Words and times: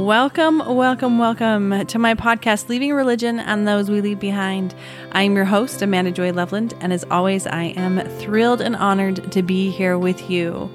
Welcome, 0.00 0.60
welcome, 0.60 1.18
welcome 1.18 1.86
to 1.86 1.98
my 1.98 2.14
podcast, 2.14 2.70
Leaving 2.70 2.94
Religion 2.94 3.38
and 3.38 3.68
Those 3.68 3.90
We 3.90 4.00
Leave 4.00 4.18
Behind. 4.18 4.74
I'm 5.12 5.36
your 5.36 5.44
host, 5.44 5.82
Amanda 5.82 6.10
Joy 6.10 6.32
Loveland, 6.32 6.72
and 6.80 6.90
as 6.90 7.04
always, 7.10 7.46
I 7.46 7.64
am 7.64 8.00
thrilled 8.18 8.62
and 8.62 8.74
honored 8.74 9.30
to 9.30 9.42
be 9.42 9.70
here 9.70 9.98
with 9.98 10.30
you. 10.30 10.72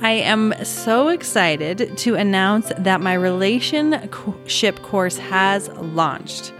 I 0.00 0.10
am 0.10 0.52
so 0.64 1.08
excited 1.08 1.96
to 1.98 2.16
announce 2.16 2.72
that 2.76 3.00
my 3.00 3.14
relationship 3.14 4.82
course 4.82 5.16
has 5.16 5.68
launched. 5.68 6.52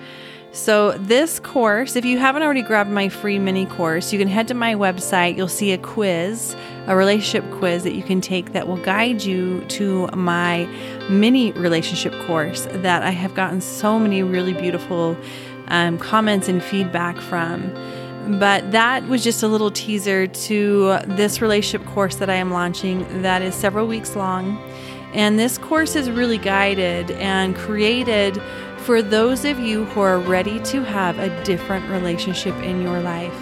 So, 0.53 0.93
this 0.93 1.39
course, 1.39 1.95
if 1.95 2.05
you 2.05 2.19
haven't 2.19 2.43
already 2.43 2.63
grabbed 2.63 2.91
my 2.91 3.09
free 3.09 3.39
mini 3.39 3.67
course, 3.67 4.13
you 4.13 4.19
can 4.19 4.27
head 4.27 4.49
to 4.49 4.55
my 4.55 4.75
website. 4.75 5.37
You'll 5.37 5.47
see 5.47 5.71
a 5.73 5.79
quiz, 5.79 6.57
a 6.87 6.97
relationship 6.97 7.49
quiz 7.59 7.85
that 7.85 7.95
you 7.95 8.03
can 8.03 8.21
take 8.21 8.53
that 8.53 8.67
will 8.67 8.83
guide 8.83 9.23
you 9.23 9.65
to 9.67 10.09
my 10.09 10.69
mini 11.11 11.53
relationship 11.53 12.15
course 12.27 12.67
that 12.71 13.03
I 13.03 13.11
have 13.11 13.35
gotten 13.35 13.61
so 13.61 13.99
many 13.99 14.23
really 14.23 14.55
beautiful 14.55 15.17
um, 15.69 15.99
comments 15.99 16.49
and 16.49 16.63
feedback 16.63 17.19
from. 17.19 17.73
But 18.39 18.71
that 18.71 19.09
was 19.09 19.25
just 19.25 19.43
a 19.43 19.49
little 19.49 19.71
teaser 19.71 20.27
to 20.27 20.99
this 21.07 21.43
relationship 21.43 21.87
course 21.89 22.17
that 22.17 22.31
I 22.31 22.35
am 22.35 22.51
launching 22.51 23.23
that 23.23 23.43
is 23.43 23.55
several 23.55 23.87
weeks 23.87 24.15
long. 24.15 24.59
And 25.13 25.39
this 25.39 25.59
course 25.59 25.97
is 25.97 26.09
really 26.11 26.39
guided 26.39 27.11
and 27.13 27.57
created 27.57 28.41
for 28.79 29.03
those 29.03 29.45
of 29.45 29.59
you 29.59 29.85
who 29.87 30.01
are 30.01 30.19
ready 30.19 30.61
to 30.61 30.85
have 30.85 31.19
a 31.19 31.45
different 31.45 31.89
relationship 31.91 32.55
in 32.57 32.81
your 32.83 33.01
life. 33.01 33.35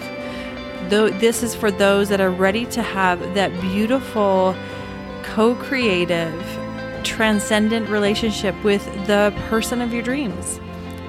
Though 0.89 1.09
this 1.09 1.43
is 1.43 1.53
for 1.53 1.69
those 1.69 2.09
that 2.09 2.19
are 2.19 2.31
ready 2.31 2.65
to 2.67 2.81
have 2.81 3.19
that 3.35 3.51
beautiful, 3.61 4.55
co-creative, 5.23 6.33
transcendent 7.03 7.89
relationship 7.89 8.55
with 8.63 8.83
the 9.07 9.33
person 9.47 9.81
of 9.81 9.93
your 9.93 10.01
dreams. 10.01 10.59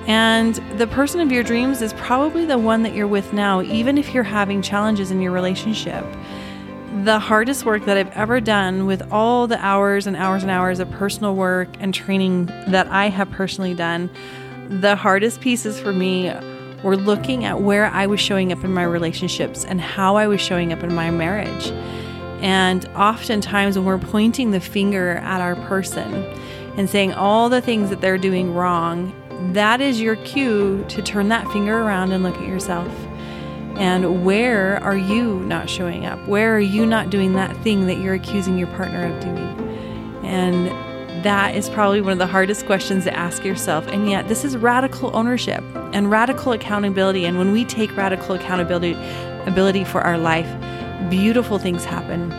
And 0.06 0.56
the 0.78 0.86
person 0.86 1.20
of 1.20 1.30
your 1.30 1.42
dreams 1.42 1.82
is 1.82 1.92
probably 1.94 2.44
the 2.44 2.58
one 2.58 2.82
that 2.82 2.94
you're 2.94 3.06
with 3.06 3.32
now, 3.32 3.62
even 3.62 3.98
if 3.98 4.12
you're 4.14 4.24
having 4.24 4.62
challenges 4.62 5.10
in 5.10 5.20
your 5.20 5.32
relationship 5.32 6.04
the 7.04 7.18
hardest 7.18 7.64
work 7.64 7.84
that 7.84 7.96
I've 7.96 8.10
ever 8.10 8.40
done 8.40 8.84
with 8.84 9.00
all 9.12 9.46
the 9.46 9.64
hours 9.64 10.06
and 10.06 10.16
hours 10.16 10.42
and 10.42 10.50
hours 10.50 10.80
of 10.80 10.90
personal 10.90 11.34
work 11.34 11.68
and 11.78 11.94
training 11.94 12.46
that 12.46 12.88
I 12.88 13.08
have 13.08 13.30
personally 13.30 13.74
done, 13.74 14.10
the 14.68 14.96
hardest 14.96 15.40
pieces 15.40 15.78
for 15.80 15.92
me 15.92 16.32
were 16.82 16.96
looking 16.96 17.44
at 17.44 17.60
where 17.60 17.86
I 17.86 18.06
was 18.06 18.20
showing 18.20 18.52
up 18.52 18.64
in 18.64 18.72
my 18.72 18.82
relationships 18.82 19.64
and 19.64 19.80
how 19.80 20.16
I 20.16 20.26
was 20.26 20.40
showing 20.40 20.72
up 20.72 20.82
in 20.82 20.94
my 20.94 21.10
marriage. 21.10 21.72
And 22.40 22.86
oftentimes, 22.96 23.76
when 23.76 23.84
we're 23.84 23.98
pointing 23.98 24.50
the 24.50 24.60
finger 24.60 25.16
at 25.16 25.40
our 25.40 25.56
person 25.66 26.14
and 26.76 26.88
saying 26.88 27.12
all 27.12 27.48
the 27.48 27.60
things 27.60 27.90
that 27.90 28.00
they're 28.00 28.18
doing 28.18 28.54
wrong, 28.54 29.14
that 29.52 29.80
is 29.80 30.00
your 30.00 30.16
cue 30.16 30.84
to 30.88 31.02
turn 31.02 31.28
that 31.28 31.46
finger 31.52 31.78
around 31.78 32.12
and 32.12 32.22
look 32.22 32.36
at 32.36 32.46
yourself 32.46 32.92
and 33.80 34.26
where 34.26 34.76
are 34.84 34.96
you 34.96 35.40
not 35.40 35.70
showing 35.70 36.04
up? 36.04 36.28
Where 36.28 36.54
are 36.54 36.60
you 36.60 36.84
not 36.84 37.08
doing 37.08 37.32
that 37.32 37.56
thing 37.64 37.86
that 37.86 37.96
you're 37.96 38.12
accusing 38.12 38.58
your 38.58 38.66
partner 38.68 39.06
of 39.06 39.18
doing? 39.22 39.58
And 40.22 40.66
that 41.24 41.54
is 41.54 41.70
probably 41.70 42.02
one 42.02 42.12
of 42.12 42.18
the 42.18 42.26
hardest 42.26 42.66
questions 42.66 43.04
to 43.04 43.16
ask 43.16 43.42
yourself. 43.42 43.86
And 43.86 44.10
yet, 44.10 44.28
this 44.28 44.44
is 44.44 44.54
radical 44.58 45.16
ownership 45.16 45.64
and 45.94 46.10
radical 46.10 46.52
accountability. 46.52 47.24
And 47.24 47.38
when 47.38 47.52
we 47.52 47.64
take 47.64 47.96
radical 47.96 48.34
accountability 48.34 48.92
ability 49.46 49.84
for 49.84 50.02
our 50.02 50.18
life, 50.18 50.46
beautiful 51.08 51.58
things 51.58 51.84
happen. 51.84 52.32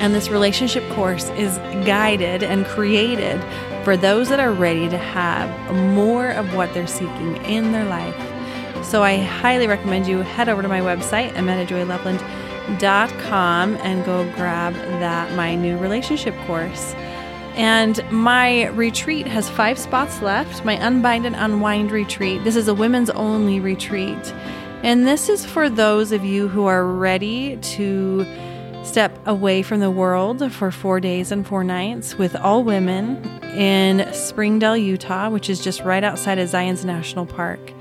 And 0.00 0.14
this 0.14 0.28
relationship 0.28 0.86
course 0.90 1.28
is 1.30 1.56
guided 1.86 2.42
and 2.42 2.66
created 2.66 3.42
for 3.84 3.96
those 3.96 4.28
that 4.28 4.40
are 4.40 4.52
ready 4.52 4.88
to 4.88 4.98
have 4.98 5.74
more 5.94 6.30
of 6.30 6.54
what 6.54 6.72
they're 6.74 6.86
seeking 6.86 7.36
in 7.44 7.72
their 7.72 7.84
life 7.84 8.16
so 8.84 9.02
I 9.02 9.16
highly 9.16 9.66
recommend 9.66 10.06
you 10.06 10.18
head 10.18 10.48
over 10.48 10.62
to 10.62 10.68
my 10.68 10.78
website, 10.80 11.32
amandajoyloveland.com, 11.32 13.76
and 13.76 14.04
go 14.04 14.30
grab 14.34 14.74
that, 14.74 15.34
my 15.34 15.54
new 15.54 15.78
relationship 15.78 16.36
course. 16.46 16.92
And 17.56 18.04
my 18.12 18.66
retreat 18.68 19.26
has 19.26 19.48
five 19.48 19.78
spots 19.78 20.20
left, 20.20 20.66
my 20.66 20.74
Unbind 20.74 21.24
and 21.24 21.34
Unwind 21.34 21.92
retreat. 21.92 22.44
This 22.44 22.56
is 22.56 22.68
a 22.68 22.74
women's 22.74 23.08
only 23.10 23.58
retreat. 23.58 24.34
And 24.84 25.06
this 25.06 25.30
is 25.30 25.46
for 25.46 25.70
those 25.70 26.12
of 26.12 26.26
you 26.26 26.46
who 26.46 26.66
are 26.66 26.84
ready 26.84 27.56
to 27.56 28.26
step 28.84 29.18
away 29.26 29.62
from 29.62 29.80
the 29.80 29.90
world 29.90 30.52
for 30.52 30.70
four 30.70 31.00
days 31.00 31.32
and 31.32 31.46
four 31.46 31.64
nights 31.64 32.16
with 32.16 32.36
all 32.36 32.62
women 32.62 33.16
in 33.54 34.12
Springdale, 34.12 34.76
Utah, 34.76 35.30
which 35.30 35.48
is 35.48 35.64
just 35.64 35.80
right 35.80 36.04
outside 36.04 36.38
of 36.38 36.50
Zion's 36.50 36.84
National 36.84 37.24
Park. 37.24 37.72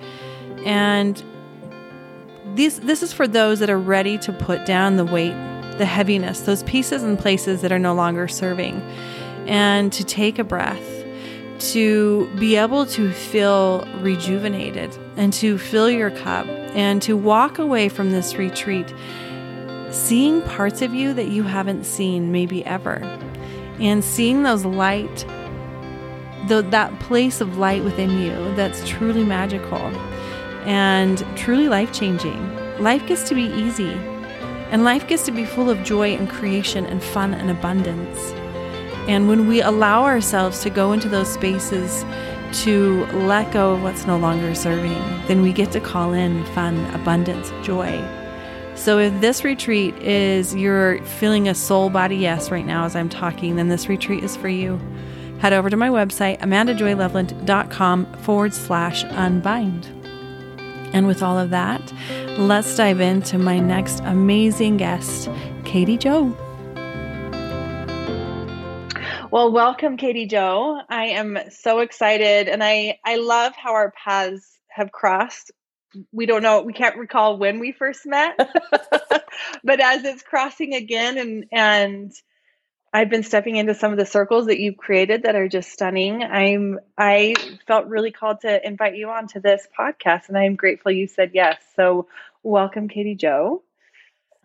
And 0.65 1.21
these, 2.55 2.79
this 2.79 3.03
is 3.03 3.11
for 3.11 3.27
those 3.27 3.59
that 3.59 3.69
are 3.69 3.77
ready 3.77 4.17
to 4.19 4.31
put 4.31 4.65
down 4.65 4.95
the 4.95 5.03
weight, 5.03 5.35
the 5.77 5.85
heaviness, 5.85 6.39
those 6.39 6.63
pieces 6.63 7.03
and 7.03 7.19
places 7.19 7.61
that 7.63 7.73
are 7.73 7.79
no 7.79 7.93
longer 7.93 8.29
serving, 8.29 8.81
and 9.45 9.91
to 9.91 10.05
take 10.05 10.39
a 10.39 10.43
breath, 10.45 11.03
to 11.73 12.33
be 12.39 12.55
able 12.55 12.85
to 12.85 13.11
feel 13.11 13.85
rejuvenated 13.99 14.97
and 15.17 15.33
to 15.33 15.57
fill 15.57 15.89
your 15.89 16.11
cup 16.11 16.47
and 16.75 17.01
to 17.01 17.15
walk 17.15 17.59
away 17.59 17.89
from 17.89 18.11
this 18.11 18.35
retreat 18.35 18.93
seeing 19.91 20.41
parts 20.41 20.81
of 20.81 20.93
you 20.93 21.13
that 21.13 21.27
you 21.27 21.43
haven't 21.43 21.85
seen 21.85 22.31
maybe 22.31 22.65
ever 22.65 22.95
and 23.79 24.03
seeing 24.03 24.43
those 24.43 24.65
light 24.65 25.25
the, 26.47 26.61
that 26.69 26.99
place 26.99 27.41
of 27.41 27.57
light 27.57 27.83
within 27.83 28.09
you 28.19 28.55
that's 28.55 28.87
truly 28.87 29.23
magical 29.23 29.77
and 30.65 31.25
truly 31.35 31.67
life 31.67 31.91
changing. 31.91 32.39
Life 32.79 33.05
gets 33.05 33.27
to 33.29 33.35
be 33.35 33.43
easy, 33.43 33.91
and 34.71 34.83
life 34.83 35.07
gets 35.07 35.23
to 35.25 35.31
be 35.31 35.45
full 35.45 35.69
of 35.69 35.83
joy 35.83 36.15
and 36.15 36.29
creation 36.29 36.85
and 36.85 37.03
fun 37.03 37.33
and 37.33 37.51
abundance. 37.51 38.31
And 39.07 39.27
when 39.27 39.47
we 39.47 39.61
allow 39.61 40.03
ourselves 40.03 40.61
to 40.61 40.69
go 40.69 40.93
into 40.93 41.09
those 41.09 41.31
spaces 41.31 42.03
to 42.53 43.05
let 43.07 43.51
go 43.51 43.73
of 43.73 43.83
what's 43.83 44.05
no 44.05 44.17
longer 44.17 44.53
serving, 44.55 45.01
then 45.27 45.41
we 45.41 45.51
get 45.51 45.71
to 45.71 45.79
call 45.79 46.13
in 46.13 46.45
fun, 46.47 46.77
abundance, 46.93 47.51
joy. 47.65 48.01
So 48.75 48.99
if 48.99 49.19
this 49.21 49.43
retreat 49.43 49.95
is 49.97 50.55
you're 50.55 51.03
feeling 51.05 51.47
a 51.47 51.55
soul 51.55 51.89
body 51.89 52.17
yes 52.17 52.51
right 52.51 52.65
now 52.65 52.85
as 52.85 52.95
I'm 52.95 53.09
talking, 53.09 53.55
then 53.55 53.69
this 53.69 53.87
retreat 53.87 54.23
is 54.23 54.35
for 54.35 54.49
you. 54.49 54.79
Head 55.39 55.53
over 55.53 55.69
to 55.69 55.77
my 55.77 55.89
website, 55.89 56.39
amandajoyloveland.com 56.39 58.13
forward 58.23 58.53
slash 58.53 59.03
unbind. 59.03 59.85
And 60.93 61.07
with 61.07 61.23
all 61.23 61.37
of 61.37 61.49
that, 61.49 61.93
let's 62.37 62.75
dive 62.75 63.01
into 63.01 63.37
my 63.37 63.59
next 63.59 63.99
amazing 64.01 64.77
guest, 64.77 65.29
Katie 65.65 65.97
Joe. 65.97 66.37
Well, 69.33 69.51
welcome, 69.51 69.97
Katie 69.97 70.27
Joe. 70.27 70.79
I 70.87 71.05
am 71.05 71.39
so 71.49 71.79
excited, 71.79 72.47
and 72.47 72.63
I 72.63 72.99
I 73.03 73.15
love 73.15 73.53
how 73.55 73.73
our 73.73 73.89
paths 73.89 74.59
have 74.69 74.91
crossed. 74.91 75.49
We 76.11 76.27
don't 76.27 76.43
know, 76.43 76.61
we 76.61 76.71
can't 76.71 76.97
recall 76.97 77.39
when 77.39 77.59
we 77.59 77.71
first 77.71 78.05
met, 78.05 78.37
but 79.63 79.79
as 79.79 80.03
it's 80.03 80.21
crossing 80.21 80.75
again, 80.75 81.17
and 81.17 81.45
and 81.51 82.11
I've 82.93 83.09
been 83.09 83.23
stepping 83.23 83.55
into 83.55 83.73
some 83.73 83.91
of 83.91 83.97
the 83.97 84.05
circles 84.05 84.45
that 84.45 84.59
you've 84.59 84.77
created 84.77 85.23
that 85.23 85.35
are 85.35 85.47
just 85.47 85.71
stunning. 85.71 86.21
I'm 86.21 86.79
I 86.95 87.33
felt 87.65 87.87
really 87.87 88.11
called 88.11 88.41
to 88.41 88.63
invite 88.63 88.97
you 88.97 89.09
onto 89.09 89.41
this 89.41 89.67
podcast 89.75 90.29
and 90.29 90.37
I'm 90.37 90.55
grateful 90.55 90.91
you 90.91 91.07
said 91.07 91.31
yes. 91.33 91.59
So 91.75 92.07
welcome 92.43 92.87
Katie 92.87 93.15
Joe. 93.15 93.63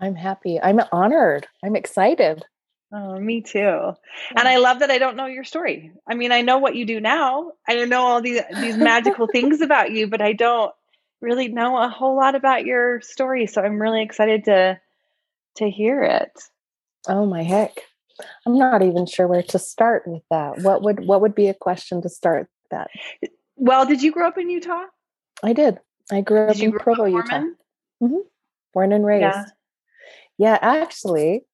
I'm 0.01 0.15
happy. 0.15 0.59
I'm 0.59 0.81
honored. 0.93 1.47
I'm 1.63 1.77
excited. 1.77 2.47
Oh, 2.91 3.19
me 3.19 3.43
too. 3.43 3.93
And 4.35 4.49
I 4.49 4.57
love 4.57 4.79
that 4.79 4.91
I 4.91 4.99
don't 4.99 5.17
know 5.17 5.27
your 5.27 5.45
story. 5.45 5.93
I 6.09 6.15
mean, 6.15 6.33
I 6.33 6.41
know 6.41 6.59
what 6.59 6.75
you 6.75 6.87
do 6.87 7.01
now. 7.01 7.53
I 7.69 7.85
know 7.85 8.03
all 8.03 8.23
these 8.23 8.41
these 8.61 8.79
magical 8.79 9.27
things 9.33 9.61
about 9.61 9.91
you, 9.91 10.07
but 10.07 10.23
I 10.23 10.33
don't 10.33 10.73
really 11.21 11.49
know 11.49 11.77
a 11.77 11.89
whole 11.89 12.17
lot 12.17 12.35
about 12.35 12.65
your 12.65 13.01
story. 13.03 13.47
So 13.47 13.61
I'm 13.61 13.81
really 13.81 14.03
excited 14.03 14.45
to 14.45 14.81
to 15.57 15.71
hear 15.71 16.03
it. 16.03 16.33
Oh 17.07 17.27
my 17.27 17.43
heck. 17.43 17.79
I'm 18.47 18.59
not 18.59 18.83
even 18.83 19.07
sure 19.07 19.29
where 19.29 19.43
to 19.43 19.59
start 19.59 20.05
with 20.07 20.23
that. 20.31 20.61
What 20.63 20.83
would 20.83 21.07
what 21.07 21.21
would 21.21 21.35
be 21.35 21.49
a 21.49 21.55
question 21.55 22.01
to 22.03 22.09
start 22.09 22.49
that? 22.71 22.89
Well, 23.57 23.85
did 23.85 24.03
you 24.03 24.13
grow 24.13 24.29
up 24.29 24.39
in 24.39 24.49
Utah? 24.49 24.85
I 25.43 25.53
did. 25.53 25.79
I 26.11 26.23
grew 26.23 26.47
did 26.47 26.57
up 26.57 26.63
in 26.63 26.73
Provo, 26.73 27.05
up 27.05 27.11
Utah. 27.11 27.43
Mm-hmm. 28.03 28.17
Born 28.73 28.93
and 28.93 29.05
raised. 29.05 29.23
Yeah. 29.23 29.45
yeah, 30.39 30.59
actually, 30.61 31.45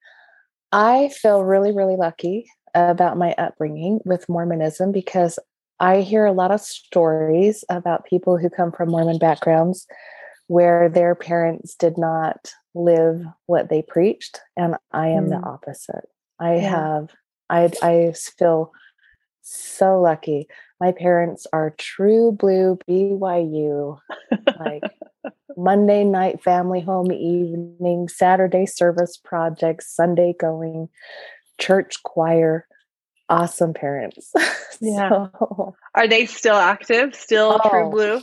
I 0.74 1.10
feel 1.10 1.44
really, 1.44 1.70
really 1.70 1.94
lucky 1.94 2.50
about 2.74 3.16
my 3.16 3.32
upbringing 3.38 4.00
with 4.04 4.28
Mormonism 4.28 4.90
because 4.90 5.38
I 5.78 6.00
hear 6.00 6.26
a 6.26 6.32
lot 6.32 6.50
of 6.50 6.60
stories 6.60 7.64
about 7.70 8.06
people 8.06 8.38
who 8.38 8.50
come 8.50 8.72
from 8.72 8.90
Mormon 8.90 9.18
backgrounds 9.18 9.86
where 10.48 10.88
their 10.88 11.14
parents 11.14 11.76
did 11.76 11.96
not 11.96 12.52
live 12.74 13.22
what 13.46 13.68
they 13.68 13.82
preached, 13.82 14.40
and 14.56 14.74
I 14.90 15.08
am 15.08 15.26
mm. 15.26 15.30
the 15.30 15.48
opposite. 15.48 16.08
I 16.40 16.56
yeah. 16.56 16.70
have 16.70 17.10
I 17.48 17.70
I 17.80 18.14
feel 18.36 18.72
so 19.42 20.00
lucky. 20.00 20.48
My 20.80 20.90
parents 20.90 21.46
are 21.52 21.76
true 21.78 22.32
blue 22.32 22.80
BYU, 22.88 24.00
like 24.58 24.82
Monday 25.56 26.04
night 26.04 26.42
family 26.42 26.80
home 26.80 27.12
evening, 27.12 28.08
Saturday 28.08 28.66
service 28.66 29.16
projects, 29.16 29.94
Sunday 29.94 30.34
going, 30.38 30.88
church 31.60 32.02
choir. 32.02 32.66
Awesome 33.28 33.74
parents. 33.74 34.32
Yeah. 34.80 35.08
so, 35.08 35.76
are 35.94 36.08
they 36.08 36.26
still 36.26 36.56
active? 36.56 37.14
Still 37.14 37.60
oh, 37.64 37.70
true 37.70 37.90
blue? 37.90 38.20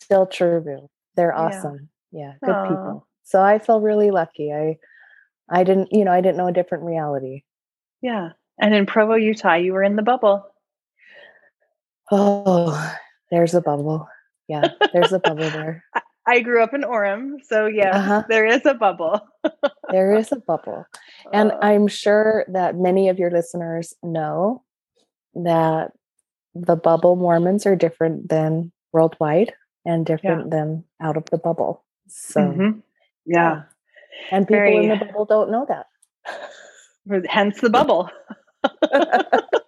Still 0.00 0.26
true 0.26 0.60
blue. 0.60 0.90
They're 1.16 1.34
awesome. 1.34 1.88
Yeah, 2.12 2.20
yeah 2.20 2.32
good 2.44 2.54
Aww. 2.54 2.68
people. 2.68 3.08
So 3.22 3.40
I 3.40 3.58
feel 3.58 3.80
really 3.80 4.10
lucky. 4.10 4.52
I 4.52 4.76
I 5.50 5.64
didn't, 5.64 5.88
you 5.92 6.04
know, 6.04 6.12
I 6.12 6.20
didn't 6.20 6.36
know 6.36 6.46
a 6.46 6.52
different 6.52 6.84
reality. 6.84 7.42
Yeah. 8.02 8.32
And 8.60 8.74
in 8.74 8.86
Provo, 8.86 9.14
Utah, 9.14 9.54
you 9.54 9.72
were 9.72 9.82
in 9.82 9.96
the 9.96 10.02
bubble. 10.02 10.46
Oh, 12.10 12.94
there's 13.30 13.54
a 13.54 13.60
bubble. 13.60 14.06
Yeah, 14.46 14.68
there's 14.92 15.12
a 15.12 15.18
bubble 15.18 15.48
there. 15.50 15.84
I 16.26 16.40
grew 16.40 16.62
up 16.62 16.72
in 16.72 16.82
Orem, 16.82 17.36
so 17.44 17.66
yeah, 17.66 17.96
uh-huh. 17.96 18.22
there 18.28 18.46
is 18.46 18.64
a 18.64 18.74
bubble. 18.74 19.20
there 19.90 20.14
is 20.14 20.32
a 20.32 20.36
bubble. 20.36 20.86
And 21.32 21.52
uh, 21.52 21.58
I'm 21.60 21.86
sure 21.86 22.44
that 22.48 22.76
many 22.76 23.08
of 23.08 23.18
your 23.18 23.30
listeners 23.30 23.94
know 24.02 24.62
that 25.34 25.92
the 26.54 26.76
bubble 26.76 27.16
Mormons 27.16 27.66
are 27.66 27.76
different 27.76 28.28
than 28.28 28.72
worldwide 28.92 29.52
and 29.84 30.06
different 30.06 30.44
yeah. 30.46 30.58
than 30.58 30.84
out 31.02 31.16
of 31.16 31.24
the 31.30 31.38
bubble. 31.38 31.84
So, 32.08 32.40
mm-hmm. 32.40 32.78
yeah. 33.26 33.36
yeah. 33.36 33.62
And 34.30 34.46
people 34.46 34.60
Very, 34.60 34.76
in 34.76 34.98
the 34.98 35.04
bubble 35.04 35.24
don't 35.26 35.50
know 35.50 35.66
that. 35.68 35.86
Hence 37.28 37.60
the 37.60 37.70
bubble. 37.70 38.08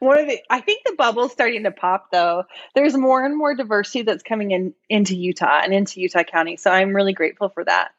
One 0.00 0.18
of 0.18 0.26
the, 0.28 0.40
I 0.50 0.60
think 0.60 0.84
the 0.84 0.94
bubble's 0.96 1.32
starting 1.32 1.64
to 1.64 1.70
pop 1.70 2.10
though. 2.10 2.44
There's 2.74 2.96
more 2.96 3.24
and 3.24 3.36
more 3.36 3.54
diversity 3.54 4.02
that's 4.02 4.22
coming 4.22 4.50
in 4.50 4.74
into 4.88 5.14
Utah 5.14 5.60
and 5.62 5.72
into 5.72 6.00
Utah 6.00 6.24
County. 6.24 6.56
So 6.56 6.70
I'm 6.70 6.96
really 6.96 7.12
grateful 7.12 7.50
for 7.50 7.64
that. 7.64 7.90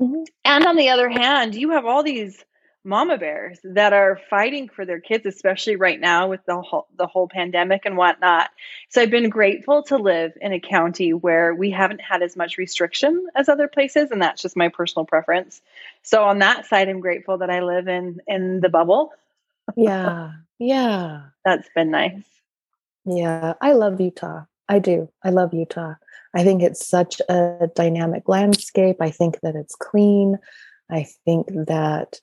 Mm-hmm. 0.00 0.22
And 0.44 0.66
on 0.66 0.76
the 0.76 0.90
other 0.90 1.08
hand, 1.08 1.54
you 1.54 1.70
have 1.70 1.84
all 1.84 2.02
these 2.02 2.44
mama 2.84 3.16
bears 3.16 3.58
that 3.62 3.92
are 3.92 4.20
fighting 4.28 4.68
for 4.68 4.84
their 4.84 5.00
kids, 5.00 5.24
especially 5.26 5.76
right 5.76 6.00
now 6.00 6.28
with 6.28 6.44
the 6.46 6.60
whole, 6.60 6.88
the 6.96 7.06
whole 7.06 7.28
pandemic 7.28 7.82
and 7.84 7.96
whatnot. 7.96 8.50
So 8.88 9.02
I've 9.02 9.10
been 9.10 9.30
grateful 9.30 9.82
to 9.84 9.98
live 9.98 10.32
in 10.40 10.52
a 10.52 10.60
county 10.60 11.12
where 11.12 11.54
we 11.54 11.70
haven't 11.70 12.00
had 12.00 12.22
as 12.22 12.36
much 12.36 12.58
restriction 12.58 13.26
as 13.36 13.48
other 13.48 13.68
places, 13.68 14.10
and 14.10 14.20
that's 14.20 14.42
just 14.42 14.56
my 14.56 14.68
personal 14.68 15.06
preference. 15.06 15.60
So 16.02 16.24
on 16.24 16.38
that 16.40 16.66
side, 16.66 16.88
I'm 16.88 17.00
grateful 17.00 17.38
that 17.38 17.50
I 17.50 17.60
live 17.62 17.86
in 17.88 18.20
in 18.26 18.60
the 18.60 18.68
bubble. 18.68 19.12
Yeah, 19.76 20.32
yeah, 20.58 21.22
that's 21.44 21.68
been 21.74 21.90
nice. 21.90 22.22
Yeah, 23.04 23.54
I 23.60 23.72
love 23.72 24.00
Utah. 24.00 24.44
I 24.68 24.78
do. 24.78 25.08
I 25.24 25.30
love 25.30 25.52
Utah. 25.52 25.94
I 26.34 26.44
think 26.44 26.62
it's 26.62 26.86
such 26.86 27.20
a 27.28 27.68
dynamic 27.74 28.28
landscape. 28.28 28.96
I 29.00 29.10
think 29.10 29.40
that 29.42 29.54
it's 29.54 29.74
clean. 29.74 30.38
I 30.90 31.06
think 31.24 31.48
that 31.66 32.20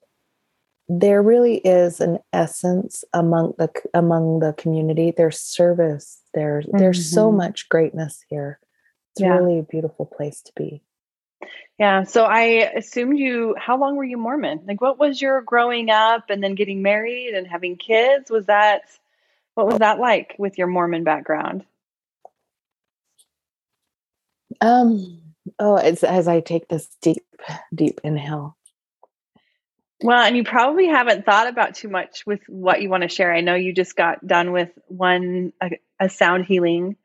there 0.90 1.22
really 1.22 1.58
is 1.58 2.02
an 2.02 2.18
essence 2.34 3.04
among 3.14 3.54
the 3.60 3.70
among 3.94 4.40
the 4.40 4.54
community 4.54 5.14
there's 5.16 5.40
service 5.40 6.20
there's 6.34 6.66
mm-hmm. 6.66 6.80
there's 6.80 7.10
so 7.10 7.28
mm-hmm. 7.28 7.38
much 7.38 7.70
greatness 7.70 8.26
here 8.28 8.60
it's 9.14 9.22
yeah. 9.22 9.38
really 9.38 9.60
a 9.60 9.64
beautiful 9.64 10.08
place 10.08 10.42
to 10.42 10.52
be 10.56 10.82
yeah 11.80 12.04
so 12.04 12.26
i 12.26 12.44
assumed 12.76 13.18
you 13.18 13.56
how 13.58 13.80
long 13.80 13.96
were 13.96 14.04
you 14.04 14.18
mormon? 14.18 14.62
Like 14.68 14.82
what 14.82 15.00
was 15.00 15.22
your 15.22 15.42
growing 15.42 15.90
up 15.90 16.30
and 16.30 16.44
then 16.44 16.56
getting 16.56 16.82
married 16.82 17.34
and 17.34 17.48
having 17.48 17.78
kids? 17.78 18.30
Was 18.30 18.46
that 18.48 18.82
what 19.56 19.68
was 19.68 19.80
that 19.80 20.00
like 20.00 20.36
with 20.38 20.58
your 20.58 20.68
mormon 20.68 21.04
background? 21.04 21.66
Um 24.62 25.22
oh 25.58 25.78
it's 25.78 26.04
as 26.04 26.28
i 26.28 26.42
take 26.42 26.68
this 26.68 26.88
deep 27.02 27.26
deep 27.74 28.02
inhale. 28.04 28.56
Well, 30.02 30.22
and 30.22 30.38
you 30.38 30.46
probably 30.46 30.88
haven't 30.88 31.26
thought 31.26 31.48
about 31.48 31.76
too 31.76 31.90
much 31.90 32.26
with 32.26 32.40
what 32.48 32.82
you 32.82 32.90
want 32.90 33.04
to 33.04 33.10
share. 33.10 33.34
I 33.34 33.42
know 33.42 33.56
you 33.56 33.74
just 33.74 33.98
got 33.98 34.26
done 34.26 34.54
with 34.54 34.70
one 34.88 35.52
a, 35.62 35.72
a 36.00 36.10
sound 36.10 36.46
healing 36.46 36.96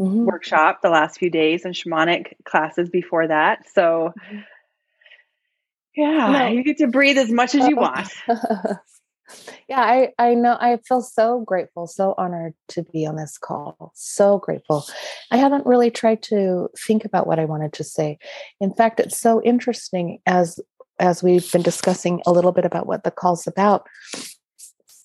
mm-hmm. 0.00 0.24
workshop 0.24 0.80
the 0.82 0.90
last 0.90 1.18
few 1.18 1.30
days 1.30 1.64
and 1.64 1.74
shamanic 1.74 2.34
classes 2.44 2.88
before 2.88 3.28
that. 3.28 3.64
So 3.72 4.12
yeah, 5.96 6.30
no. 6.30 6.46
you 6.48 6.64
get 6.64 6.78
to 6.78 6.88
breathe 6.88 7.18
as 7.18 7.30
much 7.30 7.54
as 7.54 7.68
you 7.68 7.76
want. 7.76 8.08
yeah, 9.68 9.80
I 9.80 10.08
I 10.18 10.34
know 10.34 10.56
I 10.60 10.78
feel 10.88 11.02
so 11.02 11.40
grateful, 11.40 11.86
so 11.86 12.14
honored 12.18 12.54
to 12.68 12.82
be 12.82 13.06
on 13.06 13.16
this 13.16 13.38
call. 13.38 13.92
So 13.94 14.38
grateful. 14.38 14.84
I 15.30 15.36
haven't 15.36 15.66
really 15.66 15.90
tried 15.90 16.22
to 16.24 16.68
think 16.76 17.04
about 17.04 17.26
what 17.26 17.38
I 17.38 17.44
wanted 17.44 17.72
to 17.74 17.84
say. 17.84 18.18
In 18.60 18.74
fact, 18.74 19.00
it's 19.00 19.18
so 19.18 19.42
interesting 19.42 20.18
as 20.26 20.58
as 20.98 21.22
we've 21.22 21.50
been 21.50 21.62
discussing 21.62 22.22
a 22.26 22.32
little 22.32 22.52
bit 22.52 22.64
about 22.64 22.86
what 22.86 23.02
the 23.02 23.10
call's 23.10 23.46
about, 23.46 23.86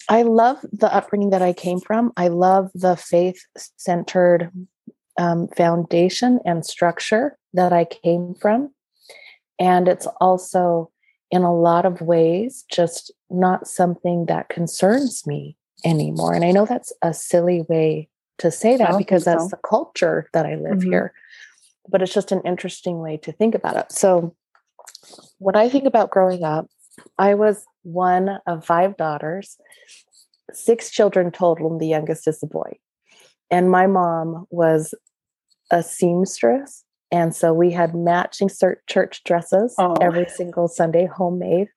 I 0.08 0.24
love 0.24 0.64
the 0.72 0.94
upbringing 0.94 1.32
that 1.32 1.42
I 1.42 1.54
came 1.54 1.80
from. 1.80 2.12
I 2.18 2.28
love 2.28 2.72
the 2.74 2.96
faith 2.96 3.46
centered 3.78 4.52
um, 5.20 5.50
foundation 5.50 6.40
and 6.46 6.66
structure 6.66 7.38
that 7.54 7.74
I 7.74 7.86
came 7.86 8.34
from. 8.36 8.74
And 9.60 9.88
it's 9.90 10.08
also, 10.22 10.90
in 11.30 11.44
a 11.44 11.54
lot 11.54 11.86
of 11.86 12.02
ways, 12.02 12.64
just 12.72 13.12
not 13.30 13.68
something 13.68 14.28
that 14.28 14.48
concerns 14.48 15.28
me 15.28 15.58
anymore. 15.86 16.34
And 16.34 16.46
I 16.46 16.52
know 16.52 16.66
that's 16.66 16.94
a 17.02 17.14
silly 17.14 17.66
way 17.68 18.08
to 18.38 18.50
say 18.50 18.78
that 18.78 18.98
because 18.98 19.26
that's 19.26 19.50
the 19.50 19.58
culture 19.58 20.30
that 20.32 20.46
I 20.46 20.56
live 20.56 20.78
mm-hmm. 20.78 20.90
here. 20.90 21.14
But 21.90 22.02
it's 22.02 22.14
just 22.14 22.32
an 22.32 22.42
interesting 22.46 23.00
way 23.00 23.18
to 23.18 23.34
think 23.34 23.56
about 23.56 23.76
it. 23.76 23.92
So, 23.92 24.36
when 25.40 25.56
I 25.56 25.70
think 25.70 25.86
about 25.86 26.12
growing 26.12 26.44
up, 26.44 26.68
I 27.18 27.34
was 27.34 27.66
one 27.84 28.40
of 28.48 28.66
five 28.66 28.96
daughters, 28.96 29.58
six 30.54 30.90
children 30.90 31.32
total, 31.32 31.72
and 31.72 31.82
the 31.82 31.88
youngest 31.88 32.28
is 32.28 32.42
a 32.44 32.48
boy. 32.48 32.78
And 33.52 33.72
my 33.72 33.88
mom 33.88 34.46
was 34.52 34.94
a 35.72 35.84
seamstress. 35.84 36.84
And 37.12 37.36
so 37.36 37.54
we 37.54 37.72
had 37.72 37.96
matching 37.96 38.50
church 38.88 39.24
dresses 39.24 39.74
oh. 39.80 39.96
every 40.00 40.28
single 40.30 40.68
Sunday, 40.68 41.08
homemade 41.08 41.68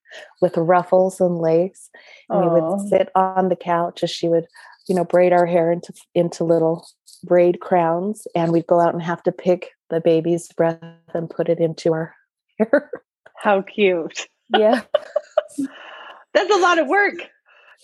with 0.43 0.57
ruffles 0.57 1.21
and 1.21 1.39
lace. 1.39 1.89
And 2.29 2.45
oh. 2.45 2.55
we 2.55 2.61
would 2.61 2.89
sit 2.89 3.09
on 3.15 3.49
the 3.49 3.57
couch 3.57 4.03
as 4.03 4.11
she 4.11 4.29
would, 4.29 4.47
you 4.89 4.95
know, 4.95 5.05
braid 5.05 5.33
our 5.33 5.47
hair 5.47 5.73
into 5.73 5.95
into 6.15 6.45
little 6.45 6.87
braid 7.25 7.61
crowns. 7.61 8.27
And 8.35 8.53
we'd 8.53 8.67
go 8.67 8.81
out 8.81 8.93
and 8.93 9.03
have 9.03 9.23
to 9.23 9.33
pick 9.33 9.71
the 9.89 10.01
baby's 10.01 10.49
breath 10.49 10.81
and 11.15 11.31
put 11.31 11.49
it 11.49 11.59
into 11.59 11.93
our 11.93 12.15
hair. 12.59 12.91
How 13.37 13.63
cute. 13.63 14.29
Yeah. 14.51 14.83
that's 16.35 16.55
a 16.55 16.59
lot 16.59 16.79
of 16.79 16.89
work. 16.89 17.15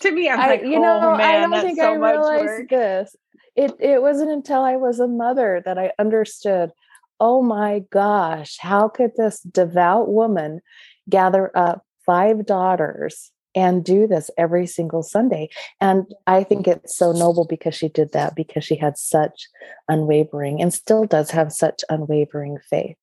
To 0.01 0.11
me, 0.11 0.29
I'm 0.29 0.39
I, 0.39 0.47
like, 0.47 0.61
you 0.61 0.79
know, 0.79 0.99
oh, 1.03 1.17
man, 1.17 1.43
I 1.43 1.55
don't 1.55 1.65
think 1.65 1.77
so 1.77 1.91
I 1.91 1.95
realized 1.95 2.69
this. 2.69 3.15
It 3.59 3.75
it 3.79 4.01
wasn't 4.01 4.31
until 4.31 4.61
I 4.61 4.77
was 4.77 4.99
a 4.99 5.07
mother 5.07 5.61
that 5.65 5.77
I 5.77 5.91
understood, 5.99 6.71
oh 7.19 7.41
my 7.41 7.83
gosh, 7.91 8.57
how 8.59 8.87
could 8.87 9.11
this 9.17 9.41
devout 9.41 10.09
woman 10.09 10.61
gather 11.09 11.51
up 11.57 11.83
five 12.05 12.45
daughters 12.45 13.31
and 13.55 13.83
do 13.83 14.07
this 14.07 14.29
every 14.37 14.67
single 14.67 15.03
Sunday. 15.03 15.49
And 15.81 16.05
I 16.27 16.43
think 16.43 16.67
it's 16.67 16.95
so 16.95 17.11
noble 17.11 17.45
because 17.45 17.75
she 17.75 17.89
did 17.89 18.11
that 18.13 18.35
because 18.35 18.63
she 18.63 18.75
had 18.75 18.97
such 18.97 19.47
unwavering 19.87 20.61
and 20.61 20.73
still 20.73 21.05
does 21.05 21.31
have 21.31 21.51
such 21.51 21.83
unwavering 21.89 22.59
faith. 22.69 22.95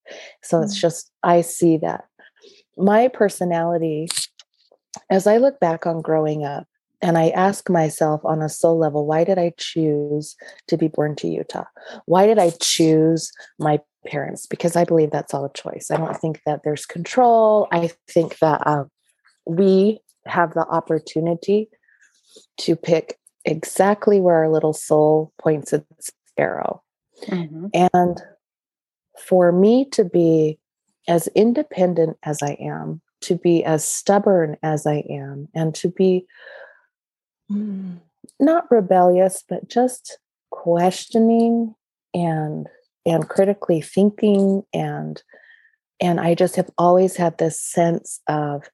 So 0.43 0.57
mm-hmm. 0.57 0.65
it's 0.65 0.79
mm. 0.79 0.81
just, 0.81 1.11
I 1.23 1.41
see 1.41 1.77
that 1.79 2.05
my 2.77 3.09
personality, 3.09 4.09
as 5.11 5.27
I 5.27 5.39
look 5.39 5.59
back 5.61 5.87
on 5.87 6.01
growing 6.01 6.45
up, 6.45 6.67
and 7.07 7.17
I 7.17 7.29
ask 7.29 7.71
myself 7.71 8.21
on 8.25 8.43
a 8.43 8.49
soul 8.49 8.77
level, 8.81 9.07
why 9.07 9.23
did 9.23 9.39
I 9.39 9.53
choose 9.57 10.35
to 10.67 10.77
be 10.77 10.89
born 10.89 11.15
to 11.17 11.29
Utah? 11.29 11.67
Why 12.07 12.27
did 12.27 12.41
I 12.41 12.51
choose 12.61 13.31
my 13.61 13.79
parents? 14.05 14.49
Because 14.49 14.75
I 14.75 14.83
believe 14.83 15.13
that's 15.13 15.33
all 15.33 15.45
a 15.45 15.53
choice. 15.53 15.93
I 15.93 15.99
don't 15.99 16.17
think 16.17 16.41
that 16.47 16.63
there's 16.65 16.85
control. 16.85 17.69
I 17.71 17.93
think 18.09 18.41
that 18.41 18.61
uh, 18.67 18.85
we 19.47 20.01
have 20.27 20.55
the 20.55 20.67
opportunity 20.67 21.69
to 22.63 22.75
pick 22.75 23.21
exactly 23.45 24.21
where 24.21 24.39
our 24.39 24.51
little 24.51 24.73
soul 24.73 25.33
points 25.41 25.73
its 25.73 26.11
arrow. 26.37 26.83
Mm-hmm. 27.29 27.67
And 27.95 28.21
for 29.17 29.53
me 29.53 29.85
to 29.93 30.05
be 30.05 30.59
as 31.07 31.29
independent 31.37 32.17
as 32.25 32.43
I 32.43 32.57
am, 32.61 33.01
to 33.21 33.37
be 33.37 33.65
as 33.65 33.85
stubborn 33.85 34.57
as 34.65 34.89
I 34.89 35.05
am, 35.09 35.47
and 35.55 35.73
to 35.77 35.89
be 35.89 36.27
not 37.49 38.71
rebellious, 38.71 39.45
but 39.49 39.69
just 39.69 40.19
questioning 40.51 41.75
and 42.15 42.67
and 43.05 43.29
critically 43.29 43.81
thinking 43.81 44.63
and 44.73 45.23
and 46.01 46.21
I 46.21 46.35
just 46.35 46.57
have 46.57 46.71
always 46.77 47.17
had 47.17 47.39
this 47.39 47.61
sense 47.61 48.21
of 48.29 48.69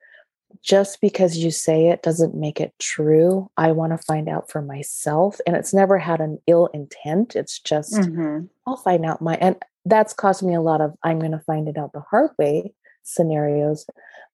just 0.62 1.00
because 1.00 1.38
you 1.38 1.50
say 1.50 1.88
it 1.88 2.02
doesn't 2.02 2.34
make 2.34 2.60
it 2.60 2.72
true. 2.78 3.50
I 3.56 3.72
want 3.72 3.92
to 3.92 4.04
find 4.06 4.28
out 4.28 4.50
for 4.50 4.62
myself. 4.62 5.40
And 5.46 5.56
it's 5.56 5.72
never 5.72 5.98
had 5.98 6.20
an 6.20 6.38
ill 6.46 6.68
intent. 6.74 7.34
It's 7.34 7.58
just, 7.58 7.94
mm-hmm. 7.94 8.46
I'll 8.66 8.76
find 8.76 9.04
out 9.04 9.22
my, 9.22 9.36
and 9.36 9.56
that's 9.84 10.12
caused 10.12 10.42
me 10.42 10.54
a 10.54 10.60
lot 10.60 10.80
of, 10.80 10.94
I'm 11.02 11.18
going 11.18 11.32
to 11.32 11.40
find 11.40 11.68
it 11.68 11.78
out 11.78 11.92
the 11.92 12.02
hard 12.10 12.30
way 12.38 12.74
scenarios. 13.02 13.86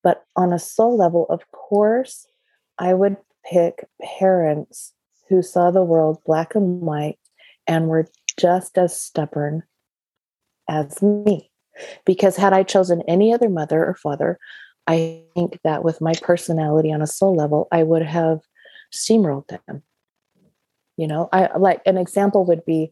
But 0.02 0.24
on 0.36 0.52
a 0.52 0.58
soul 0.58 0.96
level, 0.96 1.26
of 1.30 1.40
course, 1.52 2.26
I 2.78 2.94
would 2.94 3.16
pick 3.44 3.86
parents 4.18 4.92
who 5.28 5.42
saw 5.42 5.70
the 5.70 5.84
world 5.84 6.18
black 6.24 6.54
and 6.54 6.80
white 6.80 7.18
and 7.66 7.88
were 7.88 8.08
just 8.38 8.78
as 8.78 8.98
stubborn 9.00 9.62
as 10.68 11.02
me. 11.02 11.50
Because 12.04 12.36
had 12.36 12.52
I 12.52 12.62
chosen 12.62 13.02
any 13.06 13.32
other 13.32 13.48
mother 13.48 13.84
or 13.84 13.94
father, 13.94 14.38
I 14.86 15.22
think 15.34 15.60
that 15.64 15.84
with 15.84 16.00
my 16.00 16.14
personality 16.22 16.92
on 16.92 17.02
a 17.02 17.06
soul 17.06 17.36
level, 17.36 17.68
I 17.70 17.82
would 17.82 18.02
have 18.02 18.40
steamrolled 18.92 19.48
them. 19.48 19.82
You 20.96 21.06
know, 21.06 21.28
I 21.32 21.56
like 21.56 21.82
an 21.86 21.96
example 21.96 22.44
would 22.46 22.64
be 22.64 22.90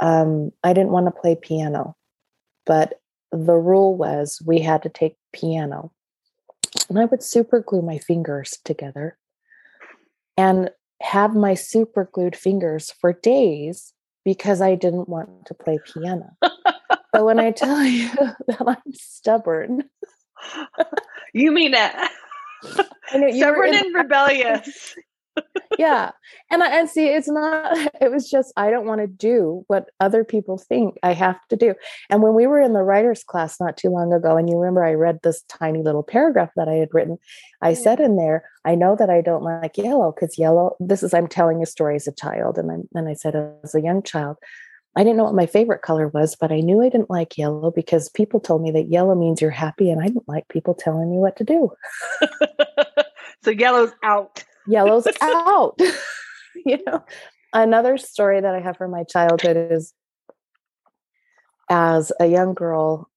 um, 0.00 0.50
I 0.62 0.72
didn't 0.72 0.92
want 0.92 1.06
to 1.06 1.20
play 1.20 1.36
piano, 1.36 1.96
but 2.66 3.00
the 3.32 3.56
rule 3.56 3.96
was 3.96 4.42
we 4.44 4.60
had 4.60 4.82
to 4.82 4.88
take 4.88 5.16
piano. 5.32 5.92
And 6.88 6.98
I 6.98 7.06
would 7.06 7.22
super 7.22 7.60
glue 7.60 7.82
my 7.82 7.98
fingers 7.98 8.58
together 8.64 9.16
and 10.38 10.70
have 11.02 11.34
my 11.34 11.54
super 11.54 12.08
glued 12.10 12.36
fingers 12.36 12.92
for 13.00 13.12
days 13.12 13.92
because 14.24 14.62
I 14.62 14.76
didn't 14.76 15.08
want 15.08 15.46
to 15.46 15.54
play 15.54 15.78
piano. 15.84 16.30
so 17.14 17.24
when 17.24 17.40
I 17.40 17.50
tell 17.50 17.82
you 17.82 18.08
that 18.46 18.62
I'm 18.66 18.92
stubborn, 18.92 19.84
you 21.34 21.50
mean 21.52 21.74
it? 21.74 22.10
Stubborn 23.36 23.74
and 23.74 23.94
rebellious. 23.94 24.94
Yeah. 25.78 26.10
And 26.50 26.62
I 26.62 26.80
and 26.80 26.90
see 26.90 27.06
it's 27.06 27.28
not 27.28 27.76
it 28.00 28.10
was 28.10 28.28
just 28.28 28.52
I 28.56 28.70
don't 28.70 28.86
want 28.86 29.00
to 29.00 29.06
do 29.06 29.64
what 29.68 29.90
other 30.00 30.24
people 30.24 30.58
think 30.58 30.98
I 31.02 31.12
have 31.12 31.38
to 31.48 31.56
do. 31.56 31.74
And 32.10 32.22
when 32.22 32.34
we 32.34 32.46
were 32.46 32.60
in 32.60 32.72
the 32.72 32.82
writers 32.82 33.24
class 33.24 33.60
not 33.60 33.76
too 33.76 33.88
long 33.88 34.12
ago 34.12 34.36
and 34.36 34.50
you 34.50 34.58
remember 34.58 34.84
I 34.84 34.94
read 34.94 35.20
this 35.22 35.42
tiny 35.42 35.82
little 35.82 36.02
paragraph 36.02 36.50
that 36.56 36.68
I 36.68 36.74
had 36.74 36.92
written, 36.92 37.16
I 37.62 37.70
yeah. 37.70 37.76
said 37.76 38.00
in 38.00 38.16
there, 38.16 38.44
I 38.64 38.74
know 38.74 38.96
that 38.96 39.08
I 39.08 39.20
don't 39.20 39.44
like 39.44 39.78
yellow 39.78 40.12
cuz 40.12 40.36
yellow 40.36 40.76
this 40.80 41.02
is 41.02 41.14
I'm 41.14 41.28
telling 41.28 41.62
a 41.62 41.66
story 41.66 41.96
as 41.96 42.08
a 42.08 42.12
child 42.12 42.58
and 42.58 42.70
I 42.70 42.98
and 42.98 43.08
I 43.08 43.14
said 43.14 43.36
as 43.64 43.74
a 43.74 43.80
young 43.80 44.02
child 44.02 44.36
I 44.96 45.04
didn't 45.04 45.16
know 45.16 45.24
what 45.24 45.34
my 45.34 45.46
favorite 45.46 45.82
color 45.82 46.08
was, 46.08 46.34
but 46.34 46.50
I 46.50 46.58
knew 46.58 46.82
I 46.82 46.88
didn't 46.88 47.10
like 47.10 47.38
yellow 47.38 47.70
because 47.70 48.08
people 48.08 48.40
told 48.40 48.62
me 48.62 48.72
that 48.72 48.90
yellow 48.90 49.14
means 49.14 49.40
you're 49.40 49.50
happy, 49.50 49.90
and 49.90 50.00
I 50.02 50.08
didn't 50.08 50.26
like 50.26 50.48
people 50.48 50.74
telling 50.74 51.08
me 51.08 51.18
what 51.18 51.36
to 51.36 51.44
do. 51.44 51.70
so 53.44 53.50
yellow's 53.50 53.92
out 54.02 54.42
yellow's 54.68 55.06
out. 55.20 55.78
you 56.66 56.78
know, 56.86 57.04
another 57.52 57.96
story 57.98 58.40
that 58.40 58.54
I 58.54 58.60
have 58.60 58.76
from 58.76 58.90
my 58.90 59.04
childhood 59.04 59.56
is 59.72 59.94
as 61.70 62.12
a 62.20 62.26
young 62.26 62.54
girl, 62.54 63.10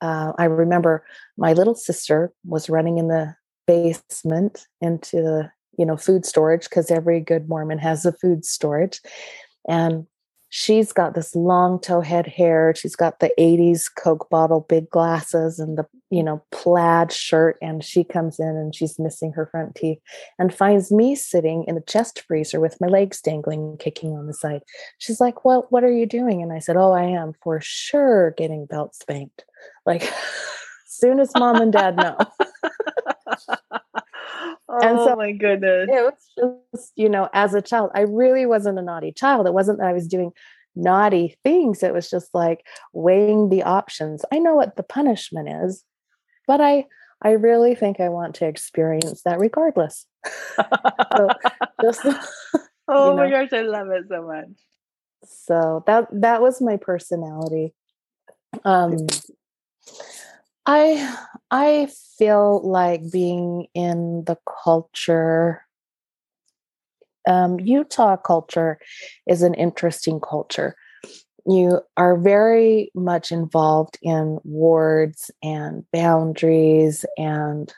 uh, 0.00 0.32
I 0.38 0.44
remember 0.44 1.04
my 1.36 1.52
little 1.52 1.74
sister 1.74 2.32
was 2.44 2.68
running 2.68 2.98
in 2.98 3.08
the 3.08 3.34
basement 3.66 4.66
into 4.80 5.16
the 5.16 5.50
you 5.78 5.86
know 5.86 5.96
food 5.96 6.26
storage 6.26 6.64
because 6.64 6.90
every 6.90 7.20
good 7.20 7.48
Mormon 7.48 7.78
has 7.78 8.04
a 8.04 8.12
food 8.12 8.44
storage, 8.44 9.00
and 9.68 10.06
she's 10.56 10.92
got 10.92 11.16
this 11.16 11.34
long 11.34 11.80
tow 11.80 12.00
head 12.00 12.28
hair. 12.28 12.72
She's 12.76 12.94
got 12.94 13.18
the 13.18 13.32
80s 13.36 13.86
Coke 13.92 14.30
bottle, 14.30 14.60
big 14.68 14.88
glasses, 14.88 15.58
and 15.58 15.76
the, 15.76 15.84
you 16.10 16.22
know, 16.22 16.40
plaid 16.52 17.10
shirt. 17.10 17.58
And 17.60 17.82
she 17.82 18.04
comes 18.04 18.38
in 18.38 18.46
and 18.46 18.72
she's 18.72 18.96
missing 18.96 19.32
her 19.32 19.46
front 19.46 19.74
teeth 19.74 19.98
and 20.38 20.54
finds 20.54 20.92
me 20.92 21.16
sitting 21.16 21.64
in 21.64 21.74
the 21.74 21.80
chest 21.80 22.22
freezer 22.28 22.60
with 22.60 22.80
my 22.80 22.86
legs 22.86 23.20
dangling, 23.20 23.78
kicking 23.78 24.12
on 24.12 24.28
the 24.28 24.32
side. 24.32 24.62
She's 24.98 25.20
like, 25.20 25.44
Well, 25.44 25.66
what 25.70 25.82
are 25.82 25.92
you 25.92 26.06
doing? 26.06 26.40
And 26.40 26.52
I 26.52 26.60
said, 26.60 26.76
Oh, 26.76 26.92
I 26.92 27.02
am 27.02 27.32
for 27.42 27.60
sure 27.60 28.30
getting 28.38 28.66
belt 28.66 28.94
spanked. 28.94 29.44
Like, 29.84 30.08
soon 30.86 31.18
as 31.18 31.32
mom 31.34 31.60
and 31.60 31.72
dad 31.72 31.96
know. 31.96 32.16
and 34.68 34.98
oh 34.98 35.06
so 35.06 35.16
my 35.16 35.32
goodness. 35.32 35.88
It 35.90 36.14
was 36.38 36.64
just, 36.74 36.92
you 36.96 37.08
know, 37.08 37.28
as 37.32 37.54
a 37.54 37.62
child, 37.62 37.90
I 37.94 38.00
really 38.00 38.46
wasn't 38.46 38.78
a 38.78 38.82
naughty 38.82 39.12
child. 39.12 39.46
It 39.46 39.54
wasn't 39.54 39.78
that 39.78 39.88
I 39.88 39.92
was 39.92 40.08
doing 40.08 40.32
naughty 40.74 41.36
things. 41.44 41.82
It 41.82 41.92
was 41.94 42.10
just 42.10 42.34
like 42.34 42.66
weighing 42.92 43.48
the 43.48 43.62
options. 43.62 44.24
I 44.32 44.38
know 44.38 44.54
what 44.54 44.76
the 44.76 44.82
punishment 44.82 45.48
is, 45.64 45.84
but 46.46 46.60
I 46.60 46.86
I 47.22 47.32
really 47.32 47.74
think 47.74 48.00
I 48.00 48.08
want 48.08 48.34
to 48.36 48.46
experience 48.46 49.22
that 49.22 49.38
regardless. 49.38 50.06
so 51.16 51.30
just 51.82 52.04
Oh 52.88 53.10
you 53.10 53.16
know. 53.16 53.16
my 53.16 53.30
gosh, 53.30 53.52
I 53.52 53.62
love 53.62 53.88
it 53.88 54.04
so 54.08 54.26
much. 54.26 54.50
So 55.24 55.84
that 55.86 56.08
that 56.12 56.42
was 56.42 56.60
my 56.60 56.76
personality. 56.76 57.74
Um 58.64 59.06
I 60.66 61.16
I 61.50 61.88
feel 62.18 62.66
like 62.68 63.10
being 63.10 63.66
in 63.74 64.24
the 64.26 64.38
culture 64.64 65.64
um, 67.26 67.58
Utah 67.58 68.16
culture 68.16 68.78
is 69.26 69.42
an 69.42 69.54
interesting 69.54 70.20
culture. 70.20 70.76
You 71.46 71.80
are 71.96 72.18
very 72.18 72.90
much 72.94 73.32
involved 73.32 73.98
in 74.02 74.38
wards 74.44 75.30
and 75.42 75.84
boundaries 75.92 77.04
and 77.16 77.72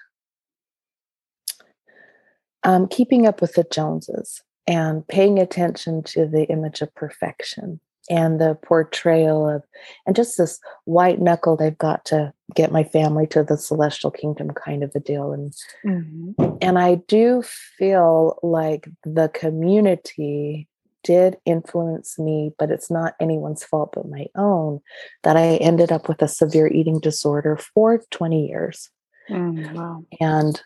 um, 2.64 2.88
keeping 2.88 3.26
up 3.26 3.40
with 3.40 3.55
the 3.55 3.64
Joneses 3.64 4.43
and 4.66 5.07
paying 5.07 5.38
attention 5.38 6.02
to 6.05 6.26
the 6.26 6.45
image 6.45 6.81
of 6.81 6.95
perfection 6.95 7.81
and 8.09 8.41
the 8.41 8.55
portrayal 8.63 9.49
of 9.49 9.63
and 10.07 10.17
just 10.17 10.39
this 10.39 10.59
white 10.85 11.21
knuckle 11.21 11.57
they've 11.57 11.79
got 11.79 12.05
to 12.05 12.33
get 12.55 12.73
my 12.73 12.85
family 12.85 13.27
to 13.27 13.43
the 13.43 13.57
celestial 13.57 14.11
kingdom 14.11 14.51
kind 14.51 14.83
of 14.83 14.93
a 14.95 15.01
deal 15.01 15.33
and 15.33 15.53
mm-hmm. 15.85 16.57
and 16.61 16.79
i 16.79 16.97
do 17.09 17.43
feel 17.43 18.39
like 18.43 18.89
the 19.05 19.29
community 19.31 20.69
did 21.03 21.37
influence 21.45 22.19
me 22.19 22.53
but 22.59 22.71
it's 22.71 22.91
not 22.91 23.15
anyone's 23.21 23.65
fault 23.65 23.91
but 23.95 24.09
my 24.09 24.27
own 24.37 24.81
that 25.23 25.37
i 25.37 25.57
ended 25.57 25.93
up 25.93 26.09
with 26.09 26.23
a 26.23 26.29
severe 26.29 26.67
eating 26.69 26.99
disorder 27.01 27.57
for 27.57 28.03
20 28.11 28.47
years 28.47 28.91
mm, 29.31 29.73
wow. 29.73 30.05
and 30.21 30.63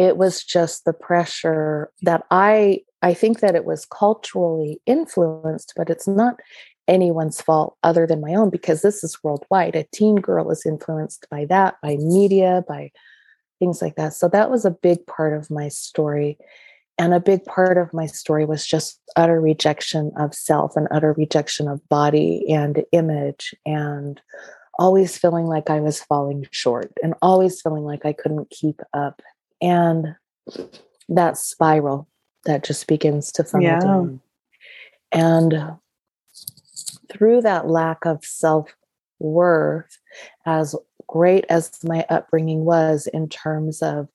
it 0.00 0.16
was 0.16 0.42
just 0.42 0.84
the 0.86 0.94
pressure 0.94 1.92
that 2.00 2.24
i 2.30 2.80
I 3.02 3.14
think 3.14 3.40
that 3.40 3.54
it 3.54 3.64
was 3.64 3.86
culturally 3.86 4.80
influenced, 4.86 5.72
but 5.74 5.88
it's 5.88 6.06
not 6.06 6.38
anyone's 6.86 7.40
fault 7.40 7.76
other 7.82 8.06
than 8.06 8.20
my 8.20 8.34
own 8.34 8.50
because 8.50 8.82
this 8.82 9.02
is 9.02 9.22
worldwide. 9.22 9.74
A 9.74 9.86
teen 9.92 10.16
girl 10.16 10.50
is 10.50 10.66
influenced 10.66 11.26
by 11.30 11.46
that, 11.46 11.76
by 11.82 11.96
media, 11.96 12.64
by 12.68 12.90
things 13.58 13.80
like 13.80 13.96
that. 13.96 14.12
So 14.12 14.28
that 14.28 14.50
was 14.50 14.64
a 14.64 14.70
big 14.70 15.06
part 15.06 15.32
of 15.32 15.50
my 15.50 15.68
story. 15.68 16.36
And 16.98 17.14
a 17.14 17.20
big 17.20 17.44
part 17.44 17.78
of 17.78 17.94
my 17.94 18.04
story 18.04 18.44
was 18.44 18.66
just 18.66 19.00
utter 19.16 19.40
rejection 19.40 20.12
of 20.18 20.34
self 20.34 20.76
and 20.76 20.88
utter 20.90 21.14
rejection 21.16 21.68
of 21.68 21.86
body 21.88 22.44
and 22.50 22.84
image 22.92 23.54
and 23.64 24.20
always 24.78 25.16
feeling 25.16 25.46
like 25.46 25.70
I 25.70 25.80
was 25.80 26.02
falling 26.02 26.46
short 26.50 26.92
and 27.02 27.14
always 27.22 27.62
feeling 27.62 27.84
like 27.84 28.04
I 28.04 28.12
couldn't 28.12 28.50
keep 28.50 28.80
up. 28.92 29.22
And 29.60 30.14
that 31.08 31.36
spiral 31.36 32.08
that 32.44 32.64
just 32.64 32.86
begins 32.86 33.32
to 33.32 33.44
funnel 33.44 33.66
yeah. 33.66 33.80
down. 33.80 34.20
And 35.12 35.76
through 37.12 37.42
that 37.42 37.68
lack 37.68 38.04
of 38.06 38.24
self 38.24 38.74
worth, 39.18 39.98
as 40.46 40.74
great 41.06 41.44
as 41.48 41.72
my 41.84 42.06
upbringing 42.08 42.64
was 42.64 43.08
in 43.12 43.28
terms 43.28 43.82
of, 43.82 44.08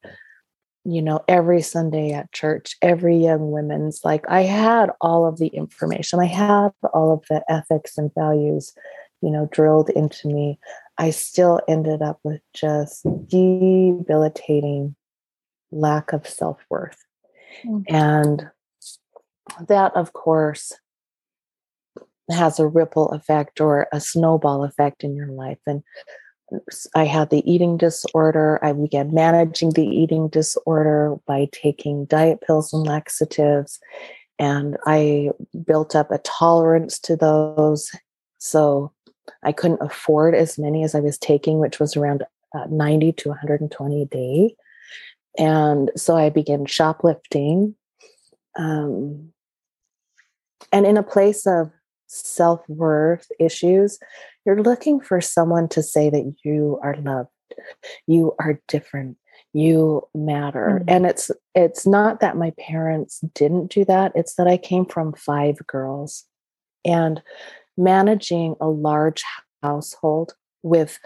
you 0.85 1.01
know, 1.01 1.23
every 1.27 1.61
Sunday 1.61 2.11
at 2.11 2.31
church, 2.31 2.77
every 2.81 3.17
young 3.17 3.51
women's 3.51 4.01
like, 4.03 4.23
I 4.29 4.41
had 4.41 4.91
all 5.01 5.27
of 5.27 5.37
the 5.37 5.47
information, 5.47 6.19
I 6.19 6.25
had 6.25 6.69
all 6.93 7.13
of 7.13 7.25
the 7.29 7.43
ethics 7.51 7.97
and 7.97 8.11
values, 8.15 8.73
you 9.21 9.29
know, 9.29 9.49
drilled 9.51 9.89
into 9.89 10.27
me. 10.27 10.57
I 10.97 11.09
still 11.09 11.59
ended 11.67 12.01
up 12.01 12.19
with 12.23 12.41
just 12.53 13.05
debilitating 13.27 14.95
lack 15.75 16.13
of 16.13 16.27
self 16.27 16.59
worth. 16.69 17.03
Mm-hmm. 17.65 17.93
And 17.93 18.49
that, 19.67 19.95
of 19.95 20.13
course, 20.13 20.73
has 22.31 22.59
a 22.59 22.67
ripple 22.67 23.09
effect 23.09 23.61
or 23.61 23.87
a 23.91 23.99
snowball 23.99 24.63
effect 24.63 25.03
in 25.03 25.15
your 25.15 25.27
life. 25.27 25.59
And 25.67 25.83
I 26.95 27.05
had 27.05 27.29
the 27.29 27.49
eating 27.49 27.77
disorder. 27.77 28.63
I 28.63 28.73
began 28.73 29.13
managing 29.13 29.71
the 29.71 29.85
eating 29.85 30.29
disorder 30.29 31.15
by 31.27 31.49
taking 31.51 32.05
diet 32.05 32.41
pills 32.45 32.73
and 32.73 32.85
laxatives. 32.85 33.79
And 34.37 34.77
I 34.85 35.31
built 35.65 35.95
up 35.95 36.11
a 36.11 36.17
tolerance 36.19 36.99
to 36.99 37.15
those. 37.15 37.89
So 38.37 38.91
I 39.43 39.51
couldn't 39.51 39.81
afford 39.81 40.35
as 40.35 40.59
many 40.59 40.83
as 40.83 40.93
I 40.93 40.99
was 40.99 41.17
taking, 41.17 41.59
which 41.59 41.79
was 41.79 41.95
around 41.95 42.23
uh, 42.53 42.65
90 42.69 43.13
to 43.13 43.29
120 43.29 44.01
a 44.01 44.05
day. 44.05 44.55
And 45.37 45.91
so 45.95 46.15
I 46.15 46.29
began 46.29 46.65
shoplifting. 46.65 47.75
Um, 48.57 49.31
and 50.71 50.85
in 50.85 50.97
a 50.97 51.03
place 51.03 51.45
of 51.45 51.71
self 52.07 52.67
worth 52.69 53.27
issues, 53.39 53.99
you're 54.45 54.61
looking 54.61 54.99
for 54.99 55.21
someone 55.21 55.67
to 55.69 55.83
say 55.83 56.09
that 56.09 56.35
you 56.43 56.79
are 56.83 56.95
loved, 56.95 57.29
you 58.07 58.33
are 58.39 58.61
different, 58.67 59.17
you 59.53 60.07
matter. 60.13 60.79
Mm-hmm. 60.79 60.89
And 60.89 61.05
it's 61.05 61.31
it's 61.53 61.87
not 61.87 62.19
that 62.19 62.37
my 62.37 62.51
parents 62.59 63.21
didn't 63.33 63.71
do 63.71 63.85
that, 63.85 64.11
it's 64.15 64.35
that 64.35 64.47
I 64.47 64.57
came 64.57 64.85
from 64.85 65.13
five 65.13 65.57
girls. 65.67 66.25
And 66.83 67.21
managing 67.77 68.55
a 68.61 68.67
large 68.67 69.23
household 69.63 70.33
with 70.63 70.99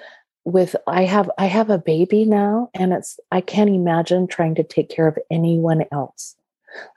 with 0.50 0.75
i 0.88 1.03
have 1.03 1.29
i 1.38 1.46
have 1.46 1.70
a 1.70 1.77
baby 1.77 2.25
now 2.25 2.70
and 2.74 2.94
it's 2.94 3.20
i 3.32 3.41
can't 3.41 3.70
imagine 3.70 4.27
trying 4.27 4.56
to 4.56 4.63
take 4.63 4.89
care 4.89 5.08
of 5.08 5.18
anyone 5.29 5.86
else 5.91 6.36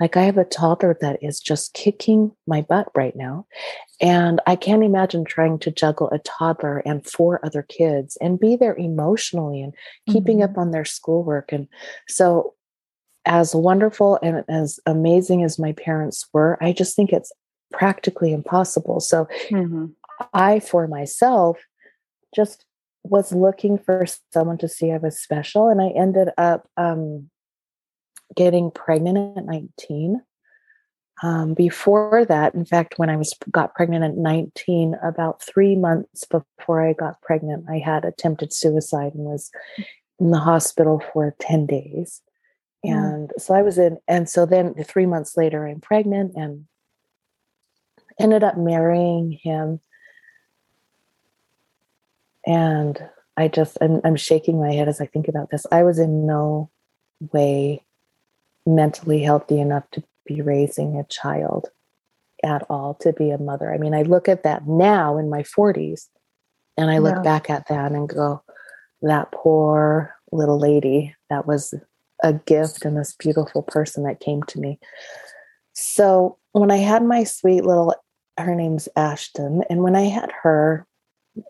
like 0.00 0.16
I 0.16 0.22
have 0.22 0.38
a 0.38 0.44
toddler 0.44 0.96
that 1.00 1.22
is 1.22 1.40
just 1.40 1.74
kicking 1.74 2.32
my 2.46 2.62
butt 2.62 2.88
right 2.94 3.14
now. 3.16 3.46
And 4.00 4.40
I 4.46 4.56
can't 4.56 4.84
imagine 4.84 5.24
trying 5.24 5.58
to 5.60 5.70
juggle 5.70 6.10
a 6.10 6.18
toddler 6.18 6.78
and 6.78 7.06
four 7.06 7.44
other 7.44 7.62
kids 7.62 8.16
and 8.20 8.40
be 8.40 8.56
there 8.56 8.74
emotionally 8.74 9.62
and 9.62 9.74
keeping 10.08 10.38
mm-hmm. 10.38 10.50
up 10.50 10.58
on 10.58 10.70
their 10.70 10.84
schoolwork. 10.84 11.52
And 11.52 11.68
so, 12.08 12.54
as 13.24 13.54
wonderful 13.54 14.18
and 14.20 14.44
as 14.48 14.80
amazing 14.84 15.44
as 15.44 15.58
my 15.58 15.72
parents 15.72 16.28
were, 16.32 16.58
I 16.60 16.72
just 16.72 16.96
think 16.96 17.12
it's 17.12 17.32
practically 17.72 18.32
impossible. 18.32 19.00
So, 19.00 19.28
mm-hmm. 19.48 19.86
I, 20.34 20.60
for 20.60 20.88
myself, 20.88 21.58
just 22.34 22.64
was 23.04 23.32
looking 23.32 23.78
for 23.78 24.04
someone 24.32 24.58
to 24.58 24.68
see 24.68 24.92
I 24.92 24.98
was 24.98 25.20
special. 25.20 25.68
And 25.68 25.80
I 25.80 25.88
ended 25.88 26.28
up 26.38 26.68
um, 26.76 27.30
getting 28.34 28.70
pregnant 28.70 29.38
at 29.38 29.44
19. 29.44 30.22
Um, 31.22 31.54
before 31.54 32.24
that, 32.28 32.54
in 32.54 32.64
fact, 32.64 32.94
when 32.98 33.08
I 33.08 33.16
was 33.16 33.32
got 33.50 33.74
pregnant 33.74 34.04
at 34.04 34.16
19, 34.16 34.96
about 35.02 35.42
three 35.42 35.76
months 35.76 36.24
before 36.24 36.86
I 36.86 36.94
got 36.94 37.22
pregnant, 37.22 37.66
I 37.70 37.78
had 37.78 38.04
attempted 38.04 38.52
suicide 38.52 39.14
and 39.14 39.24
was 39.24 39.50
in 40.18 40.30
the 40.30 40.38
hospital 40.38 41.02
for 41.12 41.34
10 41.38 41.66
days. 41.66 42.22
And 42.82 43.28
mm. 43.28 43.40
so 43.40 43.54
I 43.54 43.62
was 43.62 43.78
in, 43.78 43.98
and 44.08 44.28
so 44.28 44.46
then 44.46 44.74
three 44.82 45.06
months 45.06 45.36
later, 45.36 45.66
I'm 45.66 45.80
pregnant 45.80 46.32
and 46.34 46.66
ended 48.18 48.42
up 48.42 48.56
marrying 48.56 49.30
him. 49.30 49.80
And 52.46 52.98
I 53.36 53.48
just, 53.48 53.78
I'm, 53.80 54.00
I'm 54.04 54.16
shaking 54.16 54.60
my 54.60 54.72
head 54.72 54.88
as 54.88 55.00
I 55.00 55.06
think 55.06 55.28
about 55.28 55.50
this. 55.50 55.66
I 55.70 55.82
was 55.82 55.98
in 55.98 56.26
no 56.26 56.70
way 57.32 57.82
mentally 58.66 59.22
healthy 59.22 59.60
enough 59.60 59.84
to 59.92 60.02
be 60.26 60.40
raising 60.40 60.96
a 60.96 61.04
child 61.04 61.68
at 62.44 62.64
all, 62.68 62.94
to 62.94 63.12
be 63.12 63.30
a 63.30 63.38
mother. 63.38 63.72
I 63.72 63.78
mean, 63.78 63.94
I 63.94 64.02
look 64.02 64.28
at 64.28 64.42
that 64.42 64.66
now 64.66 65.16
in 65.18 65.30
my 65.30 65.42
40s 65.42 66.08
and 66.76 66.90
I 66.90 66.98
look 66.98 67.16
yeah. 67.16 67.22
back 67.22 67.50
at 67.50 67.68
that 67.68 67.92
and 67.92 68.08
go, 68.08 68.42
that 69.02 69.32
poor 69.32 70.14
little 70.30 70.58
lady, 70.58 71.14
that 71.28 71.46
was 71.46 71.74
a 72.22 72.32
gift 72.32 72.84
and 72.84 72.96
this 72.96 73.14
beautiful 73.18 73.62
person 73.62 74.04
that 74.04 74.20
came 74.20 74.42
to 74.44 74.60
me. 74.60 74.78
So 75.72 76.38
when 76.52 76.70
I 76.70 76.76
had 76.76 77.04
my 77.04 77.24
sweet 77.24 77.64
little, 77.64 77.94
her 78.38 78.54
name's 78.54 78.88
Ashton, 78.96 79.62
and 79.68 79.82
when 79.82 79.96
I 79.96 80.04
had 80.04 80.30
her, 80.42 80.86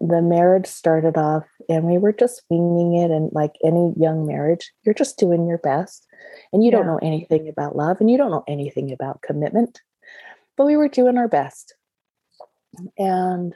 the 0.01 0.23
marriage 0.23 0.67
started 0.67 1.17
off 1.17 1.45
and 1.69 1.85
we 1.85 1.99
were 1.99 2.12
just 2.12 2.43
winging 2.49 2.97
it. 2.97 3.11
And 3.11 3.31
like 3.33 3.53
any 3.65 3.93
young 3.97 4.27
marriage, 4.27 4.73
you're 4.85 4.95
just 4.95 5.19
doing 5.19 5.47
your 5.47 5.59
best 5.59 6.07
and 6.53 6.62
you 6.62 6.71
yeah. 6.71 6.79
don't 6.79 6.87
know 6.87 7.01
anything 7.03 7.49
about 7.49 7.77
love 7.77 7.99
and 8.01 8.11
you 8.11 8.17
don't 8.17 8.31
know 8.31 8.45
anything 8.47 8.93
about 8.93 9.23
commitment. 9.23 9.81
But 10.57 10.67
we 10.67 10.77
were 10.77 10.89
doing 10.89 11.19
our 11.19 11.29
best. 11.29 11.75
And 12.99 13.55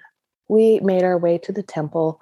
we 0.49 0.81
made 0.81 1.03
our 1.03 1.19
way 1.19 1.39
to 1.39 1.53
the 1.53 1.63
temple. 1.63 2.21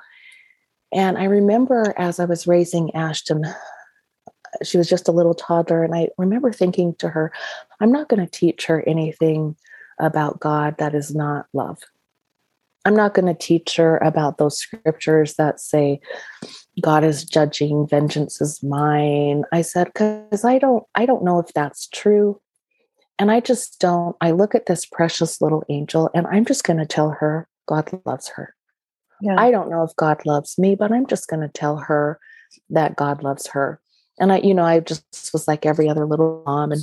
And 0.93 1.19
I 1.19 1.25
remember 1.25 1.95
as 1.97 2.21
I 2.21 2.25
was 2.25 2.47
raising 2.47 2.95
Ashton, 2.95 3.45
she 4.63 4.79
was 4.79 4.89
just 4.89 5.09
a 5.09 5.13
little 5.13 5.35
toddler. 5.35 5.83
And 5.83 5.95
I 5.95 6.09
remember 6.19 6.53
thinking 6.53 6.95
to 6.97 7.09
her, 7.09 7.33
I'm 7.81 7.91
not 7.91 8.09
going 8.09 8.25
to 8.25 8.31
teach 8.31 8.67
her 8.67 8.83
anything 8.87 9.57
about 9.99 10.41
God 10.41 10.77
that 10.79 10.95
is 10.95 11.15
not 11.15 11.47
love. 11.53 11.81
I'm 12.85 12.95
not 12.95 13.15
going 13.15 13.27
to 13.27 13.35
teach 13.35 13.77
her 13.77 13.99
about 13.99 14.39
those 14.39 14.59
scriptures 14.59 15.35
that 15.35 15.61
say 15.61 16.01
God 16.81 17.05
is 17.05 17.25
judging, 17.25 17.87
vengeance 17.89 18.41
is 18.41 18.63
mine. 18.63 19.45
I 19.53 19.63
said 19.63 19.95
cuz 19.95 20.45
I 20.45 20.59
don't 20.59 20.85
I 20.95 21.07
don't 21.07 21.25
know 21.25 21.39
if 21.39 21.53
that's 21.55 21.89
true. 21.89 22.41
And 23.19 23.31
I 23.31 23.41
just 23.41 23.81
don't 23.81 24.17
I 24.21 24.33
look 24.33 24.55
at 24.55 24.67
this 24.67 24.85
precious 24.85 25.41
little 25.41 25.65
angel 25.69 26.11
and 26.15 26.27
I'm 26.27 26.45
just 26.45 26.65
going 26.65 26.79
to 26.79 26.87
tell 26.87 27.11
her 27.11 27.49
God 27.67 27.89
loves 28.05 28.29
her. 28.29 28.55
Yeah. 29.21 29.37
I 29.39 29.51
don't 29.51 29.71
know 29.71 29.83
if 29.83 29.97
God 29.97 30.27
loves 30.27 30.59
me, 30.59 30.75
but 30.75 30.93
I'm 30.93 31.07
just 31.07 31.29
going 31.29 31.41
to 31.41 31.49
tell 31.49 31.79
her 31.79 32.19
that 32.71 32.97
God 32.97 33.23
loves 33.23 33.47
her. 33.49 33.81
And 34.19 34.33
I 34.33 34.39
you 34.39 34.53
know, 34.53 34.65
I 34.65 34.81
just 34.81 35.33
was 35.33 35.49
like 35.49 35.65
every 35.65 35.89
other 35.89 36.07
little 36.07 36.43
mom 36.45 36.73
and 36.73 36.83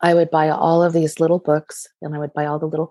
I 0.00 0.14
would 0.14 0.30
buy 0.30 0.48
all 0.48 0.82
of 0.82 0.92
these 0.92 1.20
little 1.20 1.38
books 1.38 1.86
and 2.00 2.14
I 2.14 2.18
would 2.18 2.32
buy 2.32 2.46
all 2.46 2.58
the 2.58 2.66
little 2.66 2.90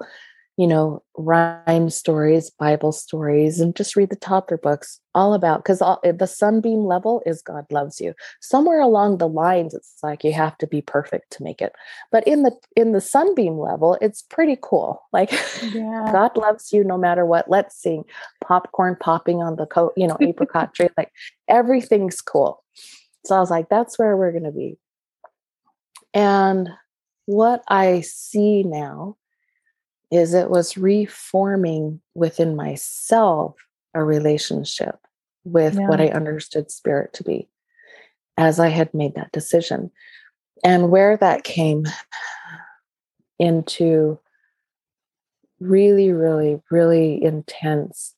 you 0.61 0.67
know, 0.67 1.01
rhyme 1.17 1.89
stories, 1.89 2.51
Bible 2.51 2.91
stories, 2.91 3.59
and 3.59 3.75
just 3.75 3.95
read 3.95 4.11
the 4.11 4.15
toddler 4.15 4.57
books 4.57 4.99
all 5.15 5.33
about 5.33 5.63
because 5.63 5.81
eh, 6.03 6.11
the 6.11 6.27
sunbeam 6.27 6.81
level 6.85 7.23
is 7.25 7.41
God 7.41 7.65
loves 7.71 7.99
you. 7.99 8.13
Somewhere 8.41 8.79
along 8.79 9.17
the 9.17 9.27
lines, 9.27 9.73
it's 9.73 9.97
like 10.03 10.23
you 10.23 10.33
have 10.33 10.55
to 10.59 10.67
be 10.67 10.83
perfect 10.83 11.31
to 11.31 11.43
make 11.43 11.63
it. 11.63 11.73
But 12.11 12.27
in 12.27 12.43
the 12.43 12.55
in 12.75 12.91
the 12.91 13.01
sunbeam 13.01 13.57
level, 13.57 13.97
it's 14.01 14.21
pretty 14.21 14.55
cool. 14.61 15.01
Like 15.11 15.31
yeah. 15.73 16.09
God 16.11 16.37
loves 16.37 16.71
you 16.71 16.83
no 16.83 16.95
matter 16.95 17.25
what. 17.25 17.49
Let's 17.49 17.75
sing 17.75 18.03
popcorn 18.39 18.97
popping 18.99 19.41
on 19.41 19.55
the 19.55 19.65
coat, 19.65 19.93
you 19.97 20.05
know, 20.05 20.17
apricot 20.21 20.73
tree. 20.75 20.89
Like 20.95 21.11
everything's 21.47 22.21
cool. 22.21 22.63
So 23.25 23.35
I 23.35 23.39
was 23.39 23.49
like, 23.49 23.67
that's 23.67 23.97
where 23.97 24.15
we're 24.15 24.31
going 24.31 24.43
to 24.43 24.51
be. 24.51 24.77
And 26.13 26.69
what 27.25 27.63
I 27.67 28.01
see 28.01 28.61
now 28.61 29.17
is 30.11 30.33
it 30.33 30.49
was 30.49 30.77
reforming 30.77 32.01
within 32.13 32.55
myself 32.55 33.55
a 33.93 34.03
relationship 34.03 34.97
with 35.43 35.75
yeah. 35.75 35.87
what 35.87 36.01
I 36.01 36.07
understood 36.07 36.69
spirit 36.69 37.13
to 37.13 37.23
be 37.23 37.49
as 38.37 38.59
I 38.59 38.67
had 38.67 38.93
made 38.93 39.15
that 39.15 39.31
decision. 39.31 39.91
And 40.63 40.91
where 40.91 41.17
that 41.17 41.43
came 41.43 41.85
into 43.39 44.19
really, 45.59 46.11
really, 46.11 46.61
really 46.69 47.23
intense 47.23 48.13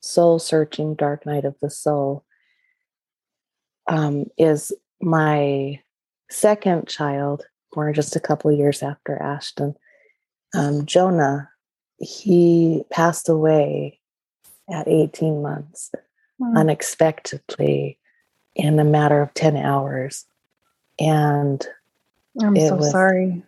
soul 0.00 0.38
searching 0.38 0.94
dark 0.94 1.26
night 1.26 1.44
of 1.44 1.56
the 1.60 1.70
soul 1.70 2.24
um, 3.88 4.26
is 4.38 4.72
my 5.00 5.80
second 6.30 6.88
child, 6.88 7.44
born 7.72 7.92
just 7.94 8.16
a 8.16 8.20
couple 8.20 8.50
years 8.52 8.82
after 8.82 9.20
Ashton 9.20 9.74
um, 10.54 10.86
Jonah, 10.86 11.50
he 11.98 12.84
passed 12.90 13.28
away 13.28 14.00
at 14.70 14.88
18 14.88 15.42
months 15.42 15.90
wow. 16.38 16.52
unexpectedly 16.56 17.98
in 18.54 18.78
a 18.78 18.84
matter 18.84 19.20
of 19.20 19.32
10 19.34 19.56
hours. 19.56 20.24
And 20.98 21.66
I'm 22.40 22.56
so 22.56 22.76
was, 22.76 22.90
sorry. 22.90 23.42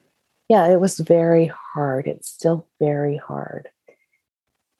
Yeah, 0.49 0.69
it 0.69 0.81
was 0.81 0.99
very 0.99 1.51
hard. 1.75 2.07
It's 2.07 2.29
still 2.29 2.67
very 2.79 3.17
hard. 3.17 3.69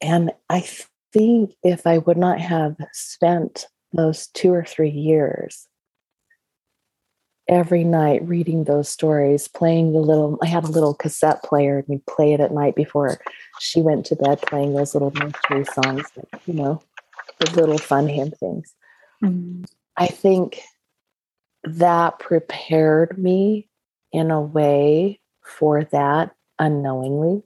And 0.01 0.33
I 0.51 0.67
think 1.13 1.55
if 1.63 1.87
I 1.87 1.99
would 1.99 2.17
not 2.17 2.41
have 2.41 2.77
spent 2.93 3.67
those 3.93 4.27
two 4.29 4.53
or 4.53 4.65
three 4.65 4.91
years 4.91 5.69
every 7.49 7.85
night 7.85 8.27
reading 8.27 8.65
those 8.65 8.89
stories, 8.89 9.49
playing 9.49 9.93
the 9.93 9.99
little, 9.99 10.39
I 10.43 10.47
had 10.47 10.65
a 10.65 10.69
little 10.69 10.95
cassette 10.95 11.43
player 11.43 11.79
and 11.79 11.89
we'd 11.89 12.07
play 12.07 12.33
it 12.33 12.41
at 12.41 12.53
night 12.53 12.75
before 12.75 13.19
she 13.61 13.83
went 13.83 14.07
to 14.07 14.17
bed, 14.17 14.41
playing 14.43 14.75
those 14.75 14.95
little 14.95 15.13
nursery 15.13 15.65
songs, 15.65 16.07
you 16.47 16.55
know, 16.55 16.83
the 17.41 17.51
little 17.53 17.79
fun 17.79 18.09
hymn 18.09 18.31
things. 18.31 18.75
Mm-hmm. 19.23 19.65
I 19.97 20.07
think 20.07 20.61
that 21.65 22.19
prepared 22.19 23.19
me 23.19 23.69
in 24.13 24.31
a 24.31 24.41
way 24.41 25.21
for 25.43 25.85
that 25.85 26.35
unknowingly 26.59 27.43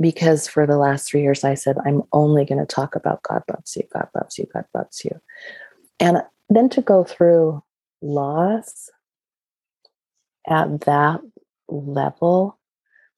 because 0.00 0.48
for 0.48 0.66
the 0.66 0.78
last 0.78 1.08
three 1.08 1.22
years 1.22 1.44
I 1.44 1.54
said, 1.54 1.76
I'm 1.84 2.02
only 2.12 2.44
going 2.44 2.60
to 2.60 2.66
talk 2.66 2.94
about 2.94 3.22
God 3.22 3.42
loves 3.50 3.76
you, 3.76 3.82
God 3.92 4.08
loves 4.14 4.38
you, 4.38 4.46
God 4.52 4.64
loves 4.74 5.04
you. 5.04 5.20
And 6.00 6.22
then 6.48 6.68
to 6.70 6.80
go 6.80 7.04
through 7.04 7.62
loss 8.00 8.90
at 10.48 10.82
that 10.82 11.20
level, 11.68 12.58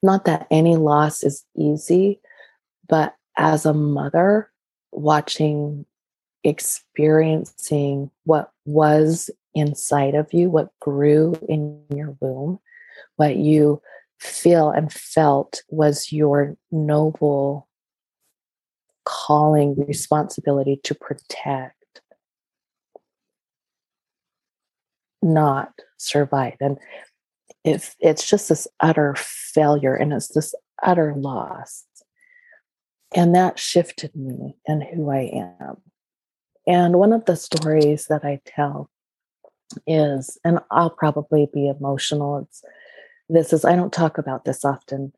not 0.02 0.24
that 0.26 0.46
any 0.50 0.76
loss 0.76 1.22
is 1.22 1.44
easy, 1.56 2.20
but 2.88 3.14
as 3.36 3.66
a 3.66 3.74
mother, 3.74 4.50
watching, 4.92 5.86
experiencing 6.44 8.10
what 8.24 8.50
was 8.64 9.30
inside 9.54 10.14
of 10.14 10.32
you, 10.32 10.50
what 10.50 10.68
grew 10.80 11.34
in 11.48 11.82
your 11.94 12.16
womb, 12.20 12.58
what 13.16 13.36
you 13.36 13.80
feel 14.20 14.70
and 14.70 14.92
felt 14.92 15.62
was 15.68 16.12
your 16.12 16.56
noble 16.70 17.68
calling 19.04 19.74
responsibility 19.86 20.80
to 20.82 20.94
protect 20.94 21.74
not 25.24 25.72
survive. 25.96 26.54
And 26.60 26.78
if 27.64 27.96
it's 27.98 28.28
just 28.28 28.50
this 28.50 28.68
utter 28.80 29.14
failure 29.16 29.94
and 29.94 30.12
it's 30.12 30.28
this 30.28 30.54
utter 30.82 31.14
loss. 31.16 31.84
And 33.14 33.34
that 33.34 33.58
shifted 33.58 34.14
me 34.14 34.56
and 34.66 34.82
who 34.82 35.10
i 35.10 35.30
am. 35.60 35.76
And 36.66 36.98
one 36.98 37.12
of 37.12 37.24
the 37.24 37.36
stories 37.36 38.06
that 38.06 38.24
i 38.24 38.40
tell 38.44 38.90
is 39.86 40.38
and 40.44 40.60
i'll 40.70 40.90
probably 40.90 41.48
be 41.52 41.68
emotional 41.68 42.38
it's 42.38 42.62
this 43.28 43.52
is 43.52 43.64
i 43.64 43.74
don't 43.74 43.92
talk 43.92 44.18
about 44.18 44.44
this 44.44 44.64
often 44.64 45.12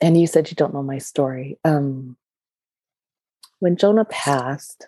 and 0.00 0.20
you 0.20 0.26
said 0.26 0.50
you 0.50 0.54
don't 0.54 0.74
know 0.74 0.82
my 0.82 0.98
story. 0.98 1.58
Um 1.64 2.16
when 3.58 3.76
jonah 3.76 4.04
passed 4.04 4.86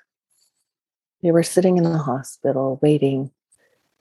they 1.23 1.31
were 1.31 1.43
sitting 1.43 1.79
in 1.79 1.85
the 1.85 1.99
hospital 1.99 2.79
waiting 2.83 3.31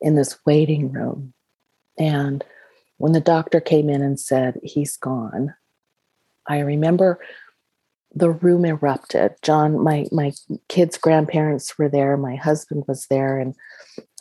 in 0.02 0.16
this 0.16 0.38
waiting 0.46 0.92
room 0.92 1.34
and 1.98 2.44
when 3.02 3.14
the 3.14 3.20
doctor 3.20 3.60
came 3.60 3.90
in 3.90 4.02
and 4.02 4.20
said 4.20 4.60
he's 4.64 4.98
gone 4.98 5.54
i 6.48 6.60
remember 6.60 7.20
the 8.14 8.30
room 8.30 8.66
erupted 8.66 9.34
john 9.42 9.82
my 9.84 10.06
my 10.12 10.32
kids 10.68 10.98
grandparents 10.98 11.78
were 11.78 11.90
there 11.90 12.18
my 12.18 12.36
husband 12.36 12.84
was 12.88 13.06
there 13.08 13.38
and 13.38 13.56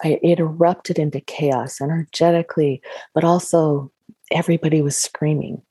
I, 0.03 0.19
it 0.23 0.38
erupted 0.38 0.99
into 0.99 1.21
chaos 1.21 1.81
energetically 1.81 2.83
but 3.14 3.25
also 3.25 3.90
everybody 4.31 4.83
was 4.83 4.97
screaming. 4.97 5.62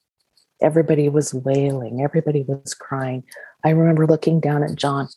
Everybody 0.61 1.09
was 1.09 1.33
wailing. 1.33 2.01
Everybody 2.01 2.43
was 2.43 2.73
crying. 2.73 3.23
I 3.63 3.69
remember 3.69 4.05
looking 4.05 4.39
down 4.39 4.63
at 4.63 4.75
John 4.75 5.07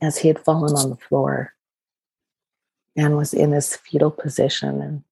as 0.00 0.18
he 0.18 0.28
had 0.28 0.44
fallen 0.44 0.76
on 0.76 0.90
the 0.90 0.96
floor 0.96 1.54
and 2.96 3.16
was 3.16 3.32
in 3.32 3.50
this 3.50 3.76
fetal 3.76 4.10
position. 4.10 4.80
And 4.80 5.04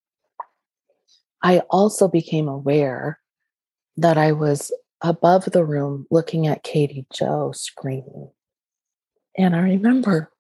I 1.43 1.61
also 1.71 2.09
became 2.09 2.49
aware 2.49 3.19
that 3.97 4.19
I 4.19 4.33
was 4.33 4.73
above 5.01 5.47
the 5.47 5.65
room 5.65 6.07
looking 6.11 6.47
at 6.47 6.63
Katie 6.63 7.07
Joe 7.13 7.53
screaming. 7.55 8.31
And 9.37 9.57
I 9.57 9.61
remember 9.61 10.31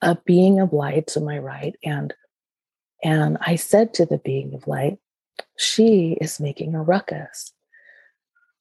a 0.00 0.16
being 0.24 0.60
of 0.60 0.72
light 0.72 1.06
to 1.08 1.20
my 1.20 1.38
right 1.38 1.74
and 1.84 2.12
and 3.02 3.36
I 3.42 3.56
said 3.56 3.92
to 3.94 4.06
the 4.06 4.16
being 4.16 4.54
of 4.54 4.66
light, 4.66 4.98
she 5.58 6.16
is 6.22 6.40
making 6.40 6.74
a 6.74 6.82
ruckus. 6.82 7.52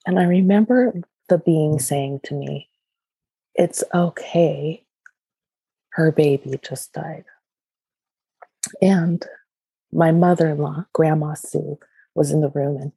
And 0.05 0.19
I 0.19 0.23
remember 0.23 0.93
the 1.29 1.37
being 1.37 1.75
mm. 1.75 1.81
saying 1.81 2.21
to 2.25 2.33
me, 2.33 2.69
It's 3.55 3.83
okay. 3.93 4.83
Her 5.91 6.11
baby 6.11 6.59
just 6.61 6.91
died. 6.91 7.25
And 8.81 9.25
my 9.93 10.11
mother 10.11 10.49
in 10.49 10.57
law, 10.57 10.85
Grandma 10.93 11.33
Sue, 11.35 11.77
was 12.15 12.31
in 12.31 12.41
the 12.41 12.49
room. 12.49 12.77
And 12.77 12.91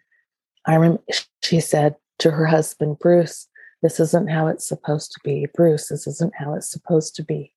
I 0.67 0.75
remember 0.75 1.03
she 1.43 1.61
said 1.61 1.97
to 2.19 2.31
her 2.31 2.47
husband, 2.47 2.99
Bruce, 2.99 3.49
this 3.83 4.01
isn't 4.01 4.31
how 4.31 4.47
it's 4.47 4.67
supposed 4.67 5.13
to 5.13 5.21
be. 5.23 5.47
Bruce, 5.55 5.89
this 5.89 6.07
isn't 6.07 6.35
how 6.37 6.55
it's 6.55 6.71
supposed 6.71 7.15
to 7.17 7.25
be. 7.25 7.53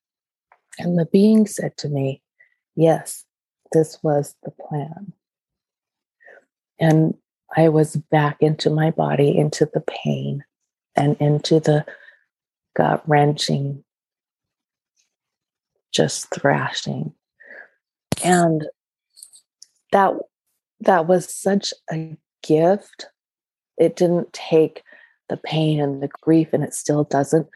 And 0.78 0.98
the 0.98 1.06
being 1.06 1.48
said 1.48 1.78
to 1.78 1.90
me, 1.90 2.22
Yes, 2.76 3.26
this 3.72 3.98
was 4.04 4.36
the 4.44 4.52
plan. 4.52 5.14
And 6.80 7.16
I 7.56 7.70
was 7.70 7.96
back 7.96 8.38
into 8.42 8.70
my 8.70 8.92
body, 8.92 9.38
into 9.38 9.70
the 9.74 9.82
pain 9.82 10.44
and 10.96 11.18
into 11.20 11.60
the 11.60 11.86
gut 12.76 13.04
wrenching, 13.08 13.84
just 15.92 16.30
thrashing. 16.34 17.14
And 18.24 18.68
that 19.92 20.14
that 20.82 21.08
was 21.08 21.34
such 21.34 21.74
a 21.92 22.18
gift. 22.44 23.08
It 23.78 23.96
didn't 23.96 24.34
take 24.34 24.84
the 25.30 25.38
pain 25.38 25.80
and 25.80 26.02
the 26.02 26.10
grief, 26.22 26.50
and 26.54 26.64
it 26.64 26.74
still 26.74 27.04
doesn't. 27.04 27.48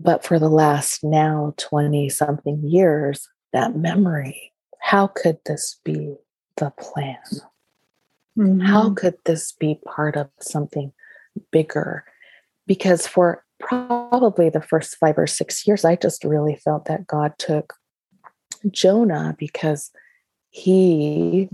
But 0.00 0.24
for 0.24 0.38
the 0.38 0.48
last 0.48 1.02
now 1.02 1.54
20 1.56 2.08
something 2.08 2.62
years, 2.64 3.28
that 3.52 3.76
memory, 3.76 4.52
how 4.80 5.06
could 5.06 5.38
this 5.46 5.80
be 5.84 6.16
the 6.56 6.70
plan? 6.78 7.16
Mm-hmm. 8.38 8.60
How 8.60 8.90
could 8.90 9.16
this 9.24 9.52
be 9.52 9.80
part 9.86 10.16
of 10.16 10.28
something 10.40 10.92
bigger? 11.50 12.04
Because 12.66 13.06
for 13.06 13.44
probably 13.60 14.50
the 14.50 14.60
first 14.60 14.96
five 14.96 15.16
or 15.16 15.26
six 15.26 15.66
years, 15.66 15.84
I 15.84 15.96
just 15.96 16.24
really 16.24 16.56
felt 16.56 16.86
that 16.86 17.06
God 17.06 17.32
took 17.38 17.74
Jonah 18.70 19.36
because 19.38 19.90
he 20.50 21.48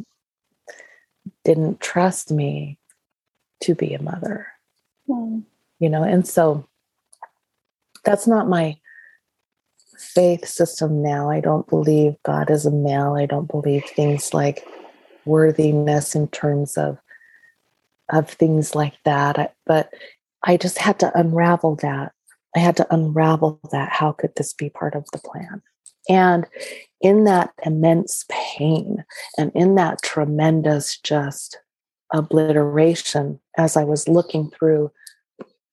didn't 1.44 1.80
trust 1.80 2.30
me 2.30 2.78
to 3.62 3.74
be 3.74 3.94
a 3.94 4.02
mother. 4.02 4.46
Mm. 5.08 5.44
You 5.78 5.88
know, 5.88 6.02
and 6.02 6.26
so 6.26 6.68
that's 8.04 8.26
not 8.26 8.48
my 8.48 8.78
faith 9.98 10.46
system 10.46 11.02
now. 11.02 11.30
I 11.30 11.40
don't 11.40 11.68
believe 11.68 12.16
God 12.24 12.50
is 12.50 12.66
a 12.66 12.70
male. 12.70 13.14
I 13.14 13.26
don't 13.26 13.50
believe 13.50 13.84
things 13.84 14.32
like 14.34 14.66
worthiness 15.24 16.14
in 16.14 16.28
terms 16.28 16.76
of 16.76 16.98
of 18.08 18.28
things 18.28 18.74
like 18.74 18.94
that. 19.04 19.54
But 19.66 19.92
I 20.42 20.56
just 20.56 20.78
had 20.78 20.98
to 21.00 21.18
unravel 21.18 21.76
that. 21.76 22.12
I 22.56 22.58
had 22.58 22.76
to 22.78 22.86
unravel 22.92 23.60
that. 23.70 23.90
How 23.90 24.12
could 24.12 24.34
this 24.36 24.52
be 24.52 24.70
part 24.70 24.94
of 24.94 25.06
the 25.12 25.18
plan? 25.18 25.62
And 26.10 26.44
in 27.00 27.24
that 27.24 27.52
immense 27.64 28.24
pain 28.28 29.04
and 29.38 29.52
in 29.54 29.76
that 29.76 30.02
tremendous 30.02 30.98
just 30.98 31.58
obliteration, 32.12 33.38
as 33.56 33.76
I 33.76 33.84
was 33.84 34.08
looking 34.08 34.50
through 34.50 34.90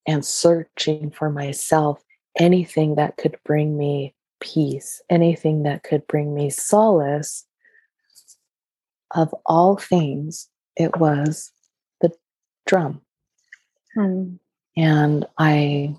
and 0.08 0.24
searching 0.24 1.10
for 1.10 1.32
myself, 1.32 2.04
anything 2.40 2.96
that 2.96 3.18
could 3.18 3.38
bring 3.44 3.78
me 3.78 4.14
peace, 4.40 5.02
anything 5.10 5.64
that 5.64 5.82
could 5.82 6.06
bring 6.06 6.36
me 6.36 6.52
solace, 6.52 7.46
of 9.16 9.34
all 9.46 9.76
things, 9.76 10.50
it 10.76 10.98
was 10.98 11.52
the 12.00 12.12
drum. 12.68 13.02
Hmm. 13.96 14.36
And 14.76 15.26
I 15.40 15.96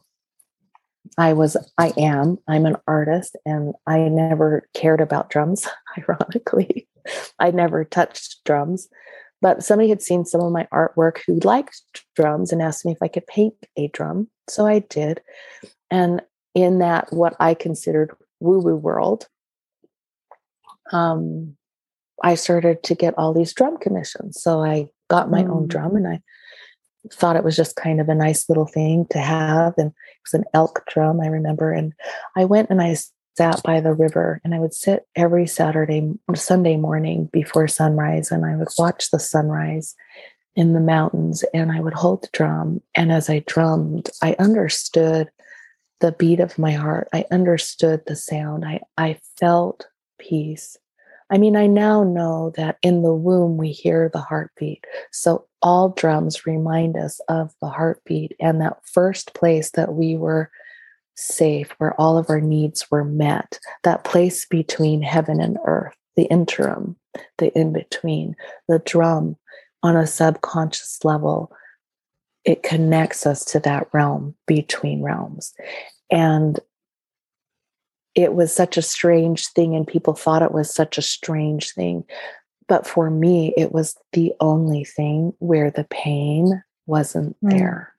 I 1.16 1.32
was 1.32 1.56
I 1.78 1.92
am 1.96 2.38
I'm 2.48 2.66
an 2.66 2.76
artist 2.86 3.36
and 3.44 3.74
I 3.86 4.08
never 4.08 4.68
cared 4.74 5.00
about 5.00 5.30
drums 5.30 5.66
ironically. 5.98 6.88
I 7.38 7.50
never 7.50 7.84
touched 7.84 8.44
drums. 8.44 8.88
But 9.40 9.62
somebody 9.62 9.88
had 9.88 10.02
seen 10.02 10.24
some 10.24 10.40
of 10.40 10.52
my 10.52 10.66
artwork 10.72 11.18
who 11.26 11.38
liked 11.40 11.80
drums 12.16 12.50
and 12.50 12.60
asked 12.60 12.84
me 12.84 12.92
if 12.92 12.98
I 13.00 13.08
could 13.08 13.26
paint 13.26 13.54
a 13.76 13.86
drum. 13.88 14.28
So 14.48 14.66
I 14.66 14.80
did. 14.80 15.22
And 15.90 16.22
in 16.54 16.80
that 16.80 17.12
what 17.12 17.36
I 17.38 17.54
considered 17.54 18.10
woo-woo 18.40 18.74
world, 18.74 19.28
um, 20.92 21.56
I 22.22 22.34
started 22.34 22.82
to 22.82 22.96
get 22.96 23.14
all 23.16 23.32
these 23.32 23.52
drum 23.52 23.78
commissions. 23.78 24.42
So 24.42 24.62
I 24.64 24.90
got 25.08 25.30
my 25.30 25.44
mm. 25.44 25.50
own 25.50 25.68
drum 25.68 25.94
and 25.94 26.08
I 26.08 26.20
thought 27.12 27.36
it 27.36 27.44
was 27.44 27.56
just 27.56 27.76
kind 27.76 28.00
of 28.00 28.08
a 28.08 28.14
nice 28.14 28.48
little 28.48 28.66
thing 28.66 29.06
to 29.10 29.18
have. 29.18 29.74
And 29.76 29.90
it 29.90 30.20
was 30.24 30.34
an 30.34 30.44
elk 30.54 30.84
drum, 30.88 31.20
I 31.20 31.26
remember. 31.26 31.72
And 31.72 31.92
I 32.36 32.44
went 32.44 32.70
and 32.70 32.82
I 32.82 32.96
sat 33.36 33.62
by 33.62 33.80
the 33.80 33.92
river 33.92 34.40
and 34.44 34.54
I 34.54 34.58
would 34.58 34.74
sit 34.74 35.06
every 35.14 35.46
Saturday, 35.46 36.12
Sunday 36.34 36.76
morning 36.76 37.28
before 37.32 37.68
sunrise 37.68 38.30
and 38.30 38.44
I 38.44 38.56
would 38.56 38.68
watch 38.78 39.10
the 39.10 39.20
sunrise 39.20 39.94
in 40.56 40.72
the 40.72 40.80
mountains 40.80 41.44
and 41.54 41.70
I 41.70 41.80
would 41.80 41.94
hold 41.94 42.22
the 42.22 42.28
drum. 42.32 42.82
And 42.96 43.12
as 43.12 43.30
I 43.30 43.44
drummed, 43.46 44.10
I 44.22 44.34
understood 44.40 45.30
the 46.00 46.12
beat 46.12 46.40
of 46.40 46.58
my 46.58 46.72
heart. 46.72 47.08
I 47.12 47.26
understood 47.30 48.02
the 48.06 48.16
sound. 48.16 48.64
I, 48.64 48.80
I 48.96 49.18
felt 49.38 49.86
peace. 50.18 50.76
I 51.30 51.38
mean, 51.38 51.56
I 51.56 51.66
now 51.66 52.04
know 52.04 52.52
that 52.56 52.78
in 52.82 53.02
the 53.02 53.14
womb 53.14 53.56
we 53.56 53.70
hear 53.70 54.08
the 54.08 54.20
heartbeat. 54.20 54.84
So 55.12 55.46
all 55.60 55.90
drums 55.90 56.46
remind 56.46 56.96
us 56.96 57.20
of 57.28 57.52
the 57.60 57.68
heartbeat 57.68 58.34
and 58.40 58.60
that 58.60 58.78
first 58.84 59.34
place 59.34 59.70
that 59.72 59.94
we 59.94 60.16
were 60.16 60.50
safe, 61.16 61.74
where 61.78 62.00
all 62.00 62.16
of 62.16 62.30
our 62.30 62.40
needs 62.40 62.90
were 62.90 63.04
met, 63.04 63.58
that 63.82 64.04
place 64.04 64.46
between 64.46 65.02
heaven 65.02 65.40
and 65.40 65.58
earth, 65.66 65.96
the 66.16 66.24
interim, 66.24 66.96
the 67.38 67.56
in 67.58 67.72
between, 67.72 68.36
the 68.68 68.78
drum 68.78 69.36
on 69.82 69.96
a 69.96 70.06
subconscious 70.06 71.04
level. 71.04 71.52
It 72.44 72.62
connects 72.62 73.26
us 73.26 73.44
to 73.46 73.60
that 73.60 73.88
realm 73.92 74.34
between 74.46 75.02
realms. 75.02 75.52
And 76.10 76.58
it 78.18 78.34
was 78.34 78.52
such 78.52 78.76
a 78.76 78.82
strange 78.82 79.46
thing 79.46 79.76
and 79.76 79.86
people 79.86 80.12
thought 80.12 80.42
it 80.42 80.50
was 80.50 80.74
such 80.74 80.98
a 80.98 81.02
strange 81.02 81.70
thing. 81.70 82.02
But 82.66 82.84
for 82.84 83.10
me, 83.10 83.54
it 83.56 83.70
was 83.70 83.96
the 84.12 84.32
only 84.40 84.82
thing 84.82 85.34
where 85.38 85.70
the 85.70 85.84
pain 85.84 86.64
wasn't 86.86 87.36
mm. 87.40 87.50
there. 87.50 87.94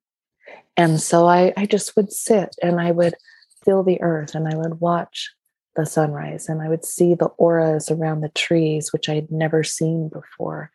And 0.75 0.99
so 0.99 1.25
I, 1.25 1.53
I 1.55 1.65
just 1.65 1.95
would 1.95 2.12
sit 2.12 2.53
and 2.62 2.82
I 2.82 2.91
would 2.91 3.15
feel 3.63 3.82
the 3.82 4.01
earth 4.01 4.36
and 4.36 4.45
I 4.45 4.58
would 4.58 4.82
watch 4.82 5.32
the 5.77 5.86
sunrise 5.86 6.49
and 6.49 6.62
I 6.62 6.67
would 6.67 6.84
see 6.84 7.13
the 7.13 7.27
auras 7.38 7.89
around 7.89 8.19
the 8.19 8.29
trees, 8.29 8.91
which 8.91 9.08
i 9.08 9.15
had 9.15 9.32
never 9.32 9.63
seen 9.63 10.10
before. 10.10 10.69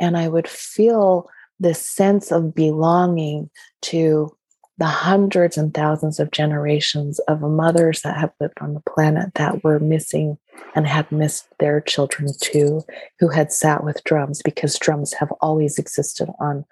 And 0.00 0.16
I 0.16 0.26
would 0.26 0.48
feel 0.48 1.30
this 1.60 1.86
sense 1.86 2.32
of 2.32 2.52
belonging 2.52 3.48
to 3.82 4.36
the 4.78 4.86
hundreds 4.86 5.58
and 5.58 5.74
thousands 5.74 6.20
of 6.20 6.30
generations 6.30 7.18
of 7.20 7.40
mothers 7.40 8.02
that 8.02 8.16
have 8.16 8.32
lived 8.40 8.58
on 8.60 8.74
the 8.74 8.80
planet 8.80 9.34
that 9.34 9.64
were 9.64 9.80
missing 9.80 10.38
and 10.74 10.86
had 10.86 11.10
missed 11.10 11.48
their 11.58 11.80
children 11.80 12.28
too, 12.40 12.82
who 13.18 13.28
had 13.28 13.52
sat 13.52 13.82
with 13.82 14.04
drums 14.04 14.40
because 14.44 14.78
drums 14.78 15.12
have 15.14 15.32
always 15.40 15.78
existed 15.78 16.28
on 16.38 16.64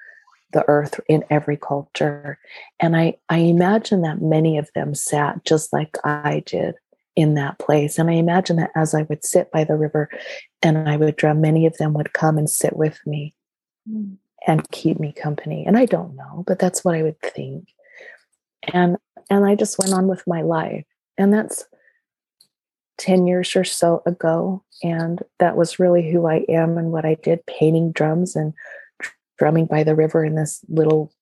the 0.52 0.64
earth 0.68 1.00
in 1.08 1.24
every 1.30 1.56
culture. 1.56 2.38
And 2.78 2.96
I, 2.96 3.16
I 3.28 3.38
imagine 3.38 4.02
that 4.02 4.22
many 4.22 4.56
of 4.56 4.70
them 4.74 4.94
sat 4.94 5.44
just 5.44 5.72
like 5.72 5.96
I 6.04 6.44
did 6.46 6.76
in 7.16 7.34
that 7.34 7.58
place. 7.58 7.98
And 7.98 8.08
I 8.08 8.14
imagine 8.14 8.56
that 8.56 8.70
as 8.76 8.94
I 8.94 9.02
would 9.02 9.24
sit 9.24 9.50
by 9.50 9.64
the 9.64 9.76
river 9.76 10.08
and 10.62 10.88
I 10.88 10.96
would 10.96 11.16
drum, 11.16 11.40
many 11.40 11.66
of 11.66 11.76
them 11.78 11.92
would 11.94 12.12
come 12.12 12.38
and 12.38 12.48
sit 12.48 12.76
with 12.76 13.00
me 13.04 13.34
mm. 13.90 14.16
and 14.46 14.70
keep 14.70 15.00
me 15.00 15.12
company. 15.12 15.64
And 15.66 15.76
I 15.76 15.86
don't 15.86 16.14
know, 16.14 16.44
but 16.46 16.60
that's 16.60 16.84
what 16.84 16.94
I 16.94 17.02
would 17.02 17.20
think. 17.20 17.68
And 18.72 18.96
and 19.28 19.44
I 19.44 19.54
just 19.54 19.78
went 19.78 19.92
on 19.92 20.06
with 20.06 20.22
my 20.26 20.42
life. 20.42 20.84
And 21.18 21.32
that's 21.32 21.64
10 22.98 23.26
years 23.26 23.56
or 23.56 23.64
so 23.64 24.02
ago. 24.06 24.62
And 24.82 25.22
that 25.38 25.56
was 25.56 25.78
really 25.78 26.10
who 26.10 26.26
I 26.26 26.44
am 26.48 26.78
and 26.78 26.92
what 26.92 27.04
I 27.04 27.14
did, 27.14 27.44
painting 27.46 27.92
drums 27.92 28.36
and 28.36 28.54
drumming 29.38 29.66
by 29.66 29.82
the 29.82 29.94
river 29.94 30.24
in 30.24 30.34
this 30.34 30.60
little 30.68 31.12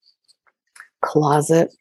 closet, 1.00 1.74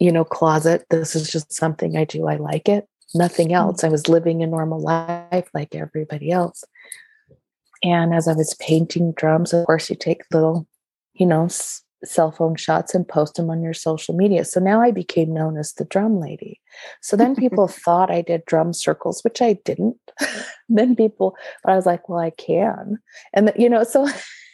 you 0.00 0.10
know, 0.10 0.24
closet. 0.24 0.84
This 0.90 1.14
is 1.14 1.30
just 1.30 1.52
something 1.52 1.96
I 1.96 2.04
do. 2.04 2.26
I 2.26 2.36
like 2.36 2.68
it 2.68 2.88
nothing 3.14 3.48
mm. 3.48 3.54
else. 3.54 3.84
I 3.84 3.88
was 3.88 4.08
living 4.08 4.42
a 4.42 4.46
normal 4.46 4.80
life 4.80 5.48
like 5.54 5.74
everybody 5.74 6.30
else. 6.30 6.64
And 7.82 8.14
as 8.14 8.28
I 8.28 8.34
was 8.34 8.54
painting 8.54 9.12
drums, 9.12 9.52
of 9.52 9.66
course, 9.66 9.90
you 9.90 9.96
take 9.96 10.22
little, 10.32 10.66
you 11.14 11.26
know, 11.26 11.48
cell 12.04 12.32
phone 12.32 12.56
shots 12.56 12.94
and 12.94 13.06
post 13.06 13.36
them 13.36 13.50
on 13.50 13.62
your 13.62 13.74
social 13.74 14.14
media. 14.14 14.44
So 14.44 14.60
now 14.60 14.82
I 14.82 14.90
became 14.90 15.32
known 15.32 15.56
as 15.56 15.72
the 15.74 15.84
drum 15.84 16.20
lady. 16.20 16.60
So 17.00 17.16
then 17.16 17.36
people 17.36 17.68
thought 17.68 18.10
I 18.10 18.22
did 18.22 18.44
drum 18.44 18.72
circles, 18.72 19.22
which 19.22 19.40
I 19.40 19.54
didn't. 19.64 19.96
then 20.68 20.96
people, 20.96 21.36
but 21.64 21.72
I 21.72 21.76
was 21.76 21.86
like, 21.86 22.08
well, 22.08 22.18
I 22.18 22.30
can. 22.30 22.98
And, 23.32 23.48
the, 23.48 23.54
you 23.56 23.68
know, 23.68 23.84
so 23.84 24.08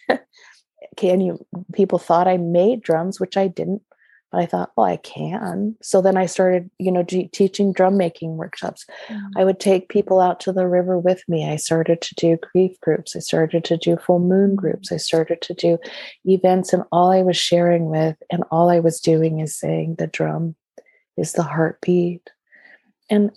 can 0.96 1.20
you, 1.20 1.44
people 1.72 1.98
thought 1.98 2.28
I 2.28 2.36
made 2.36 2.82
drums, 2.82 3.20
which 3.20 3.36
I 3.36 3.48
didn't. 3.48 3.82
But 4.30 4.40
I 4.42 4.46
thought, 4.46 4.72
well, 4.76 4.86
I 4.86 4.96
can. 4.98 5.74
So 5.80 6.02
then 6.02 6.16
I 6.16 6.26
started, 6.26 6.70
you 6.78 6.92
know, 6.92 7.02
g- 7.02 7.28
teaching 7.28 7.72
drum 7.72 7.96
making 7.96 8.36
workshops. 8.36 8.84
Mm. 9.08 9.30
I 9.36 9.44
would 9.44 9.58
take 9.58 9.88
people 9.88 10.20
out 10.20 10.38
to 10.40 10.52
the 10.52 10.68
river 10.68 10.98
with 10.98 11.22
me. 11.28 11.48
I 11.50 11.56
started 11.56 12.00
to 12.02 12.14
do 12.14 12.38
grief 12.52 12.78
groups. 12.80 13.16
I 13.16 13.20
started 13.20 13.64
to 13.64 13.76
do 13.76 13.96
full 13.96 14.18
moon 14.18 14.54
groups. 14.54 14.92
I 14.92 14.98
started 14.98 15.40
to 15.42 15.54
do 15.54 15.78
events, 16.24 16.72
and 16.72 16.84
all 16.92 17.10
I 17.10 17.22
was 17.22 17.36
sharing 17.36 17.86
with 17.86 18.16
and 18.30 18.44
all 18.50 18.68
I 18.68 18.80
was 18.80 19.00
doing 19.00 19.40
is 19.40 19.58
saying 19.58 19.94
the 19.94 20.06
drum 20.06 20.54
is 21.16 21.32
the 21.32 21.42
heartbeat. 21.42 22.30
And 23.10 23.30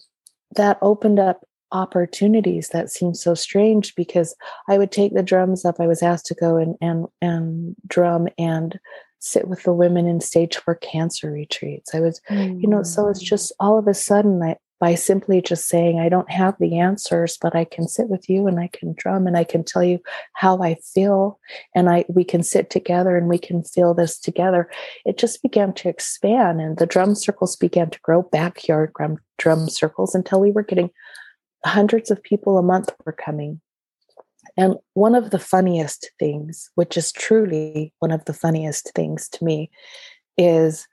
that 0.55 0.77
opened 0.81 1.19
up 1.19 1.45
opportunities 1.71 2.69
that 2.69 2.89
seemed 2.89 3.17
so 3.17 3.33
strange 3.33 3.95
because 3.95 4.35
I 4.67 4.77
would 4.77 4.91
take 4.91 5.13
the 5.13 5.23
drums 5.23 5.65
up. 5.65 5.79
I 5.79 5.87
was 5.87 6.03
asked 6.03 6.25
to 6.27 6.35
go 6.35 6.57
and 6.57 6.75
and 6.81 7.05
and 7.21 7.75
drum 7.87 8.27
and 8.37 8.79
sit 9.21 9.47
with 9.47 9.63
the 9.63 9.73
women 9.73 10.07
in 10.07 10.19
stage 10.19 10.57
four 10.57 10.75
cancer 10.75 11.31
retreats. 11.31 11.93
I 11.93 11.99
was, 11.99 12.19
mm. 12.29 12.61
you 12.61 12.67
know, 12.67 12.83
so 12.83 13.07
it's 13.07 13.23
mm. 13.23 13.27
just 13.27 13.53
all 13.59 13.77
of 13.77 13.87
a 13.87 13.93
sudden 13.93 14.41
I, 14.41 14.57
by 14.79 14.95
simply 14.95 15.41
just 15.43 15.69
saying, 15.69 15.99
I 15.99 16.09
don't 16.09 16.29
have 16.31 16.55
the 16.59 16.79
answers, 16.79 17.37
but 17.39 17.55
I 17.55 17.65
can 17.65 17.87
sit 17.87 18.09
with 18.09 18.27
you 18.27 18.47
and 18.47 18.59
I 18.59 18.67
can 18.73 18.95
drum 18.97 19.27
and 19.27 19.37
I 19.37 19.43
can 19.43 19.63
tell 19.63 19.83
you 19.83 19.99
how 20.33 20.59
I 20.63 20.75
feel. 20.93 21.39
And 21.75 21.87
I 21.87 22.03
we 22.09 22.23
can 22.23 22.41
sit 22.41 22.71
together 22.71 23.15
and 23.15 23.29
we 23.29 23.37
can 23.37 23.63
feel 23.63 23.93
this 23.93 24.19
together. 24.19 24.71
It 25.05 25.19
just 25.19 25.43
began 25.43 25.71
to 25.73 25.87
expand 25.87 26.59
and 26.59 26.77
the 26.77 26.87
drum 26.87 27.13
circles 27.13 27.55
began 27.55 27.91
to 27.91 27.99
grow, 28.01 28.23
backyard 28.23 28.93
drum, 28.97 29.19
drum 29.37 29.69
circles 29.69 30.15
until 30.15 30.41
we 30.41 30.51
were 30.51 30.63
getting 30.63 30.89
hundreds 31.63 32.09
of 32.09 32.23
people 32.23 32.57
a 32.57 32.63
month 32.63 32.89
were 33.05 33.11
coming 33.11 33.61
and 34.57 34.75
one 34.93 35.15
of 35.15 35.29
the 35.29 35.39
funniest 35.39 36.11
things, 36.19 36.69
which 36.75 36.97
is 36.97 37.11
truly 37.11 37.93
one 37.99 38.11
of 38.11 38.25
the 38.25 38.33
funniest 38.33 38.91
things 38.93 39.29
to 39.29 39.43
me, 39.43 39.69
is 40.37 40.87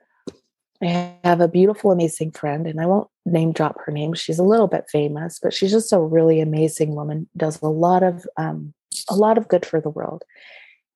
I 0.82 1.16
have 1.24 1.40
a 1.40 1.48
beautiful, 1.48 1.90
amazing 1.90 2.32
friend, 2.32 2.66
and 2.66 2.80
I 2.80 2.86
won't 2.86 3.08
name 3.26 3.52
drop 3.52 3.76
her 3.84 3.92
name. 3.92 4.14
She's 4.14 4.38
a 4.38 4.44
little 4.44 4.68
bit 4.68 4.84
famous, 4.90 5.40
but 5.42 5.52
she's 5.52 5.72
just 5.72 5.92
a 5.92 6.00
really 6.00 6.40
amazing 6.40 6.94
woman. 6.94 7.28
Does 7.36 7.60
a 7.62 7.66
lot 7.66 8.02
of 8.02 8.26
um, 8.36 8.74
a 9.08 9.16
lot 9.16 9.38
of 9.38 9.48
good 9.48 9.66
for 9.66 9.80
the 9.80 9.90
world. 9.90 10.22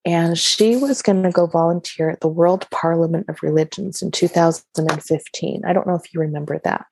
And 0.04 0.36
she 0.36 0.76
was 0.76 1.00
going 1.00 1.22
to 1.22 1.30
go 1.30 1.46
volunteer 1.46 2.10
at 2.10 2.20
the 2.20 2.28
World 2.28 2.66
Parliament 2.70 3.26
of 3.28 3.42
Religions 3.42 4.02
in 4.02 4.10
2015. 4.10 5.62
I 5.64 5.72
don't 5.72 5.86
know 5.86 5.94
if 5.94 6.12
you 6.12 6.20
remember 6.20 6.60
that. 6.64 6.86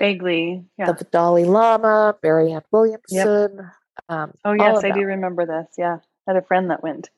Vaguely, 0.00 0.64
yeah. 0.76 0.90
The 0.90 1.04
Dalai 1.04 1.44
Lama, 1.44 2.16
Marianne 2.22 2.62
Williamson, 2.72 3.56
yep. 3.58 3.66
Um, 4.10 4.32
oh 4.44 4.52
yes, 4.52 4.82
I 4.82 4.90
do 4.90 5.02
remember 5.02 5.46
this. 5.46 5.68
Yeah, 5.78 5.98
I 6.26 6.32
had 6.32 6.36
a 6.36 6.46
friend 6.46 6.70
that 6.70 6.82
went. 6.82 7.08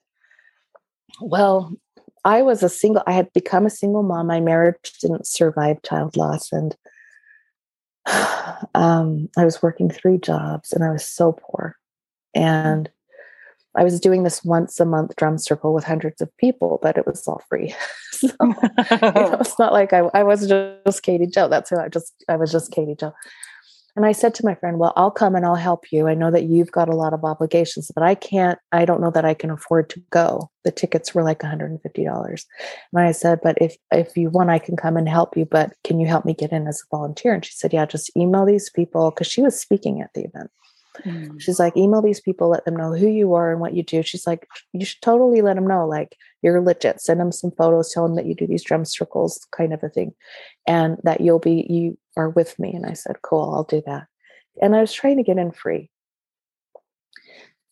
Well, 1.20 1.74
I 2.24 2.42
was 2.42 2.62
a 2.62 2.68
single. 2.68 3.02
I 3.06 3.12
had 3.12 3.32
become 3.32 3.64
a 3.64 3.70
single 3.70 4.02
mom. 4.02 4.26
My 4.26 4.40
marriage 4.40 4.92
didn't 5.00 5.26
survive 5.26 5.82
child 5.82 6.18
loss, 6.18 6.52
and 6.52 6.76
um, 8.74 9.30
I 9.38 9.44
was 9.46 9.62
working 9.62 9.90
three 9.90 10.18
jobs, 10.18 10.72
and 10.72 10.84
I 10.84 10.90
was 10.90 11.04
so 11.04 11.32
poor. 11.32 11.76
And 12.34 12.90
I 13.74 13.84
was 13.84 13.98
doing 13.98 14.22
this 14.22 14.44
once 14.44 14.78
a 14.78 14.84
month 14.84 15.16
drum 15.16 15.38
circle 15.38 15.72
with 15.72 15.84
hundreds 15.84 16.20
of 16.20 16.34
people, 16.36 16.78
but 16.82 16.98
it 16.98 17.06
was 17.06 17.26
all 17.26 17.42
free. 17.48 17.74
so, 18.12 18.28
you 18.28 18.98
know, 19.00 19.38
it's 19.40 19.58
not 19.58 19.72
like 19.72 19.94
I, 19.94 20.00
I 20.12 20.22
was 20.22 20.46
just 20.46 21.02
Katie 21.02 21.26
Joe. 21.26 21.48
That's 21.48 21.70
who 21.70 21.78
I 21.78 21.88
just 21.88 22.12
I 22.28 22.36
was 22.36 22.52
just 22.52 22.70
Katie 22.70 22.96
Joe. 22.98 23.14
And 23.94 24.06
I 24.06 24.12
said 24.12 24.34
to 24.36 24.44
my 24.44 24.54
friend, 24.54 24.78
Well, 24.78 24.94
I'll 24.96 25.10
come 25.10 25.34
and 25.34 25.44
I'll 25.44 25.54
help 25.54 25.92
you. 25.92 26.08
I 26.08 26.14
know 26.14 26.30
that 26.30 26.44
you've 26.44 26.72
got 26.72 26.88
a 26.88 26.96
lot 26.96 27.12
of 27.12 27.24
obligations, 27.24 27.90
but 27.94 28.02
I 28.02 28.14
can't, 28.14 28.58
I 28.72 28.84
don't 28.84 29.02
know 29.02 29.10
that 29.10 29.26
I 29.26 29.34
can 29.34 29.50
afford 29.50 29.90
to 29.90 30.00
go. 30.10 30.50
The 30.64 30.72
tickets 30.72 31.14
were 31.14 31.22
like 31.22 31.40
$150. 31.40 32.44
And 32.92 33.02
I 33.02 33.12
said, 33.12 33.40
But 33.42 33.58
if 33.60 33.76
if 33.90 34.16
you 34.16 34.30
want, 34.30 34.50
I 34.50 34.58
can 34.58 34.76
come 34.76 34.96
and 34.96 35.08
help 35.08 35.36
you, 35.36 35.44
but 35.44 35.74
can 35.84 36.00
you 36.00 36.06
help 36.06 36.24
me 36.24 36.32
get 36.32 36.52
in 36.52 36.66
as 36.66 36.82
a 36.82 36.96
volunteer? 36.96 37.34
And 37.34 37.44
she 37.44 37.52
said, 37.52 37.72
Yeah, 37.72 37.84
just 37.84 38.16
email 38.16 38.46
these 38.46 38.70
people 38.70 39.10
because 39.10 39.26
she 39.26 39.42
was 39.42 39.60
speaking 39.60 40.00
at 40.00 40.10
the 40.14 40.24
event. 40.24 40.50
Mm. 41.04 41.40
She's 41.40 41.58
like, 41.58 41.76
email 41.76 42.02
these 42.02 42.20
people, 42.20 42.48
let 42.48 42.64
them 42.64 42.76
know 42.76 42.92
who 42.92 43.08
you 43.08 43.34
are 43.34 43.50
and 43.50 43.60
what 43.60 43.74
you 43.74 43.82
do. 43.82 44.02
She's 44.02 44.26
like, 44.26 44.46
you 44.72 44.84
should 44.84 45.02
totally 45.02 45.42
let 45.42 45.54
them 45.54 45.66
know, 45.66 45.86
like, 45.86 46.16
you're 46.42 46.60
legit. 46.60 47.00
Send 47.00 47.20
them 47.20 47.32
some 47.32 47.50
photos, 47.52 47.92
tell 47.92 48.06
them 48.06 48.16
that 48.16 48.26
you 48.26 48.34
do 48.34 48.46
these 48.46 48.64
drum 48.64 48.84
circles, 48.84 49.46
kind 49.56 49.72
of 49.72 49.82
a 49.82 49.88
thing, 49.88 50.12
and 50.66 50.98
that 51.04 51.20
you'll 51.20 51.38
be, 51.38 51.66
you 51.68 51.98
are 52.16 52.30
with 52.30 52.58
me. 52.58 52.72
And 52.72 52.86
I 52.86 52.92
said, 52.92 53.22
cool, 53.22 53.54
I'll 53.54 53.64
do 53.64 53.82
that. 53.86 54.06
And 54.60 54.76
I 54.76 54.80
was 54.80 54.92
trying 54.92 55.16
to 55.16 55.22
get 55.22 55.38
in 55.38 55.52
free. 55.52 55.88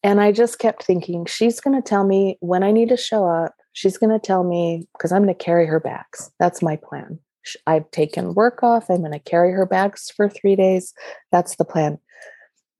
And 0.02 0.20
I 0.20 0.32
just 0.32 0.58
kept 0.58 0.82
thinking, 0.82 1.26
she's 1.26 1.60
going 1.60 1.80
to 1.80 1.86
tell 1.86 2.06
me 2.06 2.38
when 2.40 2.62
I 2.62 2.72
need 2.72 2.88
to 2.88 2.96
show 2.96 3.26
up. 3.26 3.54
She's 3.72 3.98
going 3.98 4.18
to 4.18 4.24
tell 4.24 4.44
me 4.44 4.88
because 4.94 5.12
I'm 5.12 5.22
going 5.22 5.34
to 5.34 5.44
carry 5.44 5.66
her 5.66 5.78
bags. 5.78 6.30
That's 6.38 6.62
my 6.62 6.76
plan. 6.76 7.18
I've 7.66 7.90
taken 7.90 8.34
work 8.34 8.62
off. 8.62 8.88
I'm 8.88 9.00
going 9.00 9.12
to 9.12 9.18
carry 9.18 9.52
her 9.52 9.66
bags 9.66 10.10
for 10.16 10.28
three 10.28 10.56
days. 10.56 10.94
That's 11.32 11.56
the 11.56 11.64
plan 11.64 11.98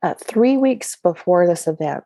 uh, 0.02 0.14
three 0.14 0.56
weeks 0.56 0.96
before 0.96 1.46
this 1.46 1.66
event, 1.66 2.04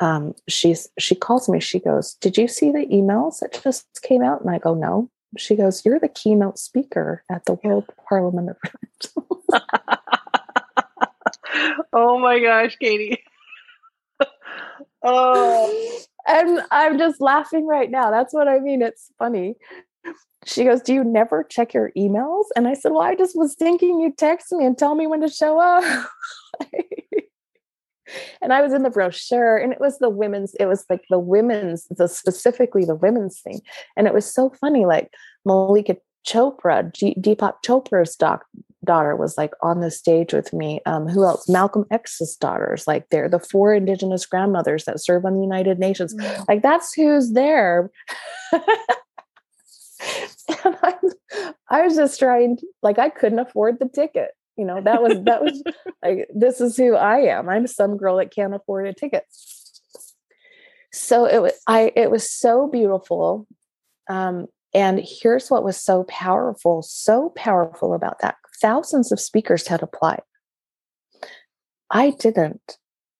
um, 0.00 0.34
she's 0.48 0.88
she 0.98 1.14
calls 1.14 1.48
me. 1.48 1.60
She 1.60 1.78
goes, 1.78 2.14
"Did 2.14 2.36
you 2.38 2.48
see 2.48 2.70
the 2.70 2.86
emails 2.86 3.40
that 3.40 3.60
just 3.62 3.86
came 4.02 4.22
out?" 4.22 4.40
And 4.40 4.50
I 4.50 4.58
go, 4.58 4.74
"No." 4.74 5.10
She 5.36 5.54
goes, 5.56 5.84
"You're 5.84 6.00
the 6.00 6.08
keynote 6.08 6.58
speaker 6.58 7.22
at 7.30 7.44
the 7.44 7.58
World 7.62 7.84
Parliament 8.08 8.50
of 8.50 8.56
oh 11.92 12.18
my 12.18 12.40
gosh, 12.40 12.76
Katie! 12.76 13.22
oh, 15.02 16.00
and 16.26 16.60
I'm 16.70 16.98
just 16.98 17.20
laughing 17.20 17.66
right 17.66 17.90
now. 17.90 18.10
That's 18.10 18.32
what 18.32 18.48
I 18.48 18.58
mean. 18.58 18.80
It's 18.82 19.10
funny 19.18 19.56
she 20.46 20.64
goes, 20.64 20.80
Do 20.80 20.94
you 20.94 21.04
never 21.04 21.44
check 21.44 21.74
your 21.74 21.92
emails? 21.96 22.44
And 22.56 22.66
I 22.66 22.74
said, 22.74 22.92
Well, 22.92 23.02
I 23.02 23.14
just 23.14 23.36
was 23.36 23.54
thinking 23.54 24.00
you'd 24.00 24.18
text 24.18 24.52
me 24.52 24.64
and 24.64 24.76
tell 24.76 24.94
me 24.94 25.06
when 25.06 25.20
to 25.20 25.28
show 25.28 25.58
up. 25.60 25.84
and 28.42 28.52
I 28.52 28.60
was 28.62 28.72
in 28.72 28.82
the 28.82 28.90
brochure 28.90 29.56
and 29.56 29.72
it 29.72 29.80
was 29.80 29.98
the 29.98 30.10
women's, 30.10 30.54
it 30.54 30.66
was 30.66 30.84
like 30.90 31.04
the 31.10 31.18
women's, 31.18 31.86
the 31.90 32.08
specifically 32.08 32.84
the 32.84 32.94
women's 32.94 33.40
thing. 33.40 33.60
And 33.96 34.06
it 34.06 34.14
was 34.14 34.32
so 34.32 34.50
funny. 34.60 34.86
Like 34.86 35.12
Malika 35.44 35.96
Chopra, 36.26 36.92
G- 36.92 37.16
Deepak 37.18 37.54
Chopra's 37.64 38.16
doc, 38.16 38.44
daughter 38.84 39.14
was 39.14 39.36
like 39.36 39.52
on 39.62 39.80
the 39.80 39.90
stage 39.90 40.32
with 40.32 40.52
me. 40.52 40.80
Um, 40.86 41.06
who 41.06 41.24
else? 41.24 41.48
Malcolm 41.48 41.84
X's 41.90 42.36
daughters, 42.36 42.86
like 42.86 43.08
they're 43.10 43.28
the 43.28 43.38
four 43.38 43.74
indigenous 43.74 44.26
grandmothers 44.26 44.84
that 44.84 45.00
serve 45.00 45.24
on 45.24 45.34
the 45.34 45.42
United 45.42 45.78
Nations. 45.78 46.14
Mm-hmm. 46.14 46.42
Like 46.48 46.62
that's 46.62 46.94
who's 46.94 47.32
there. 47.32 47.90
and 48.52 48.64
I, 50.82 50.94
I 51.68 51.82
was 51.82 51.94
just 51.94 52.18
trying, 52.18 52.58
like 52.82 52.98
I 52.98 53.10
couldn't 53.10 53.38
afford 53.38 53.78
the 53.78 53.88
ticket. 53.88 54.30
You 54.60 54.66
know, 54.66 54.82
that 54.82 55.00
was 55.00 55.14
that 55.22 55.42
was 55.42 55.62
like 56.04 56.28
this 56.34 56.60
is 56.60 56.76
who 56.76 56.94
I 56.94 57.20
am. 57.20 57.48
I'm 57.48 57.66
some 57.66 57.96
girl 57.96 58.18
that 58.18 58.30
can't 58.30 58.54
afford 58.54 58.86
a 58.86 58.92
ticket. 58.92 59.24
So 60.92 61.24
it 61.24 61.40
was 61.40 61.54
I 61.66 61.92
it 61.96 62.10
was 62.10 62.30
so 62.30 62.68
beautiful. 62.68 63.46
Um, 64.10 64.48
and 64.74 65.00
here's 65.02 65.48
what 65.48 65.64
was 65.64 65.78
so 65.78 66.04
powerful, 66.04 66.82
so 66.82 67.32
powerful 67.36 67.94
about 67.94 68.18
that. 68.20 68.36
Thousands 68.60 69.10
of 69.12 69.18
speakers 69.18 69.66
had 69.66 69.82
applied. 69.82 70.20
I 71.90 72.10
didn't. 72.10 72.76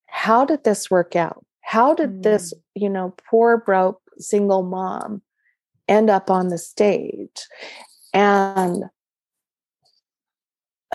How 0.08 0.44
did 0.44 0.64
this 0.64 0.90
work 0.90 1.16
out? 1.16 1.42
How 1.62 1.94
did 1.94 2.10
mm. 2.10 2.22
this, 2.22 2.52
you 2.74 2.90
know, 2.90 3.14
poor, 3.30 3.56
broke, 3.56 4.02
single 4.18 4.62
mom 4.62 5.22
end 5.88 6.10
up 6.10 6.30
on 6.30 6.48
the 6.48 6.58
stage? 6.58 7.46
And 8.12 8.84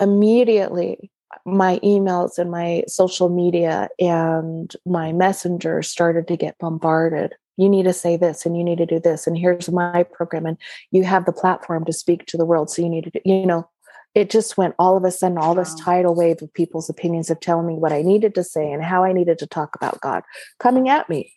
immediately 0.00 1.10
my 1.44 1.78
emails 1.80 2.38
and 2.38 2.50
my 2.50 2.82
social 2.88 3.28
media 3.28 3.88
and 4.00 4.74
my 4.84 5.12
messenger 5.12 5.82
started 5.82 6.26
to 6.28 6.36
get 6.36 6.58
bombarded. 6.58 7.34
You 7.56 7.68
need 7.68 7.84
to 7.84 7.92
say 7.92 8.16
this 8.16 8.44
and 8.44 8.56
you 8.56 8.64
need 8.64 8.78
to 8.78 8.86
do 8.86 9.00
this 9.00 9.26
and 9.26 9.36
here's 9.36 9.70
my 9.70 10.02
program 10.02 10.46
and 10.46 10.58
you 10.90 11.04
have 11.04 11.24
the 11.24 11.32
platform 11.32 11.84
to 11.84 11.92
speak 11.92 12.26
to 12.26 12.36
the 12.36 12.44
world 12.44 12.70
so 12.70 12.82
you 12.82 12.88
need 12.88 13.04
to 13.04 13.10
do, 13.10 13.20
you 13.24 13.46
know 13.46 13.68
it 14.14 14.30
just 14.30 14.56
went 14.56 14.74
all 14.78 14.96
of 14.96 15.04
a 15.04 15.10
sudden 15.10 15.36
all 15.36 15.54
this 15.54 15.74
tidal 15.74 16.14
wave 16.14 16.40
of 16.40 16.52
people's 16.54 16.88
opinions 16.88 17.28
of 17.30 17.38
telling 17.40 17.66
me 17.66 17.74
what 17.74 17.92
i 17.92 18.02
needed 18.02 18.34
to 18.34 18.44
say 18.44 18.70
and 18.72 18.82
how 18.82 19.04
i 19.04 19.12
needed 19.12 19.38
to 19.38 19.46
talk 19.46 19.74
about 19.74 20.00
god 20.00 20.22
coming 20.58 20.88
at 20.88 21.08
me. 21.08 21.32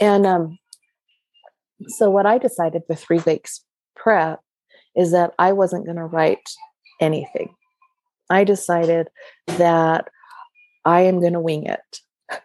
And 0.00 0.26
um 0.26 0.58
so 1.88 2.10
what 2.10 2.26
i 2.26 2.38
decided 2.38 2.82
with 2.88 3.00
three 3.00 3.20
weeks 3.26 3.64
prep 3.96 4.40
is 4.94 5.10
that 5.10 5.34
i 5.38 5.52
wasn't 5.52 5.84
going 5.84 5.96
to 5.96 6.04
write 6.04 6.48
anything 7.00 7.54
I 8.30 8.44
decided 8.44 9.08
that 9.46 10.08
I 10.84 11.02
am 11.02 11.20
going 11.20 11.34
to 11.34 11.40
wing 11.40 11.66
it, 11.66 12.00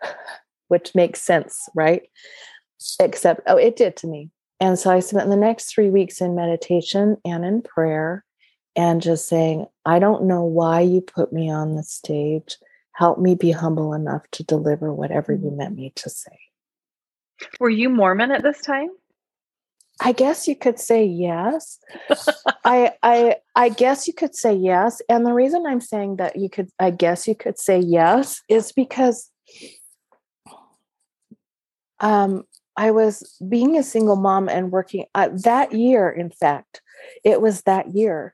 which 0.67 0.95
makes 0.95 1.21
sense, 1.21 1.57
right? 1.75 2.03
Except, 2.99 3.41
oh, 3.47 3.57
it 3.57 3.75
did 3.75 3.95
to 3.97 4.07
me. 4.07 4.31
And 4.59 4.79
so 4.79 4.89
I 4.89 4.99
spent 4.99 5.29
the 5.29 5.37
next 5.37 5.73
three 5.73 5.89
weeks 5.89 6.21
in 6.21 6.35
meditation 6.35 7.17
and 7.25 7.45
in 7.45 7.61
prayer 7.61 8.23
and 8.75 9.01
just 9.01 9.27
saying, 9.27 9.67
I 9.85 9.99
don't 9.99 10.25
know 10.25 10.43
why 10.43 10.81
you 10.81 11.01
put 11.01 11.31
me 11.31 11.49
on 11.49 11.75
the 11.75 11.83
stage. 11.83 12.57
Help 12.93 13.19
me 13.19 13.35
be 13.35 13.51
humble 13.51 13.93
enough 13.93 14.23
to 14.31 14.43
deliver 14.43 14.93
whatever 14.93 15.33
you 15.33 15.49
mm. 15.49 15.57
meant 15.57 15.75
me 15.75 15.91
to 15.95 16.09
say. 16.09 16.39
Were 17.59 17.69
you 17.69 17.89
Mormon 17.89 18.31
at 18.31 18.43
this 18.43 18.61
time? 18.61 18.89
I 20.01 20.11
guess 20.11 20.47
you 20.47 20.55
could 20.55 20.79
say 20.79 21.05
yes. 21.05 21.79
I 22.65 22.93
I 23.01 23.37
I 23.55 23.69
guess 23.69 24.07
you 24.07 24.13
could 24.13 24.35
say 24.35 24.53
yes. 24.53 25.01
And 25.07 25.25
the 25.25 25.33
reason 25.33 25.65
I'm 25.65 25.81
saying 25.81 26.17
that 26.17 26.35
you 26.35 26.49
could 26.49 26.69
I 26.79 26.91
guess 26.91 27.27
you 27.27 27.35
could 27.35 27.59
say 27.59 27.79
yes 27.79 28.41
is 28.49 28.71
because 28.71 29.31
um 31.99 32.43
I 32.77 32.91
was 32.91 33.37
being 33.47 33.77
a 33.77 33.83
single 33.83 34.17
mom 34.17 34.49
and 34.49 34.71
working 34.71 35.05
uh, 35.15 35.29
that 35.43 35.71
year 35.73 36.09
in 36.09 36.29
fact. 36.29 36.81
It 37.23 37.41
was 37.41 37.61
that 37.61 37.95
year. 37.95 38.33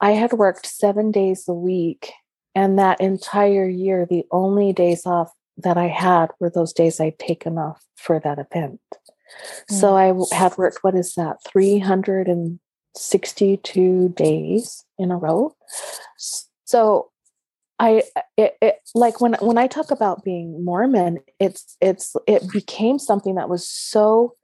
I 0.00 0.12
had 0.12 0.32
worked 0.32 0.66
7 0.66 1.10
days 1.10 1.44
a 1.48 1.54
week 1.54 2.12
and 2.54 2.78
that 2.78 3.00
entire 3.00 3.68
year 3.68 4.06
the 4.08 4.24
only 4.30 4.72
days 4.72 5.04
off 5.06 5.32
that 5.58 5.76
I 5.76 5.88
had 5.88 6.30
were 6.40 6.50
those 6.50 6.72
days 6.72 7.00
I'd 7.00 7.18
taken 7.18 7.58
off 7.58 7.84
for 7.96 8.20
that 8.20 8.38
event. 8.38 8.80
So 9.68 9.92
mm. 9.92 10.26
I 10.32 10.36
had 10.36 10.58
worked, 10.58 10.78
what 10.82 10.94
is 10.94 11.14
that, 11.14 11.38
362 11.46 14.08
days 14.10 14.84
in 14.98 15.10
a 15.10 15.16
row. 15.16 15.56
So 16.64 17.10
I 17.78 18.04
it, 18.36 18.56
it, 18.60 18.76
like 18.94 19.20
when 19.20 19.34
when 19.40 19.58
I 19.58 19.66
talk 19.66 19.90
about 19.90 20.24
being 20.24 20.64
Mormon, 20.64 21.18
it's 21.40 21.76
it's 21.80 22.14
it 22.26 22.50
became 22.52 22.98
something 22.98 23.34
that 23.34 23.48
was 23.48 23.68
so 23.68 24.34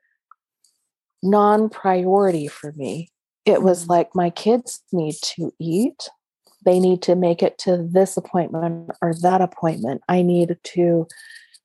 non-priority 1.22 2.48
for 2.48 2.72
me. 2.72 3.10
It 3.44 3.62
was 3.62 3.84
mm. 3.84 3.90
like 3.90 4.14
my 4.14 4.30
kids 4.30 4.82
need 4.92 5.14
to 5.36 5.52
eat. 5.60 6.08
They 6.64 6.80
need 6.80 7.02
to 7.02 7.14
make 7.14 7.42
it 7.42 7.56
to 7.58 7.88
this 7.90 8.16
appointment 8.16 8.90
or 9.00 9.14
that 9.22 9.40
appointment. 9.40 10.02
I 10.08 10.22
need 10.22 10.58
to 10.74 11.06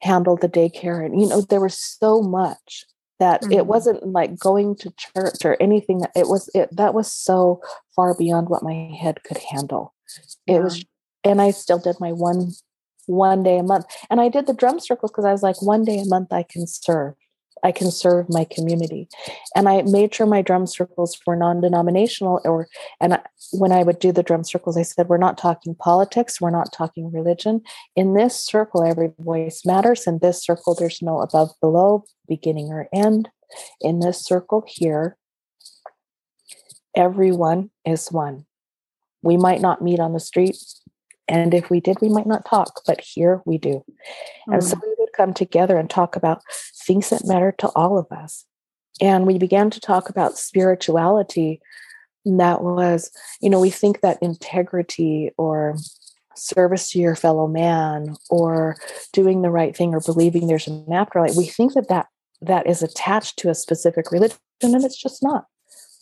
handle 0.02 0.38
the 0.38 0.50
daycare 0.50 1.04
and 1.04 1.20
you 1.20 1.28
know 1.28 1.42
there 1.42 1.62
was 1.62 1.78
so 1.78 2.22
much 2.22 2.86
that 3.20 3.42
mm-hmm. 3.42 3.54
it 3.54 3.68
wasn't 3.68 4.06
like 4.06 4.38
going 4.38 4.76
to 4.78 4.94
church 4.98 5.44
or 5.44 5.58
anything 5.62 6.00
that 6.00 6.12
it 6.16 6.28
was 6.28 6.50
it 6.54 6.70
that 6.76 6.94
was 6.94 7.12
so 7.12 7.62
far 7.96 8.16
beyond 8.16 8.50
what 8.50 8.64
my 8.64 8.92
head 9.00 9.24
could 9.24 9.38
handle. 9.38 9.94
It 10.48 10.62
was 10.62 10.86
and 11.24 11.42
i 11.42 11.52
still 11.52 11.80
did 11.80 11.96
my 12.00 12.12
one 12.12 12.52
one 13.08 13.44
day 13.44 13.58
a 13.58 13.64
month. 13.64 13.86
And 14.10 14.22
i 14.22 14.30
did 14.30 14.48
the 14.48 14.54
drum 14.54 14.80
circles 14.80 15.12
because 15.12 15.26
i 15.26 15.32
was 15.32 15.44
like 15.44 15.62
one 15.62 15.84
day 15.84 16.00
a 16.00 16.06
month 16.06 16.32
i 16.32 16.44
can 16.44 16.68
serve 16.68 17.16
I 17.64 17.72
can 17.72 17.90
serve 17.92 18.30
my 18.30 18.46
community. 18.46 19.08
And 19.56 19.68
I 19.68 19.82
made 19.84 20.14
sure 20.14 20.28
my 20.28 20.42
drum 20.42 20.68
circles 20.68 21.18
were 21.26 21.36
non-denominational 21.36 22.42
or 22.44 22.68
and 23.00 23.16
I, 23.16 23.22
when 23.54 23.72
I 23.72 23.84
would 23.84 24.00
do 24.00 24.12
the 24.12 24.24
drum 24.24 24.44
circles 24.44 24.78
I 24.78 24.84
said 24.84 25.08
we're 25.08 25.18
not 25.18 25.38
talking 25.38 25.76
politics, 25.76 26.40
we're 26.40 26.50
not 26.52 26.74
talking 26.74 27.12
religion. 27.12 27.62
In 27.96 28.14
this 28.14 28.36
circle 28.36 28.84
every 28.84 29.14
voice 29.20 29.66
matters 29.66 30.06
in 30.08 30.20
this 30.20 30.44
circle 30.44 30.76
there's 30.76 31.02
no 31.02 31.22
above 31.22 31.52
below, 31.62 32.04
beginning 32.28 32.72
or 32.72 32.88
end. 32.94 33.30
In 33.82 34.00
this 34.00 34.24
circle 34.24 34.64
here 34.68 35.18
everyone 36.96 37.72
is 37.86 38.12
one. 38.12 38.46
We 39.22 39.38
might 39.38 39.62
not 39.62 39.82
meet 39.82 40.00
on 40.00 40.14
the 40.14 40.20
street, 40.20 40.58
and 41.28 41.54
if 41.54 41.70
we 41.70 41.80
did, 41.80 41.98
we 42.02 42.10
might 42.10 42.28
not 42.28 42.46
talk, 42.46 42.82
but 42.86 43.02
here 43.02 43.42
we 43.46 43.58
do. 43.58 43.84
Mm. 44.48 44.54
And 44.54 44.64
so 44.64 44.76
mm. 44.76 44.82
we 44.84 44.96
would 45.00 45.14
come 45.14 45.34
together 45.34 45.78
and 45.78 45.90
talk 45.90 46.16
about 46.16 46.42
things 46.86 47.10
that 47.10 47.26
matter 47.26 47.54
to 47.60 47.70
all 47.70 47.98
of 47.98 48.12
us. 48.12 48.46
And 49.02 49.26
we 49.26 49.38
began 49.38 49.70
to 49.72 49.80
talk 49.80 50.10
about 50.10 50.38
spirituality. 50.38 51.62
That 52.26 52.62
was, 52.62 53.12
you 53.42 53.50
know, 53.50 53.60
we 53.60 53.70
think 53.70 54.02
that 54.02 54.22
integrity 54.22 55.32
or 55.38 55.78
service 56.36 56.90
to 56.92 57.00
your 57.00 57.16
fellow 57.16 57.48
man 57.48 58.16
or 58.30 58.78
doing 59.14 59.42
the 59.42 59.50
right 59.50 59.76
thing 59.76 59.94
or 59.94 60.02
believing 60.02 60.48
there's 60.48 60.68
an 60.68 60.92
afterlife, 60.92 61.36
we 61.36 61.46
think 61.46 61.74
that 61.74 61.88
that, 61.90 62.08
that 62.42 62.68
is 62.68 62.84
attached 62.84 63.38
to 63.40 63.50
a 63.50 63.56
specific 63.56 64.12
religion, 64.12 64.38
and 64.62 64.84
it's 64.84 65.02
just 65.02 65.24
not. 65.24 65.46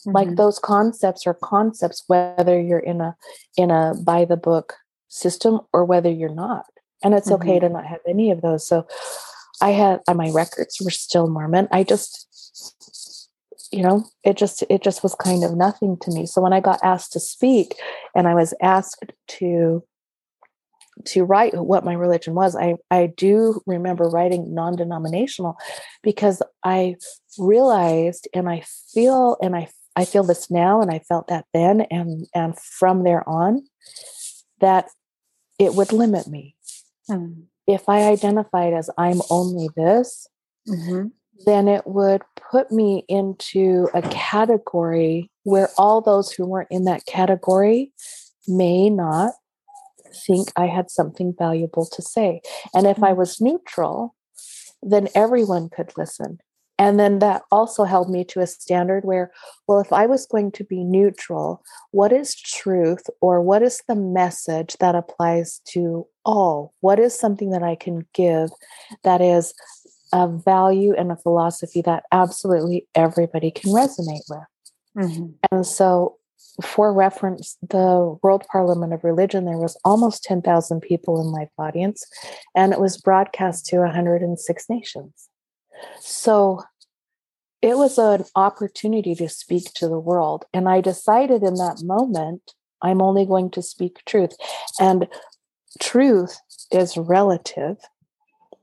Mm-hmm. 0.06 0.12
Like 0.12 0.36
those 0.36 0.58
concepts 0.58 1.26
are 1.26 1.34
concepts, 1.34 2.04
whether 2.08 2.60
you're 2.60 2.78
in 2.78 3.00
a 3.00 3.16
in 3.56 3.70
a 3.70 3.94
by 4.04 4.24
the 4.24 4.36
book 4.36 4.74
system 5.14 5.60
or 5.72 5.84
whether 5.84 6.10
you're 6.10 6.34
not. 6.34 6.66
And 7.02 7.14
it's 7.14 7.30
mm-hmm. 7.30 7.48
okay 7.48 7.58
to 7.60 7.68
not 7.68 7.86
have 7.86 8.00
any 8.08 8.30
of 8.30 8.42
those. 8.42 8.66
So 8.66 8.86
I 9.60 9.70
had 9.70 10.00
on 10.08 10.16
my 10.16 10.30
records 10.30 10.80
were 10.82 10.90
still 10.90 11.28
Mormon. 11.28 11.68
I 11.70 11.84
just 11.84 12.26
you 13.72 13.82
know, 13.82 14.04
it 14.22 14.36
just 14.36 14.62
it 14.70 14.82
just 14.82 15.02
was 15.02 15.16
kind 15.16 15.42
of 15.42 15.56
nothing 15.56 15.96
to 16.02 16.10
me. 16.12 16.26
So 16.26 16.40
when 16.40 16.52
I 16.52 16.60
got 16.60 16.78
asked 16.84 17.12
to 17.12 17.20
speak 17.20 17.74
and 18.14 18.28
I 18.28 18.34
was 18.34 18.54
asked 18.62 19.12
to 19.38 19.82
to 21.06 21.24
write 21.24 21.54
what 21.56 21.84
my 21.84 21.94
religion 21.94 22.34
was, 22.34 22.54
I 22.54 22.76
I 22.90 23.06
do 23.16 23.60
remember 23.66 24.08
writing 24.08 24.54
non-denominational 24.54 25.56
because 26.02 26.40
I 26.62 26.96
realized 27.36 28.28
and 28.32 28.48
I 28.48 28.62
feel 28.92 29.36
and 29.42 29.56
I 29.56 29.68
I 29.96 30.04
feel 30.04 30.22
this 30.22 30.50
now 30.50 30.80
and 30.80 30.90
I 30.90 31.00
felt 31.00 31.28
that 31.28 31.46
then 31.52 31.80
and 31.90 32.26
and 32.32 32.56
from 32.58 33.02
there 33.02 33.28
on 33.28 33.66
that 34.60 34.88
it 35.58 35.74
would 35.74 35.92
limit 35.92 36.26
me. 36.26 36.56
Mm. 37.10 37.44
If 37.66 37.88
I 37.88 38.04
identified 38.04 38.74
as 38.74 38.90
I'm 38.98 39.20
only 39.30 39.68
this, 39.76 40.28
mm-hmm. 40.68 41.08
then 41.46 41.68
it 41.68 41.86
would 41.86 42.22
put 42.50 42.70
me 42.70 43.04
into 43.08 43.88
a 43.94 44.02
category 44.02 45.30
where 45.44 45.68
all 45.78 46.00
those 46.00 46.32
who 46.32 46.46
weren't 46.46 46.68
in 46.70 46.84
that 46.84 47.06
category 47.06 47.92
may 48.46 48.90
not 48.90 49.32
think 50.26 50.48
I 50.56 50.66
had 50.66 50.90
something 50.90 51.34
valuable 51.36 51.86
to 51.86 52.02
say. 52.02 52.40
And 52.74 52.86
if. 52.86 53.02
I 53.02 53.12
was 53.12 53.40
neutral, 53.40 54.14
then 54.82 55.08
everyone 55.14 55.68
could 55.68 55.92
listen. 55.96 56.38
And 56.78 56.98
then 56.98 57.20
that 57.20 57.42
also 57.52 57.84
held 57.84 58.10
me 58.10 58.24
to 58.24 58.40
a 58.40 58.46
standard 58.46 59.04
where, 59.04 59.30
well, 59.68 59.80
if 59.80 59.92
I 59.92 60.06
was 60.06 60.26
going 60.26 60.50
to 60.52 60.64
be 60.64 60.82
neutral, 60.82 61.62
what 61.92 62.12
is 62.12 62.34
truth 62.34 63.04
or 63.20 63.40
what 63.40 63.62
is 63.62 63.80
the 63.86 63.94
message 63.94 64.76
that 64.80 64.96
applies 64.96 65.60
to 65.68 66.06
all? 66.24 66.74
What 66.80 66.98
is 66.98 67.18
something 67.18 67.50
that 67.50 67.62
I 67.62 67.76
can 67.76 68.06
give 68.12 68.50
that 69.04 69.20
is 69.20 69.54
a 70.12 70.26
value 70.26 70.94
and 70.94 71.12
a 71.12 71.16
philosophy 71.16 71.80
that 71.82 72.04
absolutely 72.10 72.86
everybody 72.94 73.52
can 73.52 73.70
resonate 73.70 74.24
with? 74.28 74.48
Mm-hmm. 74.96 75.26
And 75.52 75.66
so 75.66 76.16
for 76.62 76.92
reference, 76.92 77.56
the 77.68 78.16
World 78.22 78.44
Parliament 78.50 78.92
of 78.92 79.04
Religion, 79.04 79.44
there 79.44 79.58
was 79.58 79.76
almost 79.84 80.22
10,000 80.24 80.80
people 80.80 81.20
in 81.20 81.28
live 81.28 81.48
audience, 81.58 82.04
and 82.54 82.72
it 82.72 82.80
was 82.80 82.96
broadcast 82.96 83.66
to 83.66 83.78
106 83.78 84.64
nations. 84.68 85.28
So 86.00 86.62
it 87.62 87.78
was 87.78 87.96
an 87.98 88.24
opportunity 88.36 89.14
to 89.14 89.28
speak 89.28 89.72
to 89.74 89.88
the 89.88 89.98
world. 89.98 90.44
And 90.52 90.68
I 90.68 90.80
decided 90.80 91.42
in 91.42 91.54
that 91.54 91.82
moment, 91.82 92.52
I'm 92.82 93.00
only 93.00 93.24
going 93.24 93.50
to 93.52 93.62
speak 93.62 94.02
truth. 94.04 94.36
And 94.78 95.08
truth 95.80 96.38
is 96.70 96.96
relative 96.96 97.78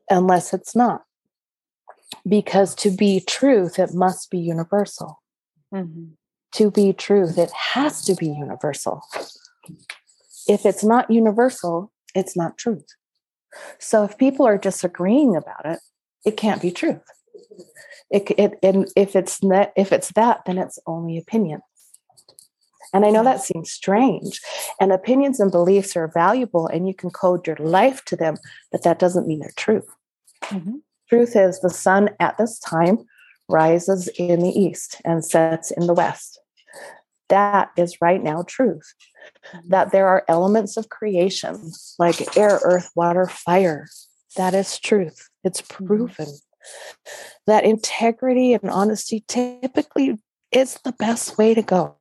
unless 0.10 0.54
it's 0.54 0.76
not. 0.76 1.04
Because 2.28 2.76
to 2.76 2.92
be 2.92 3.22
truth, 3.22 3.80
it 3.80 3.94
must 3.94 4.30
be 4.30 4.38
universal. 4.38 5.22
Mm-hmm. 5.74 6.12
To 6.54 6.70
be 6.70 6.94
truth, 6.94 7.38
it 7.38 7.52
has 7.52 8.04
to 8.06 8.14
be 8.14 8.28
universal. 8.28 9.02
If 10.48 10.66
it's 10.66 10.84
not 10.84 11.10
universal, 11.10 11.92
it's 12.14 12.36
not 12.36 12.58
truth. 12.58 12.86
So 13.80 14.04
if 14.04 14.18
people 14.18 14.46
are 14.46 14.58
disagreeing 14.58 15.36
about 15.36 15.66
it, 15.66 15.80
it 16.26 16.38
can't 16.38 16.62
be 16.62 16.72
truth. 16.72 17.02
It, 18.10 18.30
it, 18.38 18.60
and 18.62 18.90
if 18.96 19.16
it's 19.16 19.42
not, 19.42 19.72
if 19.76 19.92
it's 19.92 20.12
that, 20.14 20.42
then 20.46 20.58
it's 20.58 20.80
only 20.86 21.18
opinion. 21.18 21.62
And 22.94 23.06
I 23.06 23.10
know 23.10 23.24
that 23.24 23.42
seems 23.42 23.72
strange. 23.72 24.42
And 24.80 24.92
opinions 24.92 25.40
and 25.40 25.52
beliefs 25.52 25.96
are 25.96 26.12
valuable 26.14 26.68
and 26.68 26.88
you 26.88 26.94
can 26.94 27.10
code 27.10 27.48
your 27.48 27.56
life 27.58 28.04
to 28.06 28.16
them, 28.16 28.36
but 28.72 28.84
that 28.84 29.00
doesn't 29.00 29.28
mean 29.28 29.40
they're 29.40 29.52
true. 29.56 29.84
Mm-hmm. 30.46 30.78
Truth 31.08 31.36
is 31.36 31.60
the 31.62 31.70
sun 31.70 32.10
at 32.20 32.38
this 32.38 32.60
time 32.60 33.00
rises 33.48 34.08
in 34.18 34.42
the 34.42 34.50
east 34.50 35.02
and 35.06 35.24
sets 35.24 35.72
in 35.72 35.88
the 35.88 35.94
west. 35.94 36.40
That 37.30 37.72
is 37.78 38.02
right 38.02 38.22
now 38.22 38.44
truth. 38.44 38.94
Mm-hmm. 39.54 39.70
That 39.70 39.92
there 39.94 40.08
are 40.08 40.26
elements 40.28 40.76
of 40.76 40.90
creation 40.90 41.72
like 41.98 42.36
air, 42.38 42.60
earth, 42.64 42.92
water, 42.94 43.26
fire. 43.28 43.88
That 44.36 44.54
is 44.54 44.78
truth. 44.80 45.30
It's 45.44 45.62
proven. 45.62 46.26
Mm-hmm. 46.26 47.22
That 47.48 47.64
integrity 47.64 48.54
and 48.54 48.70
honesty 48.70 49.24
typically 49.28 50.20
is 50.52 50.80
the 50.84 50.92
best 50.92 51.38
way 51.38 51.54
to 51.54 51.62
go 51.62 51.96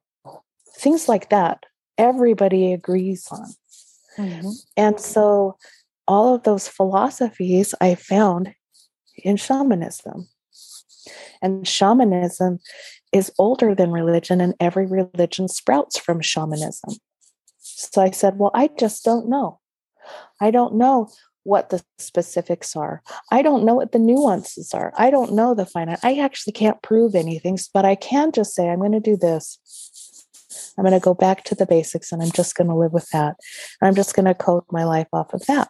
things 0.80 1.08
like 1.08 1.28
that 1.28 1.64
everybody 1.98 2.72
agrees 2.72 3.28
on 3.30 3.46
mm-hmm. 4.18 4.48
and 4.76 4.98
so 4.98 5.56
all 6.08 6.34
of 6.34 6.42
those 6.44 6.66
philosophies 6.66 7.74
i 7.80 7.94
found 7.94 8.54
in 9.22 9.36
shamanism 9.36 10.28
and 11.42 11.68
shamanism 11.68 12.58
is 13.12 13.32
older 13.38 13.74
than 13.74 13.90
religion 13.90 14.40
and 14.40 14.54
every 14.58 14.86
religion 14.86 15.48
sprouts 15.48 15.98
from 15.98 16.20
shamanism 16.20 16.94
so 17.58 18.00
i 18.00 18.10
said 18.10 18.38
well 18.38 18.50
i 18.54 18.68
just 18.78 19.04
don't 19.04 19.28
know 19.28 19.60
i 20.40 20.50
don't 20.50 20.74
know 20.74 21.08
what 21.44 21.70
the 21.70 21.82
specifics 21.98 22.76
are. 22.76 23.02
I 23.30 23.42
don't 23.42 23.64
know 23.64 23.74
what 23.74 23.92
the 23.92 23.98
nuances 23.98 24.74
are. 24.74 24.92
I 24.96 25.10
don't 25.10 25.32
know 25.32 25.54
the 25.54 25.66
finite. 25.66 25.98
I 26.02 26.18
actually 26.18 26.52
can't 26.52 26.82
prove 26.82 27.14
anything, 27.14 27.58
but 27.72 27.84
I 27.84 27.94
can 27.94 28.32
just 28.32 28.54
say, 28.54 28.68
I'm 28.68 28.78
going 28.78 28.92
to 28.92 29.00
do 29.00 29.16
this. 29.16 29.58
I'm 30.76 30.84
going 30.84 30.98
to 30.98 31.04
go 31.04 31.14
back 31.14 31.44
to 31.44 31.54
the 31.54 31.66
basics 31.66 32.12
and 32.12 32.22
I'm 32.22 32.30
just 32.30 32.54
going 32.54 32.68
to 32.68 32.74
live 32.74 32.92
with 32.92 33.08
that. 33.10 33.36
I'm 33.82 33.94
just 33.94 34.14
going 34.14 34.26
to 34.26 34.34
code 34.34 34.64
my 34.70 34.84
life 34.84 35.08
off 35.12 35.32
of 35.32 35.44
that. 35.46 35.68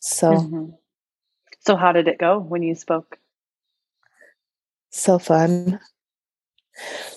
So, 0.00 0.32
mm-hmm. 0.32 0.70
so 1.60 1.76
how 1.76 1.92
did 1.92 2.08
it 2.08 2.18
go 2.18 2.38
when 2.38 2.62
you 2.62 2.74
spoke? 2.74 3.18
So 4.90 5.18
fun. 5.18 5.80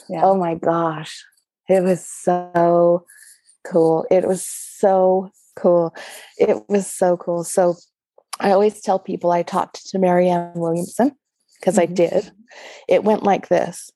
Yeah. 0.09 0.21
Oh 0.23 0.35
my 0.35 0.55
gosh. 0.55 1.23
It 1.67 1.83
was 1.83 2.05
so 2.05 3.05
cool. 3.65 4.05
It 4.09 4.27
was 4.27 4.43
so 4.45 5.31
cool. 5.59 5.93
It 6.37 6.57
was 6.69 6.87
so 6.87 7.17
cool. 7.17 7.43
So, 7.43 7.75
I 8.39 8.51
always 8.51 8.81
tell 8.81 8.99
people 8.99 9.31
I 9.31 9.43
talked 9.43 9.87
to 9.89 9.99
Marianne 9.99 10.53
Williamson 10.55 11.15
because 11.59 11.75
mm-hmm. 11.75 11.91
I 11.91 11.93
did. 11.93 12.31
It 12.87 13.03
went 13.03 13.23
like 13.23 13.49
this. 13.49 13.91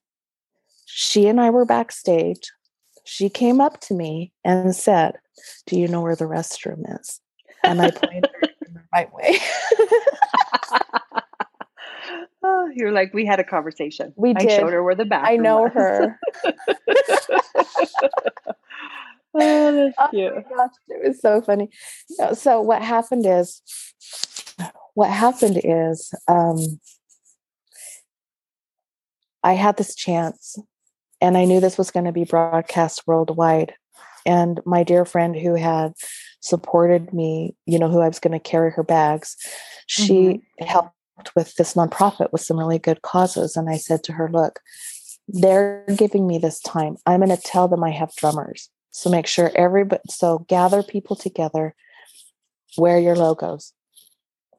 She 0.86 1.26
and 1.26 1.40
I 1.40 1.50
were 1.50 1.64
backstage 1.64 2.50
she 3.04 3.28
came 3.28 3.60
up 3.60 3.80
to 3.82 3.94
me 3.94 4.32
and 4.44 4.74
said, 4.74 5.18
Do 5.66 5.78
you 5.78 5.86
know 5.86 6.00
where 6.00 6.16
the 6.16 6.24
restroom 6.24 6.82
is? 7.00 7.20
And 7.62 7.80
I 7.80 7.90
pointed 7.90 8.28
her 8.40 8.48
in 8.66 8.74
the 8.74 8.82
right 8.92 9.12
way. 9.12 9.38
oh, 12.42 12.70
you're 12.74 12.92
like, 12.92 13.14
we 13.14 13.24
had 13.24 13.40
a 13.40 13.44
conversation. 13.44 14.12
We 14.16 14.34
did. 14.34 14.50
I 14.50 14.56
showed 14.56 14.72
her 14.72 14.82
where 14.82 14.94
the 14.94 15.04
bathroom 15.04 15.32
I 15.32 15.36
know 15.36 15.62
was. 15.62 15.72
her. 15.74 16.20
oh, 19.34 19.72
that's 19.76 19.94
oh 19.98 20.08
cute. 20.10 20.34
my 20.34 20.42
gosh, 20.42 20.70
it 20.88 21.08
was 21.08 21.20
so 21.20 21.40
funny. 21.40 21.70
So 22.34 22.60
what 22.60 22.82
happened 22.82 23.26
is, 23.26 23.62
what 24.94 25.10
happened 25.10 25.60
is, 25.64 26.14
um, 26.28 26.80
I 29.42 29.52
had 29.52 29.76
this 29.76 29.94
chance 29.94 30.58
and 31.20 31.36
I 31.36 31.44
knew 31.44 31.60
this 31.60 31.78
was 31.78 31.90
going 31.90 32.06
to 32.06 32.12
be 32.12 32.24
broadcast 32.24 33.02
worldwide. 33.06 33.74
And 34.26 34.60
my 34.64 34.82
dear 34.82 35.04
friend 35.04 35.36
who 35.36 35.54
had 35.54 35.92
supported 36.40 37.12
me, 37.12 37.54
you 37.66 37.78
know, 37.78 37.88
who 37.88 38.00
I 38.00 38.08
was 38.08 38.18
going 38.18 38.32
to 38.32 38.38
carry 38.38 38.70
her 38.72 38.82
bags, 38.82 39.36
she 39.86 40.14
mm-hmm. 40.60 40.64
helped 40.64 40.90
with 41.36 41.54
this 41.56 41.74
nonprofit 41.74 42.32
with 42.32 42.40
some 42.40 42.58
really 42.58 42.78
good 42.78 43.02
causes. 43.02 43.54
And 43.56 43.68
I 43.68 43.76
said 43.76 44.02
to 44.04 44.12
her, 44.12 44.30
Look, 44.30 44.60
they're 45.28 45.84
giving 45.96 46.26
me 46.26 46.38
this 46.38 46.60
time. 46.60 46.96
I'm 47.06 47.20
going 47.20 47.34
to 47.34 47.42
tell 47.42 47.68
them 47.68 47.84
I 47.84 47.90
have 47.90 48.14
drummers. 48.16 48.70
So 48.94 49.10
make 49.10 49.26
sure 49.26 49.50
everybody, 49.56 50.02
so 50.08 50.46
gather 50.48 50.84
people 50.84 51.16
together, 51.16 51.74
wear 52.78 52.96
your 52.96 53.16
logos. 53.16 53.72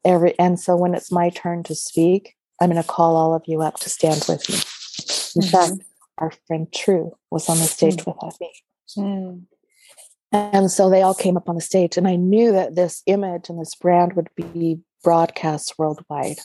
Every, 0.04 0.38
and 0.38 0.60
so 0.60 0.76
when 0.76 0.94
it's 0.94 1.10
my 1.10 1.30
turn 1.30 1.64
to 1.64 1.74
speak, 1.74 2.36
I'm 2.60 2.70
going 2.70 2.82
to 2.82 2.88
call 2.88 3.16
all 3.16 3.34
of 3.34 3.44
you 3.48 3.62
up 3.62 3.80
to 3.80 3.90
stand 3.90 4.26
with 4.28 4.48
me. 4.50 4.56
In 4.56 5.42
mm-hmm. 5.42 5.50
fact, 5.50 5.90
our 6.18 6.34
friend 6.48 6.68
True 6.74 7.16
was 7.32 7.48
on 7.48 7.58
the 7.60 7.64
stage 7.64 7.96
mm. 7.96 8.08
with 8.08 8.24
us. 8.24 8.38
Mm. 8.98 9.44
And 10.34 10.70
so 10.70 10.90
they 10.90 11.02
all 11.02 11.16
came 11.16 11.38
up 11.38 11.48
on 11.48 11.56
the 11.56 11.62
stage, 11.62 11.96
and 11.96 12.06
I 12.06 12.18
knew 12.18 12.52
that 12.52 12.76
this 12.76 13.04
image 13.06 13.48
and 13.48 13.60
this 13.60 13.74
brand 13.76 14.14
would 14.14 14.30
be 14.36 14.82
broadcast 15.02 15.76
worldwide 15.78 16.40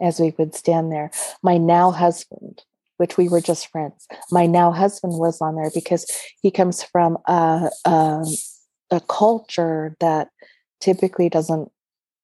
as 0.00 0.18
we 0.18 0.34
would 0.36 0.56
stand 0.56 0.90
there. 0.90 1.12
My 1.44 1.58
now 1.58 1.92
husband, 1.92 2.64
which 3.00 3.16
we 3.16 3.28
were 3.28 3.40
just 3.40 3.68
friends, 3.68 4.06
my 4.30 4.46
now 4.46 4.70
husband 4.70 5.14
was 5.14 5.40
on 5.40 5.56
there 5.56 5.70
because 5.74 6.06
he 6.42 6.50
comes 6.50 6.82
from 6.82 7.16
a, 7.26 7.70
a, 7.86 8.24
a 8.90 9.00
culture 9.08 9.96
that 10.00 10.28
typically 10.80 11.28
doesn't 11.28 11.70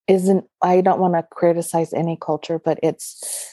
isn't 0.08 0.44
i 0.62 0.80
don't 0.80 1.00
want 1.00 1.14
to 1.14 1.26
criticize 1.32 1.92
any 1.92 2.16
culture 2.22 2.60
but 2.60 2.78
it's 2.80 3.52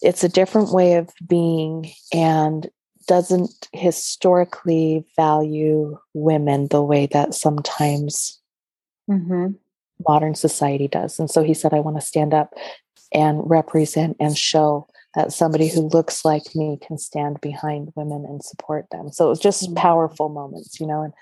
it's 0.00 0.22
a 0.22 0.28
different 0.28 0.72
way 0.72 0.94
of 0.94 1.10
being 1.28 1.90
and 2.14 2.70
doesn't 3.06 3.68
historically 3.72 5.04
value 5.16 5.98
women 6.14 6.68
the 6.68 6.82
way 6.82 7.06
that 7.06 7.34
sometimes 7.34 8.40
mm-hmm. 9.10 9.48
modern 10.08 10.34
society 10.34 10.86
does. 10.86 11.18
And 11.18 11.30
so 11.30 11.42
he 11.42 11.54
said, 11.54 11.74
I 11.74 11.80
want 11.80 11.96
to 11.96 12.06
stand 12.06 12.32
up 12.32 12.54
and 13.12 13.40
represent 13.44 14.16
and 14.20 14.38
show 14.38 14.86
that 15.14 15.32
somebody 15.32 15.68
who 15.68 15.88
looks 15.88 16.24
like 16.24 16.54
me 16.54 16.78
can 16.80 16.98
stand 16.98 17.40
behind 17.40 17.92
women 17.96 18.24
and 18.24 18.42
support 18.42 18.86
them. 18.90 19.10
So 19.12 19.26
it 19.26 19.30
was 19.30 19.40
just 19.40 19.64
mm-hmm. 19.64 19.74
powerful 19.74 20.28
moments, 20.28 20.78
you 20.78 20.86
know. 20.86 21.02
And 21.02 21.12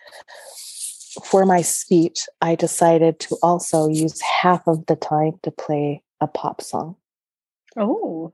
for 1.25 1.47
my 1.47 1.63
speech, 1.63 2.27
I 2.41 2.55
decided 2.55 3.19
to 3.21 3.37
also 3.43 3.89
use 3.89 4.21
half 4.21 4.67
of 4.67 4.87
the 4.87 4.97
time 4.97 5.41
to 5.43 5.51
play 5.51 6.03
a 6.21 6.27
pop 6.27 6.61
song. 6.61 6.97
Oh 7.77 8.33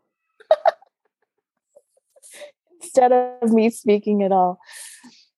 instead 2.94 3.12
of 3.42 3.52
me 3.52 3.70
speaking 3.70 4.22
at 4.22 4.30
all. 4.30 4.60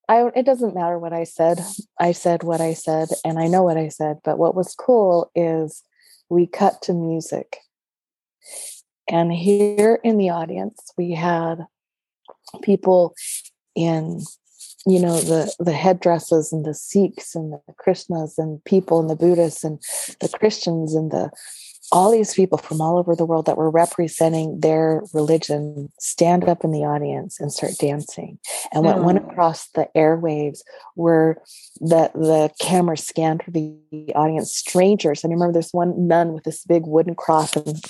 I 0.09 0.29
it 0.37 0.45
doesn't 0.45 0.75
matter 0.75 0.99
what 0.99 1.13
I 1.13 1.25
said. 1.25 1.59
I 1.99 2.13
said 2.13 2.43
what 2.43 2.61
I 2.61 2.75
said 2.75 3.09
and 3.25 3.39
I 3.39 3.47
know 3.47 3.63
what 3.63 3.77
I 3.77 3.89
said, 3.89 4.19
but 4.25 4.39
what 4.39 4.55
was 4.55 4.75
cool 4.75 5.31
is 5.35 5.83
we 6.29 6.47
cut 6.47 6.83
to 6.83 6.93
music. 6.93 7.59
And 9.09 9.33
here 9.33 10.01
in 10.03 10.19
the 10.19 10.31
audience 10.31 10.93
we 10.97 11.13
had 11.13 11.67
people 12.63 13.15
in 13.75 14.23
you 14.87 15.01
know 15.01 15.21
the 15.21 15.53
the 15.59 15.73
headdresses 15.73 16.53
and 16.53 16.65
the 16.65 16.75
Sikhs 16.75 17.35
and 17.35 17.53
the 17.53 17.75
Krishnas 17.75 18.39
and 18.39 18.65
people 18.65 19.01
and 19.01 19.11
the 19.11 19.17
Buddhists 19.17 19.65
and 19.65 19.81
the 20.21 20.29
Christians 20.29 20.95
and 20.95 21.11
the 21.11 21.31
all 21.93 22.11
these 22.11 22.35
people 22.35 22.59
from 22.59 22.81
all 22.81 22.99
over 22.99 23.15
the 23.15 23.25
world 23.25 23.47
that 23.47 23.57
were 23.57 23.71
representing 23.71 24.61
their 24.61 25.03
religion 25.13 25.91
stand 26.01 26.45
up 26.45 26.65
in 26.65 26.73
the 26.73 26.85
audience 26.85 27.41
and 27.41 27.53
start 27.53 27.73
dancing. 27.79 28.39
And 28.73 28.85
what 28.85 28.97
mm. 28.97 29.05
went 29.05 29.19
across 29.19 29.69
the 29.69 29.89
airwaves 29.95 30.61
were 30.97 31.41
that 31.83 32.13
the 32.15 32.51
camera 32.61 32.97
scanned 32.97 33.43
for 33.43 33.51
the 33.53 33.79
audience, 34.15 34.53
strangers. 34.53 35.23
And 35.23 35.33
I 35.33 35.35
remember 35.35 35.53
there's 35.53 35.73
one 35.73 36.09
nun 36.09 36.33
with 36.33 36.45
this 36.45 36.65
big 36.65 36.83
wooden 36.87 37.15
cross 37.15 37.55
and, 37.55 37.85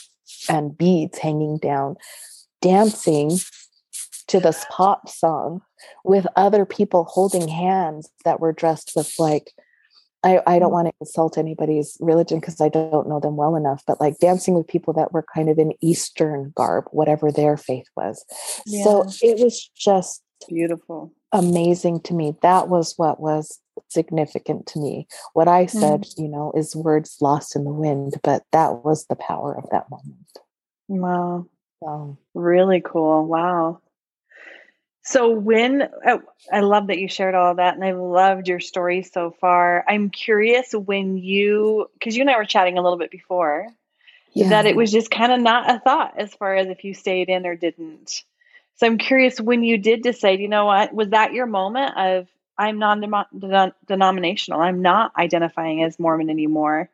and 0.49 0.77
beads 0.77 1.19
hanging 1.19 1.59
down, 1.59 1.97
dancing 2.61 3.39
to 4.29 4.41
this 4.41 4.65
pop 4.71 5.09
song 5.09 5.63
with 6.05 6.27
other 6.37 6.65
people 6.65 7.05
holding 7.05 7.49
hands 7.49 8.11
that 8.25 8.41
were 8.41 8.53
dressed 8.53 8.93
with 8.97 9.13
like 9.19 9.53
I, 10.25 10.41
I 10.45 10.59
don't 10.59 10.71
mm. 10.71 10.73
want 10.73 10.89
to 10.89 10.95
insult 11.01 11.39
anybody's 11.39 11.97
religion 12.01 12.41
because 12.41 12.61
I 12.61 12.69
don't 12.69 13.09
know 13.09 13.21
them 13.21 13.37
well 13.37 13.55
enough, 13.55 13.85
but 13.87 14.01
like 14.01 14.19
dancing 14.19 14.55
with 14.55 14.67
people 14.67 14.93
that 14.95 15.13
were 15.13 15.25
kind 15.33 15.49
of 15.49 15.59
in 15.59 15.73
Eastern 15.81 16.53
garb, 16.57 16.87
whatever 16.91 17.31
their 17.31 17.57
faith 17.57 17.87
was. 17.97 18.25
Yeah. 18.67 18.83
So 18.83 19.05
it 19.23 19.39
was 19.39 19.71
just 19.77 20.23
beautiful, 20.49 21.13
amazing 21.31 22.01
to 22.03 22.15
me. 22.15 22.35
That 22.43 22.69
was 22.69 22.95
what 22.97 23.21
was 23.21 23.61
significant 23.89 24.67
to 24.69 24.79
me. 24.79 25.07
What 25.33 25.49
I 25.49 25.67
said, 25.67 26.03
mm. 26.03 26.19
you 26.19 26.29
know, 26.29 26.53
is 26.57 26.77
words 26.77 27.17
lost 27.21 27.57
in 27.57 27.65
the 27.65 27.73
wind, 27.73 28.15
but 28.23 28.45
that 28.53 28.85
was 28.85 29.07
the 29.07 29.17
power 29.17 29.57
of 29.57 29.69
that 29.71 29.91
moment. 29.91 30.39
Wow. 30.89 31.47
So, 31.83 32.19
really 32.35 32.81
cool. 32.85 33.27
Wow. 33.27 33.81
So 35.03 35.31
when 35.31 35.89
oh, 36.05 36.23
I 36.53 36.61
love 36.61 36.89
that 36.89 36.99
you 36.99 37.07
shared 37.07 37.37
all 37.37 37.55
that, 37.55 37.77
and 37.77 37.85
I've 37.85 37.97
loved 37.97 38.49
your 38.49 38.59
story 38.59 39.03
so 39.03 39.31
far. 39.41 39.85
I'm 39.89 40.11
curious 40.11 40.73
when 40.73 41.17
you, 41.17 41.89
because 41.93 42.17
you 42.17 42.23
and 42.23 42.31
I 42.31 42.37
were 42.37 42.45
chatting 42.45 42.77
a 42.77 42.83
little 42.83 42.99
bit 42.99 43.13
before, 43.13 43.69
yeah. 44.33 44.49
that 44.49 44.67
it 44.67 44.75
was 44.75 44.91
just 44.91 45.09
kind 45.09 45.31
of 45.31 45.41
not 45.41 45.71
a 45.71 45.79
thought 45.79 46.15
as 46.19 46.35
far 46.35 46.57
as 46.57 46.67
if 46.67 46.83
you 46.83 46.93
stayed 46.93 47.29
in 47.29 47.47
or 47.47 47.55
didn't. 47.55 48.25
So 48.77 48.87
I'm 48.87 48.99
curious 48.99 49.41
when 49.41 49.63
you 49.63 49.79
did 49.79 50.03
decide, 50.03 50.41
you 50.41 50.49
know 50.49 50.67
what, 50.67 50.93
was 50.93 51.11
that 51.11 51.33
your 51.33 51.47
moment 51.47 51.97
of 51.97 52.29
I'm 52.59 52.79
non-denominational. 52.79 54.61
I'm 54.61 54.83
not 54.83 55.13
identifying 55.17 55.83
as 55.83 55.99
Mormon 55.99 56.31
anymore. 56.31 56.91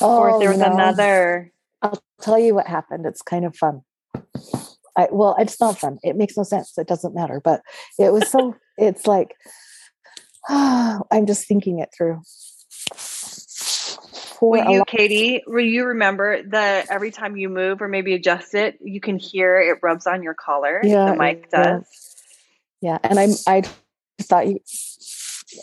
Oh, 0.00 0.18
or 0.18 0.28
if 0.28 0.34
oh, 0.34 0.38
there 0.40 0.50
was 0.50 0.58
know, 0.58 0.72
another. 0.72 1.52
I'll 1.82 2.02
tell 2.20 2.38
you 2.38 2.54
what 2.54 2.66
happened. 2.66 3.06
It's 3.06 3.22
kind 3.22 3.44
of 3.44 3.56
fun. 3.56 3.82
I, 4.96 5.08
well, 5.10 5.36
it's 5.38 5.60
not 5.60 5.78
fun. 5.78 5.98
It 6.02 6.16
makes 6.16 6.36
no 6.36 6.44
sense. 6.44 6.76
It 6.78 6.86
doesn't 6.86 7.14
matter. 7.14 7.40
But 7.40 7.62
it 7.98 8.12
was 8.12 8.28
so, 8.30 8.56
it's 8.78 9.06
like, 9.06 9.36
oh, 10.48 11.02
I'm 11.10 11.26
just 11.26 11.46
thinking 11.46 11.80
it 11.80 11.90
through. 11.96 12.22
For 12.94 14.50
Will 14.50 14.70
you, 14.70 14.84
Katie, 14.86 15.42
will 15.46 15.64
you 15.64 15.86
remember 15.86 16.42
that 16.48 16.90
every 16.90 17.10
time 17.10 17.36
you 17.36 17.48
move 17.48 17.80
or 17.80 17.88
maybe 17.88 18.14
adjust 18.14 18.54
it, 18.54 18.78
you 18.82 19.00
can 19.00 19.18
hear 19.18 19.58
it 19.58 19.78
rubs 19.82 20.06
on 20.06 20.22
your 20.22 20.34
collar? 20.34 20.80
Yeah. 20.82 21.12
The 21.12 21.16
mic 21.16 21.50
does. 21.50 21.84
Yeah. 22.80 22.98
yeah. 23.02 23.08
And 23.08 23.18
I'm, 23.18 23.30
I 23.46 23.62
thought 24.22 24.46
you, 24.46 24.60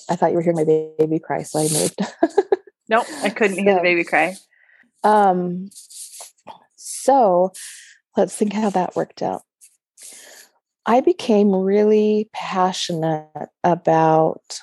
I 0.10 0.16
thought 0.16 0.32
you 0.32 0.36
were 0.36 0.41
hearing 0.41 0.58
my 0.58 0.93
baby 0.97 1.20
cry. 1.20 1.43
So 1.43 1.60
I 1.60 1.64
moved. 1.64 1.99
nope. 2.89 3.06
I 3.24 3.30
couldn't 3.30 3.58
hear 3.58 3.76
the 3.76 3.82
baby 3.82 4.04
cry. 4.04 4.36
Um, 5.04 5.70
so 6.76 7.52
let's 8.16 8.36
think 8.36 8.54
how 8.54 8.70
that 8.72 8.95
worked 8.95 9.22
out. 9.22 9.41
I 10.86 11.02
became 11.02 11.56
really 11.56 12.30
passionate 12.34 13.49
about 13.64 14.60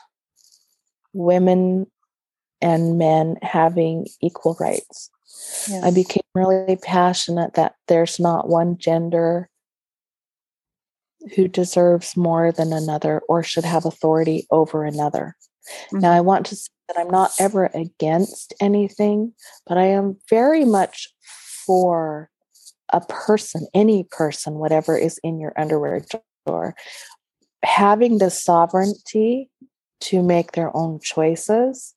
women 1.12 1.86
and 2.60 2.98
men 2.98 3.36
having 3.42 4.06
equal 4.20 4.56
rights. 4.58 5.10
Yes. 5.68 5.84
I 5.84 5.90
became 5.90 6.22
really 6.34 6.76
passionate 6.76 7.54
that 7.54 7.74
there's 7.86 8.18
not 8.18 8.48
one 8.48 8.78
gender 8.78 9.48
who 11.34 11.48
deserves 11.48 12.16
more 12.16 12.52
than 12.52 12.72
another 12.72 13.20
or 13.28 13.42
should 13.42 13.64
have 13.64 13.84
authority 13.84 14.46
over 14.50 14.84
another. 14.84 15.36
Mm-hmm. 15.86 16.00
Now, 16.00 16.12
I 16.12 16.20
want 16.20 16.46
to 16.46 16.56
say 16.56 16.70
that 16.88 16.98
I'm 16.98 17.10
not 17.10 17.32
ever 17.38 17.70
against 17.74 18.54
anything, 18.60 19.34
but 19.66 19.78
I 19.78 19.86
am 19.86 20.16
very 20.30 20.64
much 20.64 21.08
for 21.66 22.30
a 22.92 23.00
person, 23.00 23.66
any 23.74 24.04
person, 24.10 24.54
whatever 24.54 24.96
is 24.96 25.20
in 25.22 25.38
your 25.38 25.52
underwear 25.58 26.04
drawer, 26.46 26.74
having 27.62 28.18
the 28.18 28.30
sovereignty 28.30 29.50
to 30.00 30.22
make 30.22 30.52
their 30.52 30.74
own 30.74 31.00
choices 31.02 31.94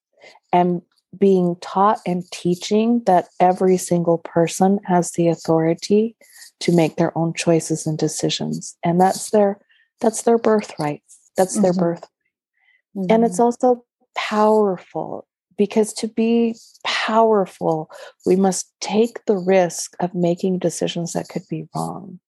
and 0.51 0.81
being 1.17 1.55
taught 1.61 1.99
and 2.05 2.23
teaching 2.31 3.01
that 3.05 3.27
every 3.39 3.77
single 3.77 4.17
person 4.19 4.79
has 4.85 5.11
the 5.11 5.27
authority 5.27 6.15
to 6.59 6.71
make 6.71 6.95
their 6.95 7.15
own 7.17 7.33
choices 7.33 7.85
and 7.85 7.97
decisions 7.97 8.77
and 8.83 8.99
that's 8.99 9.31
their 9.31 9.59
that's 9.99 10.23
their 10.23 10.37
birthright 10.37 11.03
that's 11.35 11.55
mm-hmm. 11.55 11.63
their 11.63 11.73
birth 11.73 12.07
mm-hmm. 12.95 13.11
and 13.11 13.25
it's 13.25 13.35
mm-hmm. 13.35 13.43
also 13.43 13.83
powerful 14.15 15.27
because 15.61 15.93
to 15.93 16.07
be 16.07 16.55
powerful, 16.83 17.91
we 18.25 18.35
must 18.35 18.73
take 18.81 19.23
the 19.25 19.37
risk 19.37 19.93
of 19.99 20.15
making 20.15 20.57
decisions 20.57 21.13
that 21.13 21.29
could 21.29 21.43
be 21.51 21.65
wrong. 21.75 22.19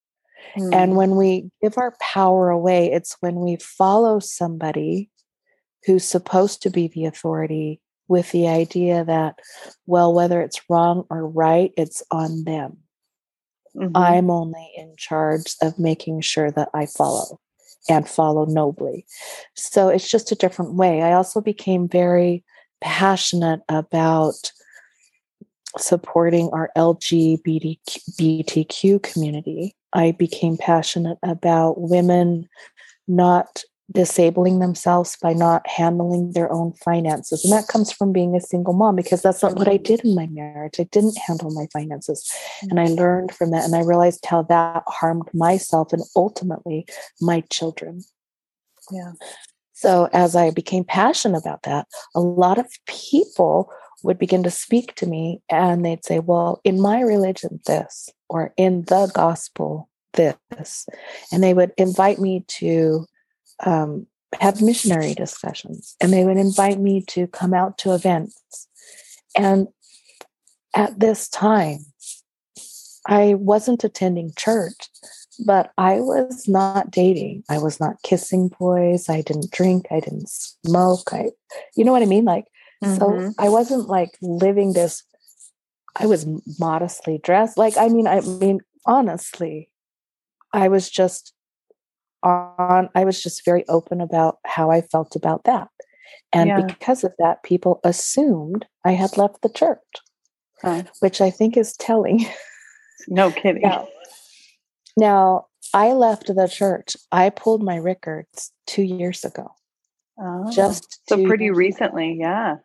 Mm. 0.56 0.74
And 0.74 0.92
hmm. 0.92 0.98
when 0.98 1.16
we 1.16 1.50
give 1.60 1.78
our 1.80 1.96
power 2.00 2.52
away, 2.52 2.92
it's 2.92 3.18
when 3.22 3.38
we 3.38 3.56
follow 3.56 4.20
somebody 4.20 5.10
who's 5.86 6.06
supposed 6.06 6.62
to 6.62 6.70
be 6.70 6.88
the 6.88 7.06
authority 7.06 7.82
with 8.08 8.32
the 8.32 8.48
idea 8.48 9.04
that, 9.06 9.40
well, 9.86 10.14
whether 10.14 10.42
it's 10.42 10.62
wrong 10.70 11.06
or 11.10 11.28
right, 11.28 11.72
it's 11.78 12.04
on 12.12 12.44
them. 12.44 12.78
Mm-hmm. 13.76 13.98
I'm 13.98 14.30
only 14.30 14.72
in 14.78 14.94
charge 14.98 15.56
of 15.62 15.80
making 15.80 16.22
sure 16.22 16.52
that 16.52 16.70
I 16.74 16.86
follow 16.86 17.40
and 17.90 18.08
follow 18.08 18.46
nobly. 18.46 19.06
So 19.56 19.90
it's 19.90 20.10
just 20.10 20.32
a 20.32 20.36
different 20.36 20.76
way. 20.76 21.02
I 21.02 21.14
also 21.14 21.42
became 21.42 21.88
very 21.88 22.44
passionate 22.82 23.62
about 23.70 24.52
supporting 25.78 26.50
our 26.54 26.70
LGBTQ 26.78 29.02
community. 29.02 29.76
I 29.92 30.12
became 30.12 30.58
passionate 30.58 31.18
about 31.24 31.82
women 31.82 32.48
not 33.08 33.64
disabling 33.92 34.60
themselves 34.60 35.18
by 35.22 35.34
not 35.34 35.68
handling 35.68 36.32
their 36.32 36.52
own 36.52 36.74
finances. 36.74 37.44
And 37.44 37.52
that 37.54 37.68
comes 37.68 37.92
from 37.92 38.14
being 38.14 38.36
a 38.36 38.42
single 38.42 38.74
mom 38.74 38.96
because 38.96 39.22
that's 39.22 39.44
not 39.44 39.56
what 39.56 39.68
I 39.68 39.78
did 39.78 40.02
in 40.06 40.16
my 40.16 40.28
marriage. 40.28 40.80
I 40.80 40.84
didn't 40.84 41.18
handle 41.18 41.52
my 41.52 41.68
finances. 41.74 42.32
And 42.70 42.80
I 42.80 42.86
mm-hmm. 42.86 42.96
learned 42.96 43.32
from 43.34 43.52
that 43.52 43.66
and 43.66 43.76
I 43.76 43.82
realized 43.82 44.26
how 44.26 44.44
that 44.44 44.84
harmed 44.88 45.30
myself 45.34 45.92
and 45.92 46.04
ultimately 46.16 46.86
my 47.22 47.42
children. 47.50 48.02
Yeah. 48.92 49.14
So, 49.74 50.08
as 50.14 50.36
I 50.36 50.52
became 50.52 50.86
passionate 50.86 51.40
about 51.40 51.64
that, 51.64 51.88
a 52.16 52.22
lot 52.22 52.58
of 52.58 52.68
people 52.88 53.72
would 54.04 54.18
begin 54.18 54.44
to 54.44 54.52
speak 54.52 54.96
to 54.96 55.06
me 55.06 55.42
and 55.50 55.84
they'd 55.84 56.06
say, 56.06 56.20
Well, 56.20 56.62
in 56.64 56.80
my 56.80 57.02
religion, 57.02 57.60
this, 57.66 58.10
or 58.30 58.54
in 58.56 58.84
the 58.84 59.12
gospel, 59.14 59.90
this. 60.14 60.88
And 61.32 61.44
they 61.44 61.54
would 61.54 61.72
invite 61.78 62.20
me 62.20 62.46
to 62.48 63.06
um, 63.66 64.08
have 64.40 64.62
missionary 64.62 65.14
discussions 65.14 65.96
and 66.02 66.12
they 66.12 66.26
would 66.26 66.38
invite 66.38 66.80
me 66.80 67.02
to 67.02 67.28
come 67.28 67.54
out 67.54 67.78
to 67.80 67.94
events. 67.94 68.68
And 69.36 69.68
at 70.76 71.00
this 71.00 71.28
time, 71.30 71.86
I 73.08 73.34
wasn't 73.36 73.84
attending 73.84 74.34
church, 74.38 74.90
but 75.46 75.72
I 75.78 76.00
was 76.00 76.48
not 76.48 76.92
dating. 76.92 77.44
I 77.50 77.58
was 77.58 77.80
not 77.80 78.02
kissing 78.04 78.50
boys. 78.60 79.10
I 79.10 79.22
didn't 79.22 79.52
drink. 79.52 79.88
I 79.92 80.00
didn't 80.00 80.30
smoke. 80.30 81.12
I, 81.12 81.32
you 81.76 81.84
know 81.84 81.92
what 81.92 82.02
I 82.02 82.06
mean? 82.06 82.26
Like, 82.26 82.46
mm-hmm. 82.84 82.96
so 82.96 83.34
I 83.38 83.50
wasn't 83.50 83.90
like 83.90 84.12
living 84.22 84.74
this. 84.74 85.04
I 85.96 86.06
was 86.06 86.26
modestly 86.60 87.20
dressed. 87.22 87.58
Like, 87.58 87.78
I 87.78 87.90
mean, 87.90 88.08
I 88.08 88.22
mean, 88.22 88.62
honestly, 88.86 89.70
I 90.54 90.70
was 90.70 90.90
just 90.90 91.34
on, 92.24 92.90
I 92.96 93.06
was 93.06 93.22
just 93.22 93.46
very 93.46 93.68
open 93.68 94.02
about 94.02 94.38
how 94.46 94.72
I 94.72 94.82
felt 94.82 95.16
about 95.16 95.44
that. 95.44 95.70
And 96.32 96.48
yeah. 96.48 96.62
because 96.62 97.04
of 97.04 97.14
that, 97.20 97.44
people 97.44 97.80
assumed 97.84 98.66
I 98.86 98.94
had 98.94 99.18
left 99.18 99.42
the 99.42 99.50
church, 99.50 99.80
huh. 100.62 100.84
which 101.00 101.22
I 101.22 101.30
think 101.30 101.58
is 101.58 101.76
telling. 101.78 102.26
No 103.08 103.32
kidding. 103.32 103.62
Now, 103.62 103.88
now, 104.98 105.46
I 105.74 105.94
left 105.94 106.28
the 106.28 106.48
church. 106.48 106.96
I 107.12 107.30
pulled 107.30 107.64
my 107.64 107.78
records 107.78 108.52
two 108.68 108.84
years 108.84 109.24
ago. 109.24 109.52
Oh, 110.20 110.52
just 110.52 111.00
so 111.08 111.24
pretty 111.26 111.50
recently, 111.50 112.16
yeah. 112.20 112.58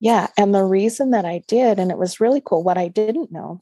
Yeah. 0.00 0.28
And 0.36 0.54
the 0.54 0.64
reason 0.64 1.10
that 1.10 1.24
I 1.24 1.42
did, 1.48 1.78
and 1.78 1.90
it 1.90 1.98
was 1.98 2.20
really 2.20 2.40
cool, 2.44 2.62
what 2.62 2.78
I 2.78 2.86
didn't 2.86 3.32
know 3.32 3.60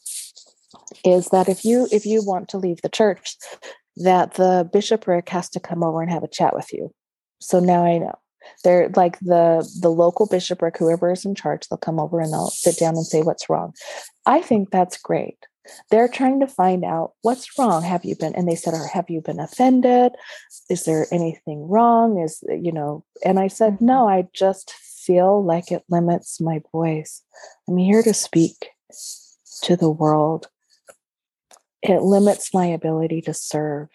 is 1.05 1.29
that 1.29 1.49
if 1.49 1.65
you 1.65 1.89
if 1.91 2.05
you 2.05 2.23
want 2.25 2.49
to 2.51 2.59
leave 2.59 2.83
the 2.83 2.89
church, 2.89 3.37
that 3.97 4.35
the 4.35 4.69
bishopric 4.73 5.29
has 5.31 5.49
to 5.51 5.61
come 5.61 5.83
over 5.83 6.03
and 6.03 6.11
have 6.11 6.25
a 6.25 6.29
chat 6.29 6.55
with 6.55 6.73
you. 6.73 6.93
So 7.41 7.61
now 7.61 7.85
I 7.85 7.99
know. 7.99 8.15
They're 8.63 8.91
like 8.95 9.19
the 9.21 9.69
the 9.81 9.91
local 9.91 10.27
bishopric, 10.27 10.77
whoever 10.79 11.11
is 11.11 11.25
in 11.25 11.35
charge, 11.35 11.67
they'll 11.69 11.79
come 11.79 11.99
over 11.99 12.21
and 12.21 12.33
they'll 12.33 12.51
sit 12.51 12.79
down 12.79 12.95
and 12.95 13.05
say 13.05 13.23
what's 13.23 13.51
wrong. 13.51 13.75
I 14.25 14.41
think 14.41 14.71
that's 14.71 14.99
great. 14.99 15.39
They're 15.91 16.09
trying 16.09 16.39
to 16.41 16.47
find 16.47 16.85
out 16.85 17.13
what's 17.23 17.59
wrong. 17.59 17.83
Have 17.83 18.05
you 18.05 18.15
been? 18.15 18.35
And 18.35 18.49
they 18.49 18.55
said, 18.55 18.75
or 18.75 18.87
have 18.87 19.11
you 19.11 19.21
been 19.21 19.41
offended? 19.41 20.13
Is 20.71 20.85
there 20.85 21.07
anything 21.11 21.69
wrong? 21.69 22.21
Is, 22.21 22.43
you 22.49 22.71
know, 22.71 23.05
and 23.25 23.41
I 23.41 23.49
said, 23.49 23.81
no, 23.81 24.05
mm-hmm. 24.05 24.27
I 24.27 24.29
just 24.33 24.71
feel 24.73 25.45
like 25.45 25.73
it 25.73 25.83
limits 25.89 26.41
my 26.41 26.61
voice. 26.73 27.23
I'm 27.69 27.79
here 27.79 28.03
to 28.03 28.15
speak 28.15 28.69
to 29.63 29.77
the 29.77 29.91
world. 29.91 30.49
It 31.83 32.03
limits 32.03 32.53
my 32.55 32.67
ability 32.67 33.23
to 33.23 33.35
serve. 33.35 33.89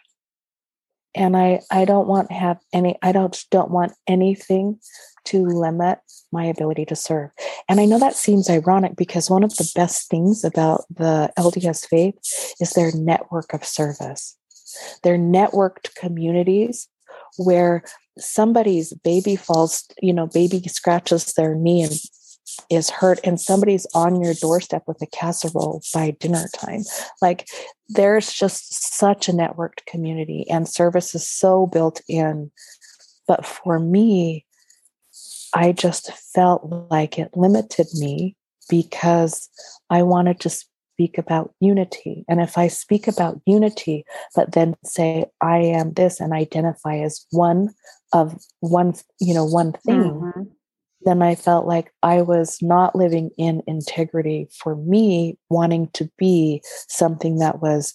and 1.15 1.35
I 1.35 1.61
I 1.69 1.85
don't 1.85 2.07
want 2.07 2.29
to 2.29 2.35
have 2.35 2.59
any 2.73 2.97
I 3.01 3.11
don't 3.11 3.37
don't 3.51 3.71
want 3.71 3.93
anything 4.07 4.79
to 5.25 5.45
limit 5.45 5.99
my 6.31 6.45
ability 6.45 6.85
to 6.85 6.95
serve. 6.95 7.31
And 7.67 7.79
I 7.79 7.85
know 7.85 7.99
that 7.99 8.15
seems 8.15 8.49
ironic 8.49 8.95
because 8.95 9.29
one 9.29 9.43
of 9.43 9.55
the 9.57 9.69
best 9.75 10.09
things 10.09 10.43
about 10.43 10.85
the 10.89 11.31
LDS 11.37 11.85
faith 11.87 12.15
is 12.59 12.71
their 12.71 12.91
network 12.95 13.53
of 13.53 13.65
service. 13.65 14.37
Their 15.03 15.17
networked 15.17 15.95
communities 15.95 16.87
where 17.37 17.83
somebody's 18.17 18.93
baby 19.03 19.35
falls, 19.35 19.85
you 20.01 20.13
know, 20.13 20.27
baby 20.27 20.61
scratches 20.67 21.33
their 21.33 21.55
knee 21.55 21.83
and 21.83 21.93
is 22.69 22.89
hurt 22.89 23.19
and 23.23 23.39
somebody's 23.39 23.87
on 23.93 24.21
your 24.21 24.33
doorstep 24.33 24.83
with 24.87 25.01
a 25.01 25.07
casserole 25.07 25.81
by 25.93 26.11
dinner 26.11 26.45
time. 26.55 26.83
Like 27.21 27.47
there's 27.89 28.31
just 28.31 28.95
such 28.97 29.27
a 29.27 29.33
networked 29.33 29.85
community 29.85 30.45
and 30.49 30.67
service 30.67 31.13
is 31.15 31.27
so 31.27 31.67
built 31.67 32.01
in. 32.07 32.51
But 33.27 33.45
for 33.45 33.79
me, 33.79 34.45
I 35.53 35.71
just 35.71 36.11
felt 36.33 36.87
like 36.89 37.19
it 37.19 37.35
limited 37.35 37.87
me 37.93 38.35
because 38.69 39.49
I 39.89 40.03
wanted 40.03 40.39
to 40.41 40.49
speak 40.49 41.17
about 41.17 41.53
unity. 41.59 42.25
And 42.29 42.39
if 42.39 42.57
I 42.57 42.67
speak 42.67 43.07
about 43.07 43.41
unity, 43.45 44.05
but 44.35 44.53
then 44.53 44.75
say 44.83 45.25
I 45.41 45.57
am 45.57 45.93
this 45.93 46.19
and 46.19 46.31
identify 46.31 46.97
as 46.99 47.25
one 47.31 47.73
of 48.13 48.39
one, 48.59 48.93
you 49.19 49.33
know, 49.33 49.45
one 49.45 49.73
thing, 49.73 50.03
mm-hmm. 50.03 50.41
Then 51.03 51.21
I 51.21 51.35
felt 51.35 51.65
like 51.65 51.93
I 52.03 52.21
was 52.21 52.59
not 52.61 52.95
living 52.95 53.31
in 53.37 53.63
integrity 53.67 54.47
for 54.51 54.75
me, 54.75 55.37
wanting 55.49 55.89
to 55.93 56.09
be 56.17 56.61
something 56.87 57.37
that 57.37 57.61
was 57.61 57.93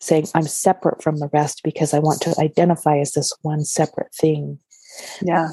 saying 0.00 0.28
I'm 0.34 0.46
separate 0.46 1.02
from 1.02 1.18
the 1.18 1.30
rest 1.32 1.62
because 1.64 1.94
I 1.94 1.98
want 1.98 2.20
to 2.22 2.34
identify 2.38 2.98
as 2.98 3.12
this 3.12 3.32
one 3.42 3.64
separate 3.64 4.14
thing. 4.14 4.58
Yeah. 5.22 5.48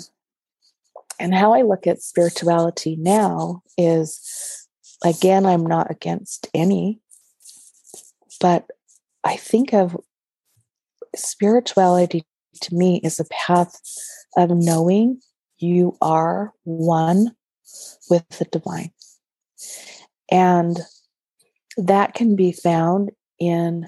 And 1.19 1.33
how 1.33 1.53
I 1.53 1.61
look 1.61 1.87
at 1.87 2.01
spirituality 2.01 2.97
now 2.99 3.63
is 3.77 4.67
again, 5.03 5.45
I'm 5.45 5.65
not 5.65 5.89
against 5.89 6.47
any, 6.53 6.99
but 8.39 8.67
I 9.23 9.37
think 9.37 9.73
of 9.73 9.95
spirituality 11.15 12.25
to 12.61 12.75
me 12.75 12.99
is 13.03 13.19
a 13.19 13.25
path 13.25 13.79
of 14.37 14.49
knowing 14.51 15.21
you 15.61 15.97
are 16.01 16.53
one 16.63 17.35
with 18.09 18.27
the 18.29 18.45
divine. 18.45 18.91
And 20.29 20.79
that 21.77 22.13
can 22.13 22.35
be 22.35 22.51
found 22.51 23.11
in 23.39 23.87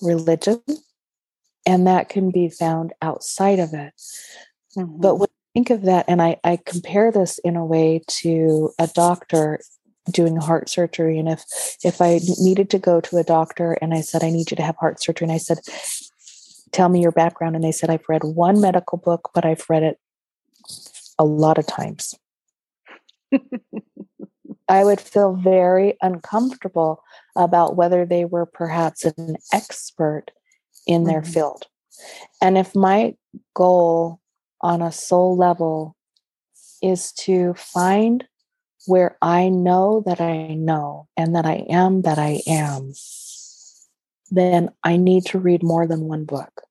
religion 0.00 0.62
and 1.66 1.86
that 1.86 2.08
can 2.08 2.30
be 2.30 2.48
found 2.48 2.92
outside 3.02 3.58
of 3.58 3.74
it. 3.74 3.92
Mm-hmm. 4.76 5.00
But 5.00 5.16
when 5.16 5.28
I 5.28 5.48
think 5.54 5.70
of 5.70 5.82
that 5.82 6.06
and 6.08 6.22
I, 6.22 6.38
I 6.44 6.58
compare 6.64 7.12
this 7.12 7.38
in 7.38 7.56
a 7.56 7.64
way 7.64 8.02
to 8.22 8.70
a 8.78 8.86
doctor 8.88 9.60
doing 10.10 10.36
heart 10.36 10.68
surgery 10.68 11.18
and 11.18 11.28
if 11.28 11.44
if 11.84 12.00
i 12.00 12.18
needed 12.38 12.70
to 12.70 12.78
go 12.78 13.00
to 13.00 13.18
a 13.18 13.22
doctor 13.22 13.76
and 13.82 13.94
i 13.94 14.00
said 14.00 14.24
i 14.24 14.30
need 14.30 14.50
you 14.50 14.56
to 14.56 14.62
have 14.62 14.74
heart 14.76 15.00
surgery 15.00 15.26
and 15.26 15.32
i 15.32 15.36
said 15.36 15.58
tell 16.72 16.88
me 16.88 17.00
your 17.00 17.12
background 17.12 17.54
and 17.54 17.62
they 17.62 17.70
said 17.70 17.90
i've 17.90 18.08
read 18.08 18.24
one 18.24 18.60
medical 18.60 18.98
book 18.98 19.30
but 19.34 19.44
i've 19.44 19.64
read 19.68 19.82
it 19.82 19.98
a 21.20 21.24
lot 21.24 21.58
of 21.58 21.66
times 21.66 22.14
i 24.68 24.82
would 24.82 25.00
feel 25.00 25.34
very 25.34 25.96
uncomfortable 26.02 27.02
about 27.36 27.76
whether 27.76 28.04
they 28.04 28.24
were 28.24 28.46
perhaps 28.46 29.04
an 29.04 29.36
expert 29.52 30.32
in 30.86 31.04
their 31.04 31.20
mm-hmm. 31.20 31.32
field 31.32 31.66
and 32.40 32.56
if 32.56 32.74
my 32.74 33.14
goal 33.54 34.20
on 34.60 34.82
a 34.82 34.92
soul 34.92 35.36
level 35.36 35.96
is 36.82 37.12
to 37.12 37.54
find 37.54 38.26
where 38.86 39.16
I 39.20 39.48
know 39.48 40.02
that 40.06 40.20
I 40.20 40.54
know 40.54 41.08
and 41.16 41.34
that 41.36 41.44
I 41.44 41.66
am 41.68 42.02
that 42.02 42.18
I 42.18 42.42
am, 42.46 42.92
then 44.30 44.70
I 44.82 44.96
need 44.96 45.26
to 45.26 45.38
read 45.38 45.62
more 45.62 45.86
than 45.86 46.04
one 46.04 46.24
book. 46.24 46.62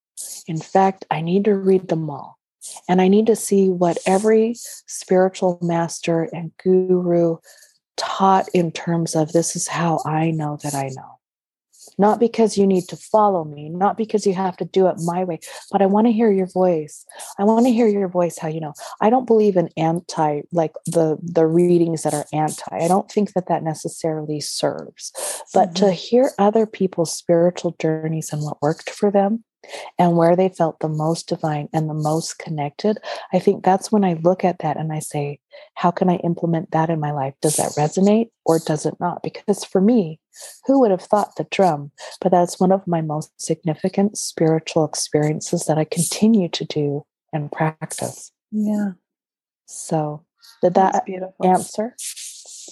In 0.48 0.60
fact, 0.60 1.06
I 1.12 1.22
need 1.22 1.46
to 1.46 1.56
read 1.56 1.88
them 1.88 2.10
all. 2.10 2.39
And 2.88 3.02
I 3.02 3.08
need 3.08 3.28
to 3.28 3.36
see 3.36 3.70
what 3.70 3.98
every 4.06 4.56
spiritual 4.56 5.60
master 5.62 6.30
and 6.34 6.52
guru 6.62 7.38
taught 7.98 8.48
in 8.54 8.72
terms 8.72 9.16
of 9.16 9.32
this 9.32 9.56
is 9.56 9.68
how 9.68 10.02
I 10.06 10.32
know 10.32 10.58
that 10.64 10.74
I 10.74 10.90
know 10.96 11.20
not 12.00 12.20
because 12.20 12.58
you 12.58 12.66
need 12.66 12.88
to 12.88 12.96
follow 12.96 13.44
me, 13.44 13.70
not 13.70 13.98
because 13.98 14.26
you 14.26 14.34
have 14.34 14.56
to 14.58 14.66
do 14.66 14.88
it 14.88 14.96
my 15.04 15.24
way, 15.26 15.40
but 15.70 15.82
I 15.82 15.86
want 15.86 16.08
to 16.08 16.14
hear 16.14 16.32
your 16.32 16.48
voice. 16.48 17.06
I 17.38 17.44
want 17.44 17.66
to 17.66 17.72
hear 17.72 17.88
your 17.88 18.08
voice 18.08 18.38
how 18.38 18.48
you 18.48 18.62
know. 18.62 18.74
I 19.02 19.10
don't 19.10 19.28
believe 19.28 19.58
in 19.58 19.70
anti 19.76 20.42
like 20.52 20.74
the 20.86 21.18
the 21.22 21.46
readings 21.46 22.04
that 22.04 22.14
are 22.14 22.26
anti. 22.32 22.76
I 22.76 22.88
don't 22.88 23.12
think 23.12 23.34
that 23.34 23.48
that 23.48 23.64
necessarily 23.64 24.40
serves. 24.40 25.12
But 25.54 25.74
mm-hmm. 25.74 25.86
to 25.86 25.92
hear 25.92 26.32
other 26.40 26.66
people's 26.66 27.12
spiritual 27.12 27.76
journeys 27.80 28.32
and 28.32 28.44
what 28.44 28.62
worked 28.62 28.90
for 28.90 29.12
them 29.12 29.44
and 29.98 30.18
where 30.18 30.36
they 30.36 30.50
felt 30.50 30.80
the 30.80 30.90
most 30.90 31.28
divine 31.28 31.70
and 31.74 31.90
the 31.90 31.94
most 31.94 32.40
connected, 32.40 32.98
I 33.34 33.40
think 33.40 33.64
that's 33.64 33.92
when 33.92 34.04
I 34.04 34.14
look 34.14 34.44
at 34.44 34.60
that 34.60 34.78
and 34.78 34.92
I 34.92 35.00
say, 35.00 35.40
how 35.76 35.92
can 35.92 36.10
I 36.10 36.16
implement 36.18 36.72
that 36.72 36.90
in 36.90 37.00
my 37.00 37.12
life? 37.12 37.34
Does 37.42 37.58
that 37.58 37.72
resonate 37.72 38.30
or 38.46 38.60
does 38.60 38.86
it 38.86 38.96
not? 39.00 39.24
Because 39.24 39.64
for 39.64 39.82
me, 39.82 40.20
who 40.66 40.80
would 40.80 40.92
have 40.92 41.02
thought 41.02 41.36
the 41.36 41.46
drum? 41.52 41.92
But 42.22 42.32
that's 42.32 42.60
one 42.60 42.72
of 42.72 42.88
my 42.88 43.02
most 43.02 43.32
significant 43.42 44.18
spiritual 44.18 44.86
experiences 44.86 45.66
that 45.66 45.78
I 45.78 45.84
continue 45.84 46.50
to 46.50 46.66
do 46.66 47.06
and 47.34 47.52
practice. 47.52 48.32
Yeah. 48.52 48.92
So, 49.66 50.26
did 50.62 50.74
that 50.74 51.06
answer? 51.44 51.96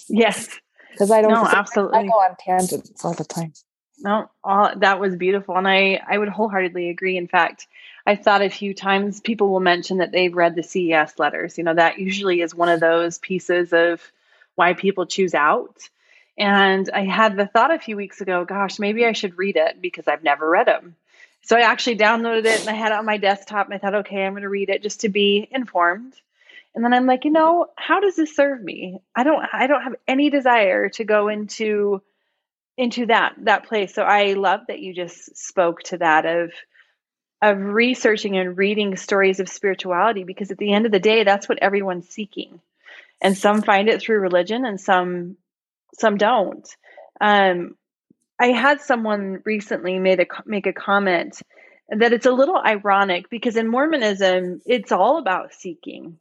Yes. 0.08 0.48
Because 0.90 1.10
I 1.10 1.22
don't 1.22 1.32
no, 1.32 1.46
absolutely. 1.46 1.98
I 1.98 2.02
go 2.02 2.14
on 2.14 2.34
tangents 2.40 3.04
all 3.04 3.14
the 3.14 3.24
time. 3.24 3.52
No, 4.00 4.30
all, 4.44 4.72
that 4.76 5.00
was 5.00 5.16
beautiful. 5.16 5.56
And 5.56 5.66
I, 5.66 6.00
I 6.08 6.18
would 6.18 6.28
wholeheartedly 6.28 6.88
agree. 6.88 7.16
In 7.16 7.28
fact, 7.28 7.66
I 8.06 8.16
thought 8.16 8.42
a 8.42 8.48
few 8.48 8.74
times 8.74 9.20
people 9.20 9.50
will 9.50 9.60
mention 9.60 9.98
that 9.98 10.12
they've 10.12 10.34
read 10.34 10.54
the 10.54 10.62
CES 10.62 11.18
letters. 11.18 11.58
You 11.58 11.64
know, 11.64 11.74
that 11.74 11.98
usually 11.98 12.40
is 12.40 12.54
one 12.54 12.68
of 12.68 12.80
those 12.80 13.18
pieces 13.18 13.72
of 13.72 14.00
why 14.54 14.74
people 14.74 15.06
choose 15.06 15.34
out. 15.34 15.76
And 16.36 16.88
I 16.94 17.04
had 17.04 17.36
the 17.36 17.46
thought 17.46 17.74
a 17.74 17.80
few 17.80 17.96
weeks 17.96 18.20
ago, 18.20 18.44
gosh, 18.44 18.78
maybe 18.78 19.04
I 19.04 19.12
should 19.12 19.36
read 19.36 19.56
it 19.56 19.82
because 19.82 20.06
I've 20.06 20.22
never 20.22 20.48
read 20.48 20.68
them. 20.68 20.94
So 21.42 21.56
I 21.56 21.62
actually 21.62 21.96
downloaded 21.96 22.44
it 22.44 22.60
and 22.60 22.68
I 22.68 22.74
had 22.74 22.92
it 22.92 22.98
on 22.98 23.04
my 23.06 23.16
desktop 23.16 23.66
and 23.66 23.74
I 23.74 23.78
thought, 23.78 23.94
okay, 23.96 24.24
I'm 24.24 24.32
going 24.32 24.42
to 24.42 24.48
read 24.48 24.68
it 24.68 24.82
just 24.82 25.00
to 25.00 25.08
be 25.08 25.48
informed. 25.50 26.14
And 26.74 26.84
then 26.84 26.92
I'm 26.92 27.06
like, 27.06 27.24
you 27.24 27.30
know, 27.30 27.66
how 27.76 28.00
does 28.00 28.16
this 28.16 28.36
serve 28.36 28.62
me? 28.62 29.00
I 29.16 29.24
don't 29.24 29.44
I 29.52 29.66
don't 29.66 29.82
have 29.82 29.96
any 30.06 30.30
desire 30.30 30.88
to 30.90 31.04
go 31.04 31.28
into 31.28 32.02
into 32.78 33.06
that 33.06 33.34
that 33.42 33.66
place. 33.66 33.92
So 33.92 34.02
I 34.02 34.32
love 34.34 34.60
that 34.68 34.78
you 34.78 34.94
just 34.94 35.36
spoke 35.36 35.82
to 35.84 35.98
that 35.98 36.24
of 36.24 36.52
of 37.42 37.58
researching 37.58 38.38
and 38.38 38.56
reading 38.56 38.96
stories 38.96 39.40
of 39.40 39.48
spirituality 39.48 40.24
because 40.24 40.50
at 40.50 40.58
the 40.58 40.72
end 40.72 40.86
of 40.86 40.92
the 40.92 40.98
day 40.98 41.24
that's 41.24 41.48
what 41.48 41.58
everyone's 41.60 42.08
seeking. 42.08 42.60
And 43.20 43.36
some 43.36 43.62
find 43.62 43.88
it 43.88 44.00
through 44.00 44.20
religion 44.20 44.64
and 44.64 44.80
some 44.80 45.36
some 45.98 46.16
don't. 46.16 46.66
Um, 47.20 47.74
I 48.40 48.48
had 48.48 48.80
someone 48.80 49.42
recently 49.44 49.98
made 49.98 50.20
a 50.20 50.26
make 50.46 50.68
a 50.68 50.72
comment 50.72 51.42
that 51.88 52.12
it's 52.12 52.26
a 52.26 52.32
little 52.32 52.56
ironic 52.64 53.28
because 53.28 53.56
in 53.56 53.66
Mormonism 53.66 54.60
it's 54.64 54.92
all 54.92 55.18
about 55.18 55.52
seeking. 55.52 56.18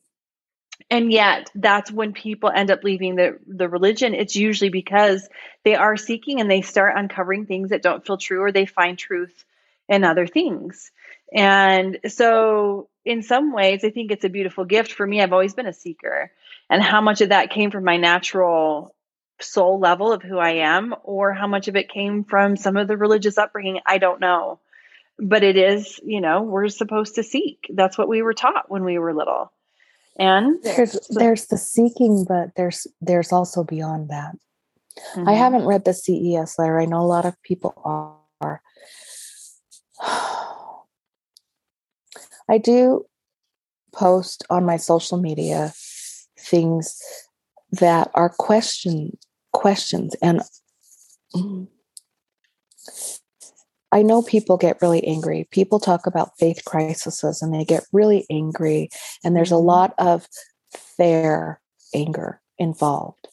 And 0.90 1.12
yet 1.12 1.52
that's 1.54 1.92
when 1.92 2.14
people 2.14 2.50
end 2.54 2.72
up 2.72 2.84
leaving 2.84 3.16
the 3.16 3.40
the 3.46 3.68
religion 3.68 4.14
it's 4.14 4.36
usually 4.36 4.70
because 4.70 5.28
they 5.64 5.76
are 5.76 5.98
seeking 5.98 6.40
and 6.40 6.50
they 6.50 6.62
start 6.62 6.98
uncovering 6.98 7.46
things 7.46 7.72
that 7.72 7.82
don't 7.82 8.06
feel 8.06 8.18
true 8.18 8.42
or 8.42 8.52
they 8.52 8.66
find 8.66 8.98
truth 8.98 9.44
in 9.90 10.04
other 10.04 10.28
things. 10.28 10.92
And 11.34 12.00
so 12.08 12.90
in 13.04 13.22
some 13.22 13.52
ways 13.52 13.84
I 13.84 13.90
think 13.90 14.12
it's 14.12 14.24
a 14.26 14.30
beautiful 14.30 14.66
gift 14.66 14.94
for 14.94 15.06
me 15.06 15.22
I've 15.22 15.34
always 15.34 15.54
been 15.54 15.68
a 15.68 15.74
seeker 15.74 16.32
and 16.70 16.82
how 16.82 17.02
much 17.02 17.22
of 17.22 17.30
that 17.30 17.50
came 17.50 17.72
from 17.72 17.84
my 17.84 17.98
natural 17.98 18.96
soul 19.42 19.80
level 19.80 20.12
of 20.12 20.24
who 20.24 20.38
I 20.38 20.52
am, 20.52 20.96
or 21.04 21.34
how 21.34 21.48
much 21.48 21.68
of 21.68 21.76
it 21.76 21.90
came 21.90 22.24
from 22.24 22.56
some 22.56 22.78
of 22.78 22.88
the 22.88 22.98
religious 22.98 23.38
upbringing, 23.38 23.80
I 23.86 23.98
don't 23.98 24.20
know. 24.20 24.60
But 25.20 25.44
it 25.44 25.58
is, 25.58 26.00
you 26.04 26.22
know, 26.22 26.44
we're 26.44 26.70
supposed 26.70 27.16
to 27.16 27.24
seek. 27.24 27.70
That's 27.74 27.98
what 27.98 28.08
we 28.08 28.22
were 28.22 28.34
taught 28.34 28.70
when 28.70 28.84
we 28.84 29.00
were 29.00 29.14
little. 29.14 29.52
And 30.20 30.62
there's 30.64 30.98
there's 31.10 31.48
the 31.48 31.58
seeking, 31.58 32.26
but 32.28 32.50
there's 32.56 32.88
there's 33.02 33.32
also 33.32 33.64
beyond 33.64 34.10
that. 34.10 34.36
Mm-hmm. 35.16 35.30
I 35.30 35.34
haven't 35.34 35.66
read 35.66 35.86
the 35.86 35.94
CES 35.94 36.58
letter. 36.58 36.80
I 36.80 36.86
know 36.86 37.02
a 37.02 37.06
lot 37.06 37.26
of 37.26 37.42
people 37.44 37.74
are. 38.42 38.62
I 42.50 42.58
do 42.58 43.06
post 43.94 44.46
on 44.50 44.66
my 44.66 44.78
social 44.78 45.18
media 45.18 45.74
things 46.40 47.02
that 47.72 48.10
are 48.14 48.30
question 48.30 49.18
questions 49.52 50.16
and 50.22 50.42
I 53.92 54.02
know 54.02 54.22
people 54.22 54.58
get 54.58 54.82
really 54.82 55.04
angry. 55.06 55.48
People 55.52 55.80
talk 55.80 56.08
about 56.08 56.38
faith 56.38 56.64
crises 56.66 57.42
and 57.42 57.54
they 57.54 57.64
get 57.64 57.86
really 57.94 58.26
angry. 58.30 58.90
And 59.24 59.36
there's 59.36 59.52
a 59.52 59.56
mm-hmm. 59.56 59.68
lot 59.68 59.94
of 59.98 60.28
fair 60.98 61.62
anger 61.94 62.42
involved. 62.60 63.28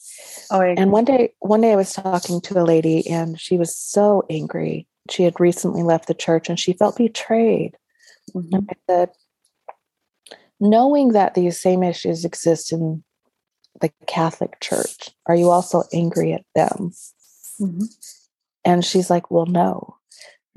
Oh, 0.51 0.61
and 0.61 0.91
one 0.91 1.05
day, 1.05 1.33
one 1.39 1.61
day 1.61 1.73
I 1.73 1.75
was 1.75 1.93
talking 1.93 2.39
to 2.41 2.59
a 2.59 2.63
lady 2.63 3.07
and 3.09 3.39
she 3.39 3.57
was 3.57 3.75
so 3.75 4.23
angry. 4.29 4.87
She 5.09 5.23
had 5.23 5.39
recently 5.39 5.83
left 5.83 6.07
the 6.07 6.13
church 6.13 6.49
and 6.49 6.59
she 6.59 6.73
felt 6.73 6.97
betrayed. 6.97 7.75
Mm-hmm. 8.33 8.55
And 8.55 8.69
I 8.69 8.75
said, 8.89 9.09
knowing 10.59 11.09
that 11.09 11.33
these 11.33 11.59
same 11.59 11.83
issues 11.83 12.23
exist 12.23 12.71
in 12.71 13.03
the 13.81 13.91
Catholic 14.07 14.59
Church, 14.61 15.09
are 15.25 15.35
you 15.35 15.49
also 15.49 15.83
angry 15.93 16.33
at 16.33 16.45
them? 16.55 16.91
Mm-hmm. 17.59 17.85
And 18.63 18.85
she's 18.85 19.09
like, 19.09 19.29
well, 19.29 19.45
no. 19.45 19.94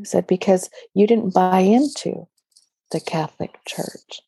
Said, 0.04 0.26
because 0.26 0.70
you 0.94 1.06
didn't 1.06 1.34
buy 1.34 1.60
into 1.60 2.28
the 2.92 3.00
Catholic 3.00 3.58
Church. 3.66 4.20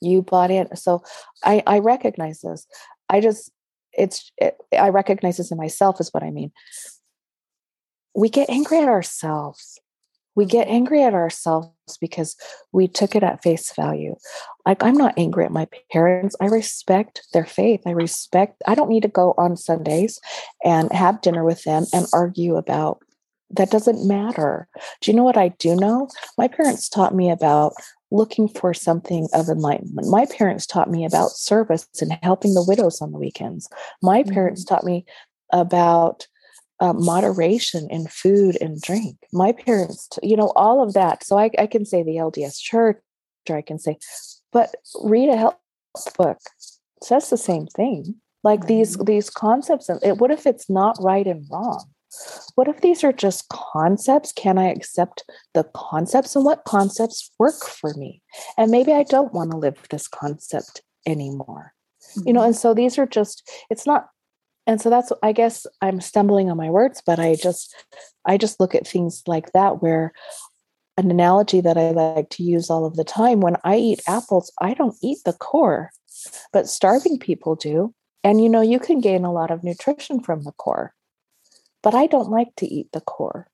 You 0.00 0.22
bought 0.22 0.50
in. 0.50 0.74
So 0.76 1.04
I, 1.44 1.62
I 1.66 1.78
recognize 1.78 2.40
this. 2.40 2.66
I 3.08 3.20
just, 3.20 3.52
it's, 3.92 4.32
it, 4.38 4.56
I 4.76 4.88
recognize 4.88 5.36
this 5.36 5.52
in 5.52 5.58
myself, 5.58 6.00
is 6.00 6.12
what 6.12 6.24
I 6.24 6.30
mean. 6.30 6.50
We 8.16 8.28
get 8.28 8.50
angry 8.50 8.78
at 8.78 8.88
ourselves. 8.88 9.78
We 10.34 10.44
get 10.44 10.66
angry 10.66 11.02
at 11.02 11.14
ourselves 11.14 11.70
because 12.00 12.36
we 12.72 12.88
took 12.88 13.14
it 13.14 13.22
at 13.22 13.42
face 13.42 13.72
value. 13.74 14.16
Like, 14.66 14.82
I'm 14.82 14.96
not 14.96 15.14
angry 15.16 15.44
at 15.44 15.52
my 15.52 15.68
parents. 15.92 16.34
I 16.40 16.46
respect 16.46 17.22
their 17.32 17.44
faith. 17.44 17.82
I 17.86 17.90
respect, 17.90 18.62
I 18.66 18.74
don't 18.74 18.88
need 18.88 19.02
to 19.02 19.08
go 19.08 19.34
on 19.38 19.56
Sundays 19.56 20.18
and 20.64 20.90
have 20.90 21.20
dinner 21.20 21.44
with 21.44 21.62
them 21.64 21.84
and 21.92 22.06
argue 22.12 22.56
about 22.56 23.02
that 23.52 23.70
doesn't 23.70 24.06
matter. 24.06 24.68
Do 25.00 25.10
you 25.10 25.16
know 25.16 25.24
what 25.24 25.36
I 25.36 25.48
do 25.48 25.76
know? 25.76 26.08
My 26.38 26.48
parents 26.48 26.88
taught 26.88 27.14
me 27.14 27.30
about 27.30 27.74
looking 28.10 28.48
for 28.48 28.74
something 28.74 29.28
of 29.32 29.48
enlightenment. 29.48 30.08
My 30.08 30.26
parents 30.26 30.66
taught 30.66 30.90
me 30.90 31.04
about 31.04 31.30
service 31.30 31.88
and 32.00 32.18
helping 32.22 32.54
the 32.54 32.64
widows 32.66 33.00
on 33.00 33.12
the 33.12 33.18
weekends. 33.18 33.68
My 34.02 34.22
mm-hmm. 34.22 34.34
parents 34.34 34.64
taught 34.64 34.84
me 34.84 35.04
about 35.52 36.26
uh, 36.80 36.92
moderation 36.92 37.88
in 37.90 38.06
food 38.08 38.58
and 38.60 38.80
drink. 38.80 39.16
My 39.32 39.52
parents, 39.52 40.08
you 40.22 40.36
know, 40.36 40.52
all 40.56 40.82
of 40.82 40.94
that. 40.94 41.24
So 41.24 41.38
I, 41.38 41.50
I 41.58 41.66
can 41.66 41.84
say 41.84 42.02
the 42.02 42.16
LDS 42.16 42.60
Church, 42.60 42.98
or 43.48 43.56
I 43.56 43.62
can 43.62 43.78
say, 43.78 43.98
but 44.52 44.74
read 45.02 45.28
a 45.28 45.36
health 45.36 45.56
book. 46.16 46.38
It 46.96 47.04
says 47.04 47.30
the 47.30 47.38
same 47.38 47.66
thing. 47.66 48.16
Like 48.44 48.60
mm-hmm. 48.60 48.68
these 48.68 48.96
these 48.98 49.30
concepts. 49.30 49.88
And 49.88 50.02
it, 50.02 50.18
what 50.18 50.30
if 50.30 50.46
it's 50.46 50.68
not 50.68 50.96
right 51.00 51.26
and 51.26 51.46
wrong? 51.50 51.84
What 52.54 52.68
if 52.68 52.80
these 52.80 53.04
are 53.04 53.12
just 53.12 53.48
concepts? 53.48 54.32
Can 54.32 54.58
I 54.58 54.68
accept 54.68 55.24
the 55.54 55.64
concepts 55.74 56.36
and 56.36 56.44
what 56.44 56.64
concepts 56.64 57.30
work 57.38 57.64
for 57.64 57.94
me? 57.94 58.22
And 58.58 58.70
maybe 58.70 58.92
I 58.92 59.02
don't 59.04 59.32
want 59.32 59.50
to 59.50 59.56
live 59.56 59.76
this 59.90 60.08
concept 60.08 60.82
anymore. 61.06 61.72
Mm-hmm. 62.10 62.28
You 62.28 62.32
know, 62.34 62.40
mm-hmm. 62.40 62.46
and 62.48 62.56
so 62.56 62.74
these 62.74 62.98
are 62.98 63.06
just, 63.06 63.48
it's 63.70 63.86
not, 63.86 64.08
and 64.66 64.80
so 64.80 64.90
that's, 64.90 65.12
I 65.22 65.32
guess 65.32 65.66
I'm 65.80 66.00
stumbling 66.00 66.50
on 66.50 66.56
my 66.56 66.70
words, 66.70 67.02
but 67.04 67.18
I 67.18 67.34
just, 67.34 67.74
I 68.24 68.36
just 68.36 68.60
look 68.60 68.74
at 68.74 68.86
things 68.86 69.22
like 69.26 69.52
that 69.52 69.82
where 69.82 70.12
an 70.96 71.10
analogy 71.10 71.60
that 71.62 71.78
I 71.78 71.90
like 71.90 72.28
to 72.30 72.42
use 72.42 72.68
all 72.68 72.84
of 72.84 72.96
the 72.96 73.04
time 73.04 73.40
when 73.40 73.56
I 73.64 73.76
eat 73.76 74.02
apples, 74.06 74.52
I 74.60 74.74
don't 74.74 74.96
eat 75.02 75.18
the 75.24 75.32
core, 75.32 75.90
but 76.52 76.68
starving 76.68 77.18
people 77.18 77.56
do. 77.56 77.94
And 78.22 78.42
you 78.42 78.48
know, 78.48 78.60
you 78.60 78.78
can 78.78 79.00
gain 79.00 79.24
a 79.24 79.32
lot 79.32 79.50
of 79.50 79.64
nutrition 79.64 80.20
from 80.20 80.42
the 80.42 80.52
core 80.52 80.94
but 81.82 81.94
I 81.94 82.06
don't 82.06 82.30
like 82.30 82.54
to 82.56 82.66
eat 82.66 82.92
the 82.92 83.00
core. 83.00 83.48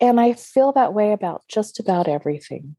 And 0.00 0.20
I 0.20 0.32
feel 0.32 0.72
that 0.72 0.94
way 0.94 1.12
about 1.12 1.42
just 1.48 1.80
about 1.80 2.08
everything. 2.08 2.76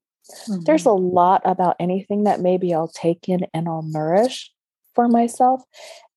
Mm-hmm. 0.48 0.62
There's 0.64 0.86
a 0.86 0.92
lot 0.92 1.42
about 1.46 1.76
anything 1.80 2.24
that 2.24 2.40
maybe 2.40 2.74
I'll 2.74 2.88
take 2.88 3.28
in 3.28 3.42
and 3.54 3.68
I'll 3.68 3.84
nourish 3.84 4.52
for 4.96 5.08
myself. 5.08 5.62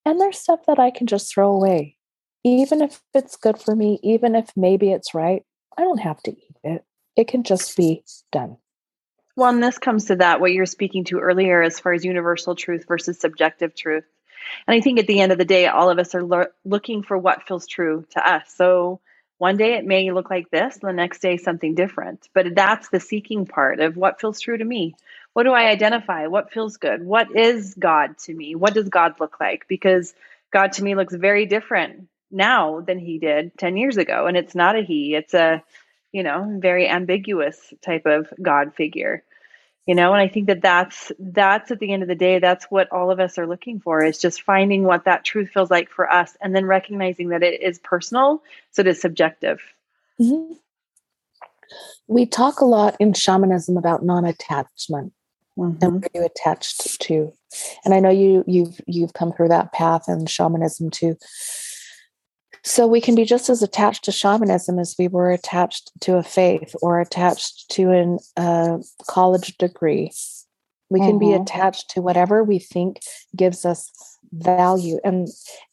And 0.05 0.21
there's 0.21 0.39
stuff 0.39 0.61
that 0.67 0.79
I 0.79 0.91
can 0.91 1.07
just 1.07 1.33
throw 1.33 1.53
away. 1.53 1.97
Even 2.45 2.83
if 2.83 3.01
it's 3.15 3.37
good 3.37 3.59
for 3.59 3.77
me, 3.77 4.01
even 4.03 4.35
if 4.35 4.51
maybe 4.57 4.91
it's 4.91 5.15
right, 5.15 5.43
I 5.79 5.83
don't 5.83 6.01
have 6.01 6.23
to 6.25 6.33
eat 6.33 6.57
it. 6.65 6.85
It 7.17 7.29
can 7.29 7.45
just 7.45 7.77
be 7.77 8.05
done. 8.31 8.57
Well, 9.37 9.51
and 9.51 9.63
this 9.63 9.79
comes 9.79 10.07
to 10.07 10.17
that, 10.17 10.41
what 10.41 10.53
you're 10.53 10.67
speaking 10.67 11.05
to 11.05 11.19
earlier 11.19 11.63
as 11.63 11.81
far 11.81 11.93
as 11.93 12.05
universal 12.05 12.55
truth 12.55 12.85
versus 12.87 13.19
subjective 13.19 13.75
truth. 13.75 14.05
And 14.67 14.75
I 14.75 14.81
think 14.81 14.99
at 14.99 15.07
the 15.07 15.21
end 15.21 15.33
of 15.33 15.39
the 15.39 15.45
day, 15.45 15.67
all 15.67 15.91
of 15.91 15.99
us 15.99 16.15
are 16.15 16.23
lo- 16.23 16.47
looking 16.65 17.03
for 17.03 17.19
what 17.19 17.47
feels 17.47 17.67
true 17.67 18.05
to 18.11 18.29
us. 18.29 18.53
So 18.55 19.01
one 19.39 19.57
day 19.57 19.75
it 19.75 19.85
may 19.85 20.11
look 20.13 20.31
like 20.31 20.51
this, 20.51 20.79
the 20.81 20.93
next 20.93 21.21
day 21.21 21.37
something 21.37 21.75
different. 21.75 22.29
But 22.35 22.55
that's 22.55 22.89
the 22.91 23.01
seeking 23.01 23.47
part 23.47 23.81
of 23.81 23.97
what 23.97 24.21
feels 24.21 24.41
true 24.41 24.57
to 24.57 24.65
me. 24.65 24.95
What 25.33 25.45
do 25.45 25.53
I 25.53 25.69
identify? 25.69 26.27
What 26.27 26.53
feels 26.53 26.77
good? 26.77 27.05
What 27.05 27.35
is 27.37 27.75
God 27.79 28.19
to 28.25 28.35
me? 28.35 28.55
What 28.55 28.75
does 28.75 28.89
God 28.89 29.15
look 29.19 29.41
like? 29.41 29.67
Because 29.69 30.15
God 30.53 30.73
to 30.75 30.85
me 30.85 30.95
looks 30.95 31.15
very 31.15 31.47
different 31.47 32.09
now 32.31 32.81
than 32.81 32.99
he 32.99 33.19
did 33.19 33.57
10 33.59 33.77
years 33.77 33.97
ago. 33.97 34.27
And 34.27 34.37
it's 34.37 34.55
not 34.55 34.77
a 34.77 34.83
he, 34.83 35.15
it's 35.15 35.35
a, 35.35 35.63
you 36.13 36.23
know, 36.23 36.59
very 36.61 36.89
ambiguous 36.89 37.73
type 37.83 38.07
of 38.07 38.29
God 38.41 38.75
figure 38.75 39.25
you 39.87 39.95
know 39.95 40.13
and 40.13 40.23
i 40.23 40.29
think 40.29 40.47
that 40.47 40.63
that's 40.63 41.13
that's 41.19 41.71
at 41.71 41.79
the 41.79 41.93
end 41.93 42.03
of 42.03 42.09
the 42.09 42.15
day 42.15 42.39
that's 42.39 42.67
what 42.67 42.91
all 42.93 43.11
of 43.11 43.21
us 43.21 43.39
are 43.39 43.47
looking 43.47 43.81
for 43.81 44.05
is 44.05 44.19
just 44.19 44.43
finding 44.43 44.85
what 44.85 45.05
that 45.05 45.25
truth 45.25 45.51
feels 45.51 45.71
like 45.71 45.91
for 45.91 46.11
us 46.11 46.37
and 46.41 46.55
then 46.55 46.67
recognizing 46.67 47.29
that 47.29 47.43
it 47.43 47.61
is 47.61 47.79
personal 47.81 48.43
so 48.71 48.81
it 48.81 48.87
is 48.87 49.01
subjective 49.01 49.61
mm-hmm. 50.21 50.55
we 52.07 52.27
talk 52.27 52.61
a 52.61 52.67
lot 52.67 52.97
in 53.01 53.13
shamanism 53.13 53.77
about 53.77 54.05
non-attachment 54.05 55.13
mm-hmm. 55.59 55.85
and 55.85 56.03
what 56.03 56.11
you 56.15 56.25
attached 56.25 57.01
to 57.01 57.33
and 57.85 57.95
i 57.95 58.01
know 58.01 58.11
you 58.11 58.45
you've 58.47 58.81
you've 58.87 59.15
come 59.15 59.33
through 59.33 59.49
that 59.49 59.73
path 59.73 60.05
in 60.09 60.27
shamanism 60.27 60.91
too 60.91 61.17
so 62.65 62.87
we 62.87 63.01
can 63.01 63.15
be 63.15 63.25
just 63.25 63.49
as 63.49 63.63
attached 63.63 64.05
to 64.05 64.13
shamanism 64.13 64.79
as 64.79 64.95
we 64.99 65.09
were 65.09 65.31
attached 65.31 65.91
to 66.01 66.17
a 66.17 66.23
faith 66.23 66.75
or 66.81 67.01
attached 67.01 67.69
to 67.71 67.91
a 67.91 68.41
uh, 68.41 68.79
college 69.09 69.57
degree. 69.59 70.13
We 70.89 71.01
can 71.01 71.19
mm-hmm. 71.19 71.31
be 71.31 71.33
attached 71.33 71.91
to 71.91 72.03
whatever 72.03 72.45
we 72.45 72.59
think 72.59 73.01
gives 73.35 73.65
us 73.65 73.91
value, 74.33 74.99
and 75.05 75.27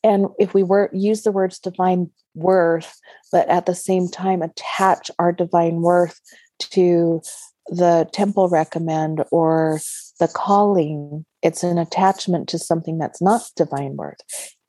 and 0.03 0.27
if 0.39 0.53
we 0.53 0.63
were 0.63 0.89
use 0.93 1.23
the 1.23 1.31
words 1.31 1.59
divine 1.59 2.09
worth, 2.35 2.97
but 3.31 3.47
at 3.49 3.65
the 3.65 3.75
same 3.75 4.07
time 4.07 4.41
attach 4.41 5.11
our 5.19 5.31
divine 5.31 5.81
worth 5.81 6.19
to 6.59 7.21
the 7.67 8.09
temple 8.11 8.49
recommend 8.49 9.23
or 9.31 9.79
the 10.19 10.27
calling 10.27 11.23
it's 11.43 11.63
an 11.63 11.77
attachment 11.77 12.49
to 12.49 12.57
something 12.57 12.97
that's 12.97 13.21
not 13.21 13.43
divine 13.55 13.95
worth 13.95 14.19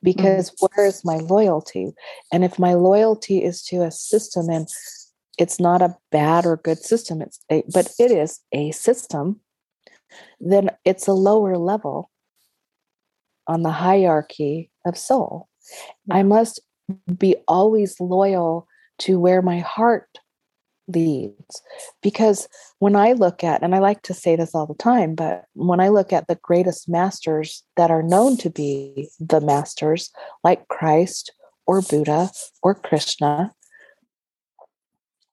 because 0.03 0.51
mm-hmm. 0.51 0.67
where 0.67 0.87
is 0.87 1.05
my 1.05 1.17
loyalty? 1.17 1.93
And 2.33 2.45
if 2.45 2.59
my 2.59 2.75
loyalty 2.75 3.43
is 3.43 3.63
to 3.65 3.83
a 3.83 3.91
system 3.91 4.49
and 4.49 4.69
it's 5.39 5.61
not 5.61 5.83
a 5.83 5.97
bad 6.11 6.47
or 6.47 6.57
good 6.57 6.79
system, 6.79 7.23
it's 7.23 7.41
a, 7.51 7.63
but 7.73 7.91
it 7.99 8.11
is 8.11 8.41
a 8.53 8.71
system, 8.73 9.41
then 10.41 10.71
it's 10.85 11.07
a 11.07 11.13
lower 11.13 11.57
level 11.57 12.11
on 13.47 13.63
the 13.63 13.71
hierarchy 13.71 14.71
of 14.87 14.97
soul. 14.97 15.49
Mm-hmm. 16.09 16.13
I 16.13 16.23
must 16.23 16.61
be 17.19 17.37
always 17.47 18.01
loyal 18.01 18.67
to 19.01 19.19
where 19.19 19.43
my 19.43 19.61
heart 19.61 20.09
leads. 20.95 21.63
Because 22.03 22.49
when 22.79 22.97
I 22.97 23.13
look 23.13 23.45
at, 23.45 23.63
and 23.63 23.75
I 23.75 23.79
like 23.79 24.03
to 24.03 24.15
say 24.15 24.37
this 24.37 24.55
all 24.55 24.67
the 24.67 24.75
time, 24.75 25.15
but 25.15 25.45
when 25.55 25.81
I 25.81 25.89
look 25.89 26.13
at 26.13 26.27
the 26.29 26.39
greatest 26.43 26.89
masters 26.89 27.63
that 27.77 27.91
are 27.91 28.03
known 28.03 28.37
to 28.39 28.51
be 28.51 29.09
the 29.19 29.41
masters, 29.41 30.11
like 30.45 30.69
Christ 30.69 31.33
or 31.67 31.83
Buddha 31.83 32.31
or 32.63 32.75
Krishna, 32.75 33.55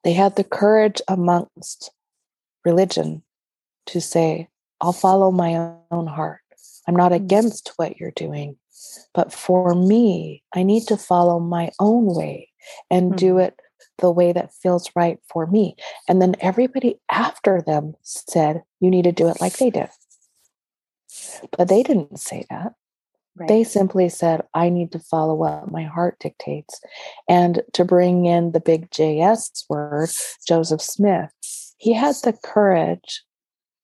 they 0.03 0.13
had 0.13 0.35
the 0.35 0.43
courage 0.43 1.01
amongst 1.07 1.91
religion 2.63 3.23
to 3.87 4.01
say, 4.01 4.49
I'll 4.79 4.93
follow 4.93 5.31
my 5.31 5.73
own 5.91 6.07
heart. 6.07 6.41
I'm 6.87 6.95
not 6.95 7.11
mm. 7.11 7.15
against 7.15 7.73
what 7.77 7.99
you're 7.99 8.11
doing. 8.11 8.57
But 9.13 9.33
for 9.33 9.73
me, 9.73 10.43
I 10.53 10.63
need 10.63 10.83
to 10.87 10.97
follow 10.97 11.39
my 11.39 11.71
own 11.79 12.05
way 12.05 12.49
and 12.91 13.17
do 13.17 13.37
it 13.39 13.59
the 13.97 14.11
way 14.11 14.31
that 14.33 14.53
feels 14.53 14.89
right 14.95 15.19
for 15.31 15.47
me. 15.47 15.75
And 16.07 16.21
then 16.21 16.35
everybody 16.39 16.99
after 17.09 17.61
them 17.61 17.95
said, 18.01 18.63
you 18.79 18.89
need 18.89 19.03
to 19.03 19.11
do 19.11 19.27
it 19.27 19.41
like 19.41 19.57
they 19.57 19.69
did. 19.69 19.89
But 21.57 21.67
they 21.67 21.83
didn't 21.83 22.19
say 22.19 22.45
that. 22.49 22.73
Right. 23.35 23.47
They 23.47 23.63
simply 23.63 24.09
said, 24.09 24.41
I 24.53 24.69
need 24.69 24.91
to 24.93 24.99
follow 24.99 25.35
what 25.35 25.71
my 25.71 25.83
heart 25.83 26.17
dictates. 26.19 26.81
And 27.29 27.61
to 27.73 27.85
bring 27.85 28.25
in 28.25 28.51
the 28.51 28.59
big 28.59 28.89
JS 28.89 29.65
word, 29.69 30.09
Joseph 30.47 30.81
Smith, 30.81 31.31
he 31.77 31.93
had 31.93 32.15
the 32.23 32.33
courage 32.33 33.23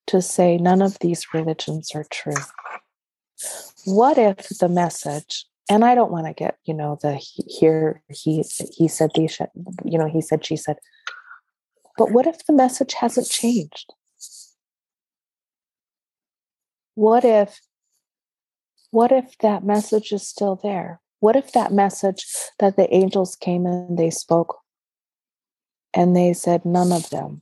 to 0.07 0.21
say, 0.21 0.57
none 0.57 0.81
of 0.81 0.97
these 0.99 1.33
religions 1.33 1.91
are 1.93 2.05
true. 2.09 2.33
What 3.85 4.17
if 4.17 4.49
the 4.59 4.69
message 4.69 5.45
and 5.69 5.85
I 5.85 5.95
don't 5.95 6.11
want 6.11 6.27
to 6.27 6.33
get, 6.33 6.57
you 6.65 6.73
know, 6.73 6.97
the 7.01 7.15
here 7.47 8.01
he 8.09 8.43
he 8.71 8.87
said 8.87 9.11
these, 9.15 9.39
you 9.85 9.97
know, 9.97 10.07
he 10.07 10.21
said 10.21 10.45
she 10.45 10.57
said. 10.57 10.77
But 11.97 12.11
what 12.11 12.27
if 12.27 12.45
the 12.45 12.53
message 12.53 12.93
hasn't 12.93 13.29
changed? 13.29 13.93
What 16.95 17.23
if 17.23 17.61
what 18.91 19.11
if 19.11 19.37
that 19.39 19.63
message 19.63 20.11
is 20.11 20.27
still 20.27 20.59
there? 20.61 20.99
What 21.19 21.35
if 21.35 21.53
that 21.53 21.71
message 21.71 22.25
that 22.59 22.75
the 22.75 22.93
angels 22.93 23.35
came 23.35 23.65
and 23.65 23.97
they 23.97 24.09
spoke 24.09 24.59
and 25.93 26.15
they 26.15 26.33
said 26.33 26.65
none 26.65 26.91
of 26.91 27.09
them? 27.09 27.41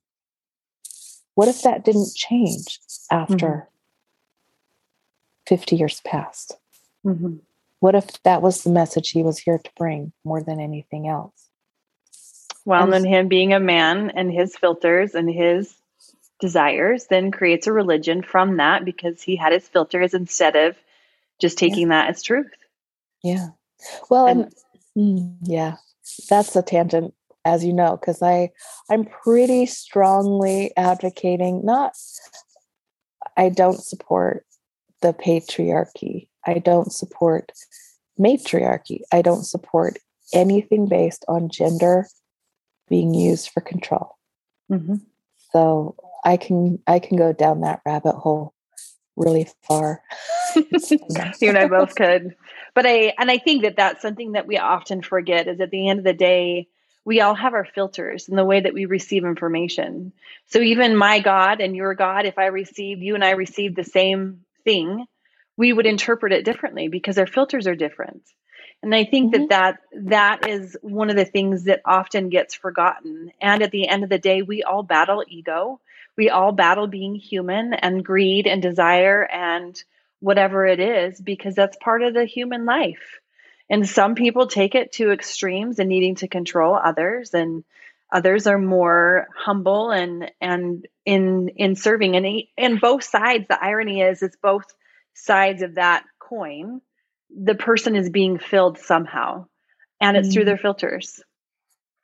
What 1.33 1.47
if 1.47 1.63
that 1.63 1.83
didn't 1.83 2.13
change 2.13 2.79
after 3.09 3.67
mm-hmm. 5.47 5.55
50 5.55 5.75
years 5.75 6.01
passed? 6.05 6.57
Mm-hmm. 7.05 7.37
What 7.81 7.95
if 7.95 8.21
that 8.23 8.43
was 8.43 8.63
the 8.63 8.69
message 8.69 9.09
he 9.09 9.23
was 9.23 9.39
here 9.39 9.57
to 9.57 9.71
bring 9.75 10.13
more 10.23 10.41
than 10.41 10.59
anything 10.59 11.07
else? 11.07 11.49
Well, 12.63 12.83
and 12.83 12.93
then 12.93 13.03
him 13.03 13.27
being 13.27 13.53
a 13.53 13.59
man 13.59 14.11
and 14.11 14.31
his 14.31 14.55
filters 14.55 15.15
and 15.15 15.27
his 15.27 15.75
desires 16.39 17.07
then 17.09 17.31
creates 17.31 17.65
a 17.65 17.73
religion 17.73 18.21
from 18.21 18.57
that 18.57 18.85
because 18.85 19.23
he 19.23 19.35
had 19.35 19.51
his 19.51 19.67
filters 19.67 20.13
instead 20.13 20.55
of 20.55 20.75
just 21.39 21.57
taking 21.57 21.89
yeah. 21.89 22.03
that 22.03 22.09
as 22.11 22.21
truth. 22.21 22.51
Yeah. 23.23 23.47
Well, 24.11 24.27
and, 24.27 24.53
and 24.95 25.19
mm, 25.19 25.37
yeah, 25.41 25.77
that's 26.29 26.55
a 26.55 26.61
tangent, 26.61 27.15
as 27.45 27.65
you 27.65 27.73
know, 27.73 27.97
because 27.97 28.21
I 28.21 28.51
I'm 28.91 29.05
pretty 29.05 29.65
strongly 29.65 30.71
advocating 30.77 31.65
not. 31.65 31.93
I 33.35 33.49
don't 33.49 33.81
support 33.81 34.45
the 35.01 35.13
patriarchy. 35.13 36.27
I 36.45 36.59
don't 36.59 36.91
support 36.91 37.51
matriarchy. 38.17 39.01
I 39.11 39.21
don't 39.21 39.43
support 39.43 39.99
anything 40.33 40.87
based 40.87 41.25
on 41.27 41.49
gender 41.49 42.07
being 42.87 43.13
used 43.13 43.49
for 43.49 43.61
control. 43.61 44.17
Mm-hmm. 44.71 44.95
So 45.51 45.95
I 46.23 46.37
can 46.37 46.79
I 46.87 46.99
can 46.99 47.17
go 47.17 47.33
down 47.33 47.61
that 47.61 47.81
rabbit 47.85 48.15
hole 48.15 48.53
really 49.15 49.47
far. 49.67 50.01
you 50.55 51.49
and 51.49 51.57
I 51.57 51.67
both 51.67 51.95
could. 51.95 52.35
But 52.73 52.85
I 52.85 53.13
and 53.17 53.29
I 53.29 53.37
think 53.37 53.63
that 53.63 53.75
that's 53.75 54.01
something 54.01 54.33
that 54.33 54.47
we 54.47 54.57
often 54.57 55.01
forget 55.01 55.47
is 55.47 55.59
at 55.59 55.71
the 55.71 55.89
end 55.89 55.99
of 55.99 56.05
the 56.05 56.13
day 56.13 56.67
we 57.03 57.19
all 57.19 57.33
have 57.33 57.55
our 57.55 57.65
filters 57.65 58.29
in 58.29 58.35
the 58.35 58.45
way 58.45 58.59
that 58.59 58.75
we 58.75 58.85
receive 58.85 59.25
information. 59.25 60.13
So 60.47 60.59
even 60.59 60.95
my 60.95 61.19
God 61.19 61.59
and 61.59 61.75
your 61.75 61.95
God 61.95 62.25
if 62.25 62.37
I 62.37 62.47
receive 62.47 63.01
you 63.01 63.15
and 63.15 63.25
I 63.25 63.31
receive 63.31 63.75
the 63.75 63.83
same 63.83 64.41
thing, 64.63 65.05
we 65.57 65.73
would 65.73 65.85
interpret 65.85 66.33
it 66.33 66.45
differently 66.45 66.87
because 66.87 67.17
our 67.17 67.27
filters 67.27 67.67
are 67.67 67.75
different. 67.75 68.23
And 68.83 68.95
I 68.95 69.05
think 69.05 69.33
mm-hmm. 69.33 69.47
that, 69.49 69.77
that 69.93 70.41
that 70.41 70.49
is 70.49 70.77
one 70.81 71.09
of 71.09 71.15
the 71.15 71.25
things 71.25 71.65
that 71.65 71.81
often 71.85 72.29
gets 72.29 72.55
forgotten. 72.55 73.31
And 73.39 73.61
at 73.61 73.71
the 73.71 73.87
end 73.87 74.03
of 74.03 74.09
the 74.09 74.17
day, 74.17 74.41
we 74.41 74.63
all 74.63 74.83
battle 74.83 75.23
ego. 75.27 75.79
We 76.17 76.29
all 76.29 76.51
battle 76.51 76.87
being 76.87 77.15
human 77.15 77.73
and 77.73 78.03
greed 78.03 78.47
and 78.47 78.61
desire 78.61 79.23
and 79.23 79.81
whatever 80.19 80.65
it 80.65 80.79
is 80.79 81.19
because 81.19 81.55
that's 81.55 81.77
part 81.77 82.01
of 82.01 82.13
the 82.13 82.25
human 82.25 82.65
life. 82.65 83.19
And 83.69 83.87
some 83.87 84.15
people 84.15 84.47
take 84.47 84.75
it 84.75 84.93
to 84.93 85.11
extremes 85.11 85.79
and 85.79 85.87
needing 85.87 86.15
to 86.15 86.27
control 86.27 86.75
others 86.75 87.33
and 87.33 87.63
others 88.11 88.45
are 88.47 88.57
more 88.57 89.27
humble 89.35 89.91
and 89.91 90.31
and 90.41 90.87
in 91.05 91.49
in 91.55 91.75
serving 91.75 92.17
and 92.17 92.43
in 92.57 92.77
both 92.77 93.03
sides 93.03 93.45
the 93.47 93.63
irony 93.63 94.01
is 94.01 94.21
it's 94.21 94.35
both 94.35 94.65
sides 95.13 95.61
of 95.61 95.75
that 95.75 96.03
coin 96.19 96.81
the 97.35 97.55
person 97.55 97.95
is 97.95 98.09
being 98.09 98.37
filled 98.37 98.77
somehow 98.77 99.45
and 99.99 100.17
it's 100.17 100.27
mm-hmm. 100.27 100.33
through 100.33 100.45
their 100.45 100.57
filters. 100.57 101.21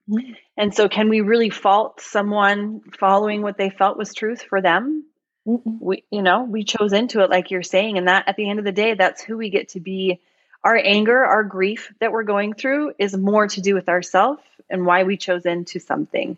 Mm-hmm. 0.10 0.32
and 0.56 0.74
so 0.74 0.88
can 0.88 1.10
we 1.10 1.20
really 1.20 1.50
fault 1.50 2.00
someone 2.00 2.80
following 2.98 3.42
what 3.42 3.58
they 3.58 3.70
felt 3.70 3.98
was 3.98 4.14
truth 4.14 4.42
for 4.42 4.62
them? 4.62 5.06
Mm 5.46 5.80
we 5.80 6.04
you 6.12 6.22
know 6.22 6.44
we 6.44 6.64
chose 6.64 6.94
into 6.94 7.22
it 7.22 7.30
like 7.30 7.52
you're 7.52 7.64
saying 7.64 7.98
and 7.98 8.08
that 8.08 8.28
at 8.28 8.36
the 8.36 8.50
end 8.50 8.60
of 8.60 8.66
the 8.66 8.72
day 8.72 8.94
that's 8.96 9.22
who 9.22 9.38
we 9.38 9.50
get 9.50 9.70
to 9.70 9.80
be. 9.80 10.20
Our 10.64 10.78
anger 10.78 11.24
our 11.24 11.44
grief 11.44 11.94
that 12.00 12.12
we're 12.12 12.24
going 12.24 12.54
through 12.54 12.94
is 12.98 13.16
more 13.16 13.48
to 13.48 13.62
do 13.62 13.74
with 13.74 13.90
ourselves 13.90 14.42
and 14.70 14.86
why 14.86 15.04
we 15.04 15.18
chose 15.18 15.46
into 15.46 15.80
something 15.80 16.38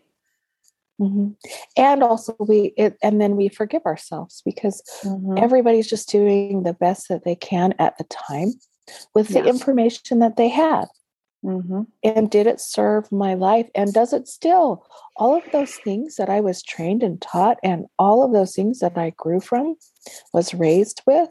Mm-hmm. 1.00 1.28
And 1.76 2.02
also, 2.02 2.36
we 2.38 2.74
it, 2.76 2.96
and 3.02 3.20
then 3.20 3.36
we 3.36 3.48
forgive 3.48 3.86
ourselves 3.86 4.42
because 4.44 4.82
mm-hmm. 5.02 5.38
everybody's 5.38 5.88
just 5.88 6.10
doing 6.10 6.62
the 6.62 6.74
best 6.74 7.08
that 7.08 7.24
they 7.24 7.34
can 7.34 7.74
at 7.78 7.96
the 7.96 8.04
time 8.04 8.52
with 9.14 9.30
yeah. 9.30 9.42
the 9.42 9.48
information 9.48 10.18
that 10.18 10.36
they 10.36 10.48
had. 10.48 10.86
Mm-hmm. 11.44 11.82
And 12.04 12.30
did 12.30 12.46
it 12.46 12.60
serve 12.60 13.10
my 13.10 13.32
life? 13.32 13.68
And 13.74 13.94
does 13.94 14.12
it 14.12 14.28
still? 14.28 14.84
All 15.16 15.36
of 15.36 15.44
those 15.52 15.76
things 15.76 16.16
that 16.16 16.28
I 16.28 16.40
was 16.40 16.62
trained 16.62 17.02
and 17.02 17.20
taught, 17.20 17.58
and 17.62 17.86
all 17.98 18.22
of 18.22 18.32
those 18.32 18.54
things 18.54 18.80
that 18.80 18.98
I 18.98 19.14
grew 19.16 19.40
from, 19.40 19.76
was 20.34 20.52
raised 20.52 21.00
with, 21.06 21.30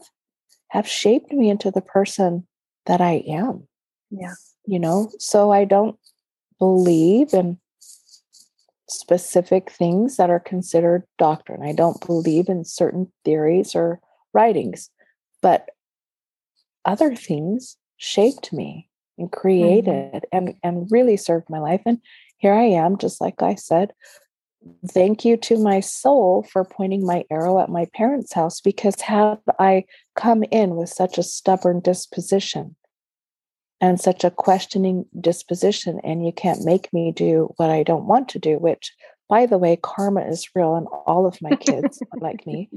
have 0.70 0.88
shaped 0.88 1.32
me 1.32 1.50
into 1.50 1.70
the 1.70 1.82
person 1.82 2.48
that 2.88 3.02
I 3.02 3.24
am. 3.28 3.68
Yeah. 4.10 4.34
You 4.66 4.80
know, 4.80 5.12
so 5.20 5.52
I 5.52 5.66
don't 5.66 5.98
believe 6.58 7.34
in 7.34 7.60
specific 8.90 9.72
things 9.72 10.18
that 10.18 10.30
are 10.30 10.40
considered 10.40 11.04
doctrine. 11.18 11.62
I 11.64 11.74
don't 11.74 12.06
believe 12.06 12.50
in 12.50 12.66
certain 12.66 13.12
theories 13.24 13.76
or 13.76 14.00
writings, 14.34 14.90
but 15.42 15.70
other 16.86 17.16
things 17.16 17.78
shaped 17.98 18.52
me 18.54 18.90
and 19.18 19.30
mm-hmm. 19.30 19.40
created 19.40 20.26
mm-hmm. 20.34 20.38
and 20.38 20.56
and 20.64 20.88
really 20.90 21.18
served 21.18 21.50
my 21.50 21.60
life 21.60 21.82
and 21.86 22.00
here 22.38 22.54
I 22.54 22.64
am 22.64 22.98
just 22.98 23.22
like 23.22 23.42
I 23.42 23.56
said 23.56 23.94
thank 24.88 25.24
you 25.24 25.38
to 25.38 25.58
my 25.58 25.80
soul 25.80 26.46
for 26.52 26.66
pointing 26.66 27.06
my 27.06 27.24
arrow 27.30 27.60
at 27.60 27.70
my 27.70 27.88
parents' 27.94 28.34
house 28.34 28.60
because 28.60 29.00
had 29.00 29.38
I 29.58 29.86
come 30.16 30.44
in 30.52 30.76
with 30.76 30.90
such 30.90 31.18
a 31.18 31.24
stubborn 31.24 31.80
disposition 31.80 32.76
and 33.82 34.00
such 34.00 34.24
a 34.24 34.32
questioning 34.32 35.06
disposition 35.20 36.00
and 36.04 36.26
you 36.26 36.32
can't 36.32 36.66
make 36.66 36.92
me 36.94 37.12
do 37.12 37.54
what 37.58 37.70
i 37.70 37.84
don't 37.84 38.06
want 38.06 38.30
to 38.30 38.40
do 38.40 38.58
which 38.58 38.94
by 39.28 39.46
the 39.46 39.58
way 39.58 39.78
karma 39.82 40.22
is 40.22 40.50
real 40.56 40.76
and 40.76 40.88
all 41.06 41.26
of 41.26 41.42
my 41.42 41.56
kids 41.56 42.02
like 42.20 42.46
me. 42.46 42.70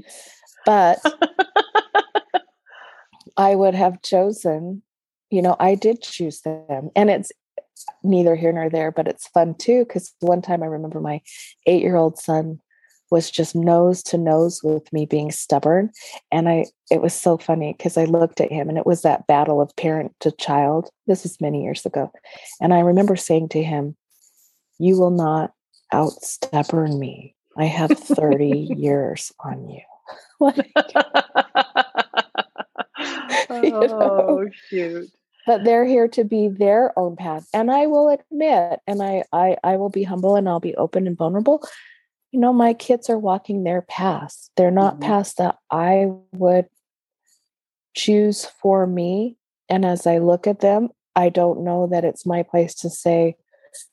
But 0.65 0.99
i 3.37 3.55
would 3.55 3.75
have 3.75 4.01
chosen 4.01 4.81
you 5.29 5.41
know 5.41 5.55
i 5.59 5.75
did 5.75 6.01
choose 6.01 6.41
them 6.41 6.89
and 6.95 7.09
it's 7.09 7.31
neither 8.03 8.35
here 8.35 8.53
nor 8.53 8.69
there 8.69 8.91
but 8.91 9.07
it's 9.07 9.27
fun 9.27 9.55
too 9.55 9.83
because 9.83 10.13
one 10.19 10.41
time 10.41 10.63
i 10.63 10.67
remember 10.67 10.99
my 11.01 11.21
eight 11.65 11.81
year 11.81 11.95
old 11.95 12.17
son 12.17 12.59
was 13.13 13.29
just 13.29 13.55
nose 13.55 14.01
to 14.01 14.17
nose 14.17 14.61
with 14.63 14.91
me 14.91 15.05
being 15.05 15.31
stubborn 15.31 15.91
and 16.31 16.49
i 16.49 16.65
it 16.89 16.99
was 16.99 17.13
so 17.13 17.37
funny 17.37 17.73
because 17.77 17.95
i 17.95 18.05
looked 18.05 18.41
at 18.41 18.51
him 18.51 18.67
and 18.67 18.77
it 18.79 18.87
was 18.87 19.03
that 19.03 19.27
battle 19.27 19.61
of 19.61 19.73
parent 19.75 20.11
to 20.19 20.31
child. 20.31 20.89
This 21.05 21.21
was 21.21 21.39
many 21.39 21.63
years 21.63 21.85
ago. 21.85 22.11
And 22.59 22.73
i 22.73 22.79
remember 22.79 23.15
saying 23.15 23.49
to 23.49 23.61
him 23.61 23.95
you 24.79 24.97
will 24.97 25.11
not 25.11 25.53
out 25.91 26.13
stubborn 26.23 26.99
me. 26.99 27.35
I 27.55 27.65
have 27.65 27.91
30 27.91 28.73
years 28.77 29.31
on 29.39 29.69
you. 29.69 29.81
Oh 33.49 34.49
shoot. 34.69 35.09
But 35.45 35.63
they're 35.63 35.85
here 35.85 36.07
to 36.07 36.23
be 36.23 36.47
their 36.47 36.97
own 36.97 37.15
path 37.15 37.47
and 37.53 37.69
i 37.69 37.85
will 37.85 38.09
admit 38.09 38.79
and 38.87 39.03
I, 39.03 39.23
I 39.33 39.57
i 39.63 39.75
will 39.75 39.89
be 39.89 40.03
humble 40.03 40.35
and 40.35 40.47
i'll 40.47 40.61
be 40.61 40.75
open 40.75 41.05
and 41.05 41.17
vulnerable 41.17 41.61
you 42.33 42.39
know, 42.39 42.51
my 42.51 42.73
kids 42.73 43.11
are 43.11 43.17
walking 43.17 43.63
their 43.63 43.83
paths. 43.83 44.49
They're 44.57 44.71
not 44.71 44.95
mm-hmm. 44.95 45.03
paths 45.03 45.35
that 45.35 45.57
I 45.69 46.07
would 46.31 46.65
choose 47.95 48.45
for 48.45 48.87
me. 48.87 49.37
And 49.69 49.85
as 49.85 50.07
I 50.07 50.17
look 50.17 50.47
at 50.47 50.59
them, 50.59 50.89
I 51.15 51.29
don't 51.29 51.63
know 51.63 51.85
that 51.91 52.03
it's 52.03 52.25
my 52.25 52.41
place 52.41 52.73
to 52.75 52.89
say 52.89 53.35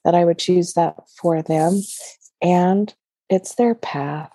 that 0.07 0.14
I 0.14 0.24
would 0.24 0.38
choose 0.38 0.72
that 0.72 0.95
for 1.20 1.43
them. 1.43 1.82
And 2.41 2.93
it's 3.28 3.57
their 3.57 3.74
path. 3.74 4.32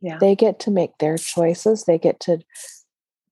Yeah. 0.00 0.16
They 0.18 0.34
get 0.34 0.58
to 0.60 0.70
make 0.70 0.96
their 0.96 1.18
choices. 1.18 1.84
They 1.84 1.98
get 1.98 2.20
to 2.20 2.38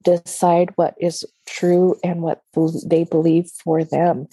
decide 0.05 0.73
what 0.77 0.95
is 1.01 1.25
true 1.47 1.99
and 2.05 2.21
what 2.21 2.43
they 2.85 3.05
believe 3.05 3.51
for 3.64 3.85
them. 3.85 4.27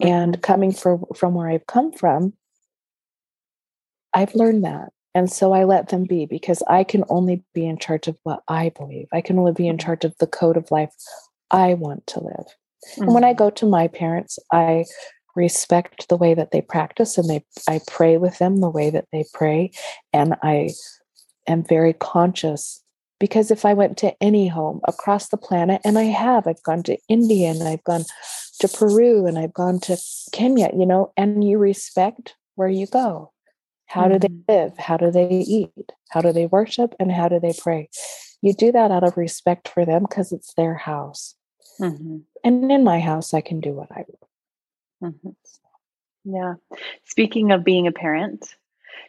Mm-hmm. 0.00 0.06
And 0.06 0.40
coming 0.42 0.70
from 0.70 1.04
from 1.16 1.34
where 1.34 1.48
I've 1.48 1.66
come 1.66 1.90
from, 1.90 2.34
I've 4.14 4.36
learned 4.36 4.64
that. 4.64 4.90
And 5.14 5.30
so 5.30 5.52
I 5.52 5.64
let 5.64 5.88
them 5.88 6.04
be 6.04 6.26
because 6.26 6.62
I 6.68 6.84
can 6.84 7.04
only 7.08 7.42
be 7.54 7.66
in 7.66 7.78
charge 7.78 8.08
of 8.08 8.16
what 8.22 8.42
I 8.48 8.70
believe. 8.70 9.08
I 9.12 9.20
can 9.20 9.38
only 9.38 9.52
be 9.52 9.68
in 9.68 9.76
mm-hmm. 9.76 9.86
charge 9.86 10.04
of 10.04 10.16
the 10.18 10.26
code 10.26 10.56
of 10.56 10.70
life 10.70 10.94
I 11.50 11.74
want 11.74 12.06
to 12.08 12.20
live. 12.20 12.46
Mm-hmm. 12.92 13.02
And 13.02 13.14
when 13.14 13.24
I 13.24 13.30
mm-hmm. 13.30 13.38
go 13.38 13.50
to 13.50 13.66
my 13.66 13.88
parents, 13.88 14.38
I 14.50 14.84
respect 15.34 16.08
the 16.08 16.16
way 16.16 16.34
that 16.34 16.50
they 16.50 16.60
practice 16.60 17.16
and 17.16 17.28
they 17.28 17.44
I 17.66 17.80
pray 17.86 18.18
with 18.18 18.38
them 18.38 18.60
the 18.60 18.68
way 18.68 18.90
that 18.90 19.06
they 19.12 19.24
pray 19.32 19.72
and 20.12 20.36
I 20.42 20.70
am 21.46 21.64
very 21.64 21.94
conscious 21.94 22.82
because 23.18 23.50
if 23.50 23.64
I 23.64 23.72
went 23.72 23.96
to 23.98 24.14
any 24.22 24.48
home 24.48 24.82
across 24.86 25.28
the 25.28 25.38
planet 25.38 25.80
and 25.86 25.98
I 25.98 26.04
have 26.04 26.46
I've 26.46 26.62
gone 26.64 26.82
to 26.82 26.98
India 27.08 27.50
and 27.50 27.62
I've 27.62 27.84
gone 27.84 28.04
to 28.60 28.68
Peru 28.68 29.26
and 29.26 29.38
I've 29.38 29.54
gone 29.54 29.80
to 29.80 29.96
Kenya, 30.32 30.68
you 30.76 30.84
know, 30.84 31.12
and 31.16 31.42
you 31.42 31.56
respect 31.56 32.34
where 32.56 32.68
you 32.68 32.86
go 32.86 33.32
How 33.92 34.08
do 34.08 34.18
they 34.18 34.28
mm-hmm. 34.28 34.52
live? 34.52 34.78
How 34.78 34.96
do 34.96 35.10
they 35.10 35.28
eat? 35.28 35.92
How 36.08 36.22
do 36.22 36.32
they 36.32 36.46
worship? 36.46 36.94
And 36.98 37.12
how 37.12 37.28
do 37.28 37.38
they 37.38 37.52
pray? 37.52 37.90
You 38.40 38.54
do 38.54 38.72
that 38.72 38.90
out 38.90 39.04
of 39.04 39.18
respect 39.18 39.68
for 39.68 39.84
them 39.84 40.04
because 40.04 40.32
it's 40.32 40.54
their 40.54 40.74
house. 40.74 41.34
Mm-hmm. 41.78 42.18
And 42.42 42.72
in 42.72 42.84
my 42.84 43.00
house, 43.00 43.34
I 43.34 43.42
can 43.42 43.60
do 43.60 43.72
what 43.72 43.92
I 43.92 44.04
want. 44.08 45.14
Mm-hmm. 45.24 46.34
Yeah. 46.34 46.54
Speaking 47.04 47.50
of 47.50 47.64
being 47.64 47.86
a 47.86 47.92
parent, 47.92 48.54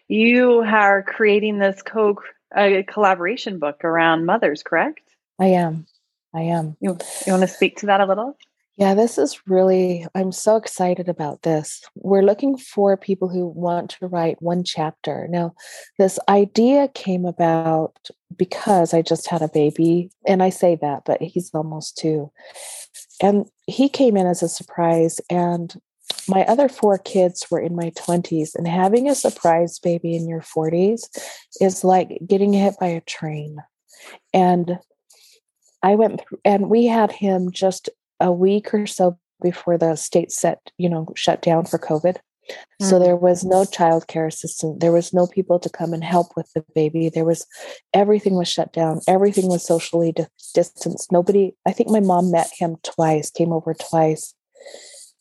you 0.09 0.63
are 0.63 1.01
creating 1.01 1.59
this 1.59 1.81
co 1.81 2.17
a 2.53 2.83
collaboration 2.83 3.59
book 3.59 3.85
around 3.85 4.25
mothers, 4.25 4.63
correct? 4.63 4.99
I 5.39 5.47
am. 5.47 5.87
I 6.35 6.41
am. 6.41 6.75
You, 6.81 6.97
you 7.25 7.31
want 7.31 7.41
to 7.41 7.47
speak 7.47 7.77
to 7.77 7.85
that 7.85 8.01
a 8.01 8.05
little? 8.05 8.37
Yeah, 8.75 8.95
this 8.95 9.19
is 9.19 9.39
really, 9.45 10.07
I'm 10.15 10.31
so 10.31 10.55
excited 10.55 11.07
about 11.07 11.43
this. 11.43 11.81
We're 11.93 12.23
looking 12.23 12.57
for 12.57 12.97
people 12.97 13.29
who 13.29 13.45
want 13.45 13.91
to 13.91 14.07
write 14.07 14.41
one 14.41 14.63
chapter. 14.63 15.27
Now, 15.29 15.53
this 15.99 16.17
idea 16.27 16.87
came 16.87 17.25
about 17.25 17.95
because 18.35 18.91
I 18.95 19.03
just 19.03 19.29
had 19.29 19.43
a 19.43 19.47
baby, 19.47 20.09
and 20.25 20.41
I 20.41 20.49
say 20.49 20.75
that, 20.81 21.03
but 21.05 21.21
he's 21.21 21.51
almost 21.53 21.97
two. 21.97 22.31
And 23.21 23.45
he 23.67 23.89
came 23.89 24.17
in 24.17 24.25
as 24.25 24.41
a 24.41 24.49
surprise, 24.49 25.21
and 25.29 25.79
my 26.27 26.43
other 26.45 26.67
four 26.67 26.97
kids 26.97 27.45
were 27.51 27.59
in 27.59 27.75
my 27.75 27.91
20s, 27.91 28.55
and 28.55 28.67
having 28.67 29.07
a 29.07 29.13
surprise 29.13 29.77
baby 29.77 30.15
in 30.15 30.27
your 30.27 30.41
40s 30.41 31.01
is 31.61 31.83
like 31.83 32.17
getting 32.25 32.53
hit 32.53 32.73
by 32.79 32.87
a 32.87 33.01
train. 33.01 33.57
And 34.33 34.79
I 35.83 35.93
went 35.93 36.21
through, 36.21 36.39
and 36.43 36.71
we 36.71 36.87
had 36.87 37.11
him 37.11 37.51
just 37.51 37.89
a 38.19 38.31
week 38.31 38.73
or 38.73 38.87
so 38.87 39.17
before 39.41 39.77
the 39.77 39.95
state 39.95 40.31
set, 40.31 40.59
you 40.77 40.89
know, 40.89 41.07
shut 41.15 41.41
down 41.41 41.65
for 41.65 41.77
COVID. 41.77 42.17
Mm-hmm. 42.49 42.85
So 42.85 42.99
there 42.99 43.15
was 43.15 43.43
no 43.43 43.65
child 43.65 44.07
care 44.07 44.27
assistant. 44.27 44.79
There 44.79 44.91
was 44.91 45.13
no 45.13 45.27
people 45.27 45.59
to 45.59 45.69
come 45.69 45.93
and 45.93 46.03
help 46.03 46.35
with 46.35 46.49
the 46.53 46.63
baby. 46.75 47.09
There 47.09 47.25
was 47.25 47.45
everything 47.93 48.35
was 48.35 48.47
shut 48.47 48.73
down. 48.73 49.01
Everything 49.07 49.47
was 49.47 49.65
socially 49.65 50.11
di- 50.11 50.27
distanced. 50.53 51.11
Nobody, 51.11 51.55
I 51.65 51.71
think 51.71 51.89
my 51.89 51.99
mom 51.99 52.31
met 52.31 52.49
him 52.57 52.77
twice, 52.83 53.29
came 53.31 53.53
over 53.53 53.73
twice 53.73 54.33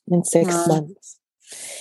in 0.08 0.24
6 0.24 0.48
mm-hmm. 0.48 0.68
months. 0.68 1.18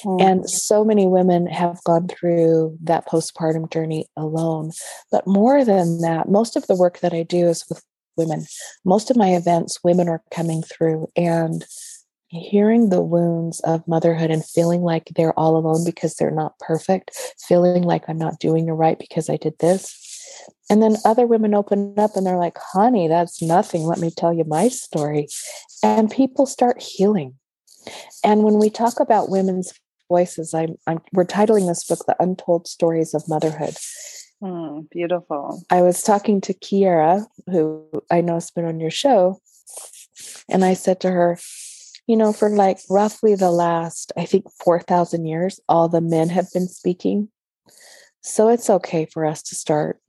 Mm-hmm. 0.03 0.27
And 0.27 0.49
so 0.49 0.83
many 0.83 1.07
women 1.07 1.47
have 1.47 1.83
gone 1.83 2.07
through 2.07 2.77
that 2.83 3.07
postpartum 3.07 3.71
journey 3.71 4.07
alone. 4.17 4.71
But 5.11 5.25
more 5.25 5.63
than 5.63 6.01
that, 6.01 6.29
most 6.29 6.55
of 6.55 6.67
the 6.67 6.75
work 6.75 6.99
that 6.99 7.13
I 7.13 7.23
do 7.23 7.47
is 7.47 7.65
with 7.69 7.83
women. 8.21 8.45
Most 8.85 9.09
of 9.09 9.17
my 9.17 9.29
events, 9.29 9.79
women 9.83 10.07
are 10.07 10.23
coming 10.31 10.61
through 10.63 11.09
and 11.15 11.65
hearing 12.27 12.89
the 12.89 13.01
wounds 13.01 13.59
of 13.61 13.87
motherhood 13.87 14.31
and 14.31 14.45
feeling 14.45 14.81
like 14.81 15.11
they're 15.15 15.37
all 15.37 15.57
alone 15.57 15.83
because 15.85 16.15
they're 16.15 16.31
not 16.31 16.57
perfect, 16.59 17.11
feeling 17.47 17.83
like 17.83 18.03
I'm 18.07 18.17
not 18.17 18.39
doing 18.39 18.67
it 18.69 18.71
right 18.71 18.97
because 18.97 19.29
I 19.29 19.37
did 19.37 19.57
this. 19.59 19.97
And 20.69 20.81
then 20.81 20.95
other 21.03 21.27
women 21.27 21.53
open 21.53 21.93
up 21.97 22.15
and 22.15 22.25
they're 22.25 22.37
like, 22.37 22.57
honey, 22.57 23.07
that's 23.09 23.41
nothing. 23.41 23.83
Let 23.83 23.99
me 23.99 24.09
tell 24.09 24.33
you 24.33 24.45
my 24.45 24.69
story. 24.69 25.27
And 25.83 26.09
people 26.09 26.45
start 26.45 26.81
healing. 26.81 27.35
And 28.23 28.43
when 28.43 28.59
we 28.59 28.69
talk 28.69 28.99
about 28.99 29.29
women's 29.29 29.73
voices, 30.07 30.53
I'm, 30.53 30.75
I'm 30.87 30.99
we're 31.11 31.25
titling 31.25 31.67
this 31.67 31.83
book 31.83 32.05
The 32.07 32.15
Untold 32.21 32.67
Stories 32.67 33.13
of 33.13 33.27
Motherhood. 33.27 33.75
Mm, 34.41 34.89
beautiful. 34.89 35.61
I 35.69 35.81
was 35.81 36.01
talking 36.01 36.41
to 36.41 36.53
Kiera, 36.53 37.25
who 37.47 37.85
I 38.09 38.21
know 38.21 38.35
has 38.35 38.49
been 38.49 38.65
on 38.65 38.79
your 38.79 38.91
show, 38.91 39.39
and 40.49 40.65
I 40.65 40.73
said 40.73 40.99
to 41.01 41.11
her, 41.11 41.37
you 42.07 42.17
know, 42.17 42.33
for 42.33 42.49
like 42.49 42.79
roughly 42.89 43.35
the 43.35 43.51
last, 43.51 44.11
I 44.17 44.25
think, 44.25 44.45
4,000 44.63 45.25
years, 45.25 45.59
all 45.69 45.87
the 45.87 46.01
men 46.01 46.29
have 46.29 46.47
been 46.53 46.67
speaking. 46.67 47.29
So 48.21 48.49
it's 48.49 48.69
okay 48.69 49.05
for 49.05 49.25
us 49.25 49.41
to 49.43 49.55
start 49.55 49.99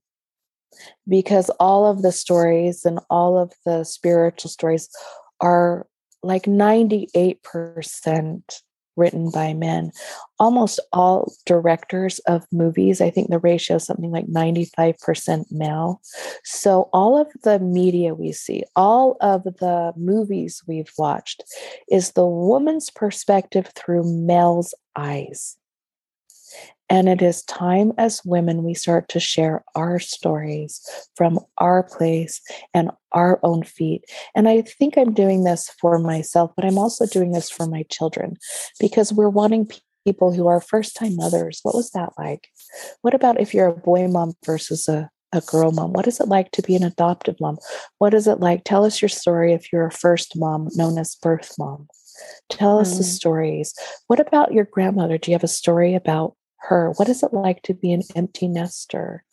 because 1.08 1.50
all 1.60 1.86
of 1.86 2.02
the 2.02 2.12
stories 2.12 2.84
and 2.84 3.00
all 3.10 3.38
of 3.38 3.52
the 3.64 3.84
spiritual 3.84 4.50
stories 4.50 4.88
are 5.40 5.86
like 6.22 6.44
98% 6.44 8.42
written 8.96 9.30
by 9.30 9.54
men. 9.54 9.92
Almost 10.38 10.80
all 10.92 11.32
directors 11.46 12.18
of 12.20 12.46
movies, 12.52 13.00
I 13.00 13.10
think 13.10 13.28
the 13.28 13.38
ratio 13.38 13.76
is 13.76 13.84
something 13.84 14.10
like 14.10 14.26
95% 14.26 15.44
male. 15.50 16.00
So, 16.44 16.88
all 16.92 17.20
of 17.20 17.28
the 17.44 17.58
media 17.58 18.14
we 18.14 18.32
see, 18.32 18.64
all 18.76 19.16
of 19.20 19.44
the 19.44 19.92
movies 19.96 20.62
we've 20.66 20.92
watched, 20.98 21.44
is 21.90 22.12
the 22.12 22.26
woman's 22.26 22.90
perspective 22.90 23.70
through 23.74 24.04
male's 24.04 24.74
eyes. 24.96 25.56
And 26.92 27.08
it 27.08 27.22
is 27.22 27.42
time 27.44 27.94
as 27.96 28.20
women 28.22 28.64
we 28.64 28.74
start 28.74 29.08
to 29.08 29.18
share 29.18 29.64
our 29.74 29.98
stories 29.98 30.78
from 31.16 31.40
our 31.56 31.84
place 31.84 32.42
and 32.74 32.90
our 33.12 33.40
own 33.42 33.62
feet. 33.62 34.04
And 34.34 34.46
I 34.46 34.60
think 34.60 34.98
I'm 34.98 35.14
doing 35.14 35.44
this 35.44 35.70
for 35.80 35.98
myself, 35.98 36.52
but 36.54 36.66
I'm 36.66 36.76
also 36.76 37.06
doing 37.06 37.32
this 37.32 37.48
for 37.48 37.66
my 37.66 37.84
children 37.84 38.36
because 38.78 39.10
we're 39.10 39.30
wanting 39.30 39.70
people 40.04 40.34
who 40.34 40.48
are 40.48 40.60
first 40.60 40.94
time 40.94 41.16
mothers. 41.16 41.60
What 41.62 41.74
was 41.74 41.92
that 41.92 42.10
like? 42.18 42.48
What 43.00 43.14
about 43.14 43.40
if 43.40 43.54
you're 43.54 43.68
a 43.68 43.74
boy 43.74 44.06
mom 44.06 44.34
versus 44.44 44.86
a 44.86 45.10
a 45.32 45.40
girl 45.40 45.72
mom? 45.72 45.94
What 45.94 46.06
is 46.06 46.20
it 46.20 46.28
like 46.28 46.50
to 46.50 46.60
be 46.60 46.76
an 46.76 46.82
adoptive 46.82 47.36
mom? 47.40 47.56
What 47.96 48.12
is 48.12 48.26
it 48.26 48.40
like? 48.40 48.64
Tell 48.64 48.84
us 48.84 49.00
your 49.00 49.08
story 49.08 49.54
if 49.54 49.72
you're 49.72 49.86
a 49.86 49.90
first 49.90 50.36
mom 50.36 50.68
known 50.74 50.98
as 50.98 51.14
birth 51.14 51.54
mom. 51.58 51.88
Tell 52.50 52.78
us 52.78 52.92
mm. 52.92 52.98
the 52.98 53.04
stories. 53.04 53.72
What 54.08 54.20
about 54.20 54.52
your 54.52 54.66
grandmother? 54.66 55.16
Do 55.16 55.30
you 55.30 55.34
have 55.34 55.42
a 55.42 55.48
story 55.48 55.94
about 55.94 56.36
her? 56.68 56.92
What 56.96 57.08
is 57.08 57.22
it 57.22 57.32
like 57.32 57.62
to 57.62 57.74
be 57.74 57.92
an 57.92 58.02
empty 58.14 58.48
nester? 58.48 59.24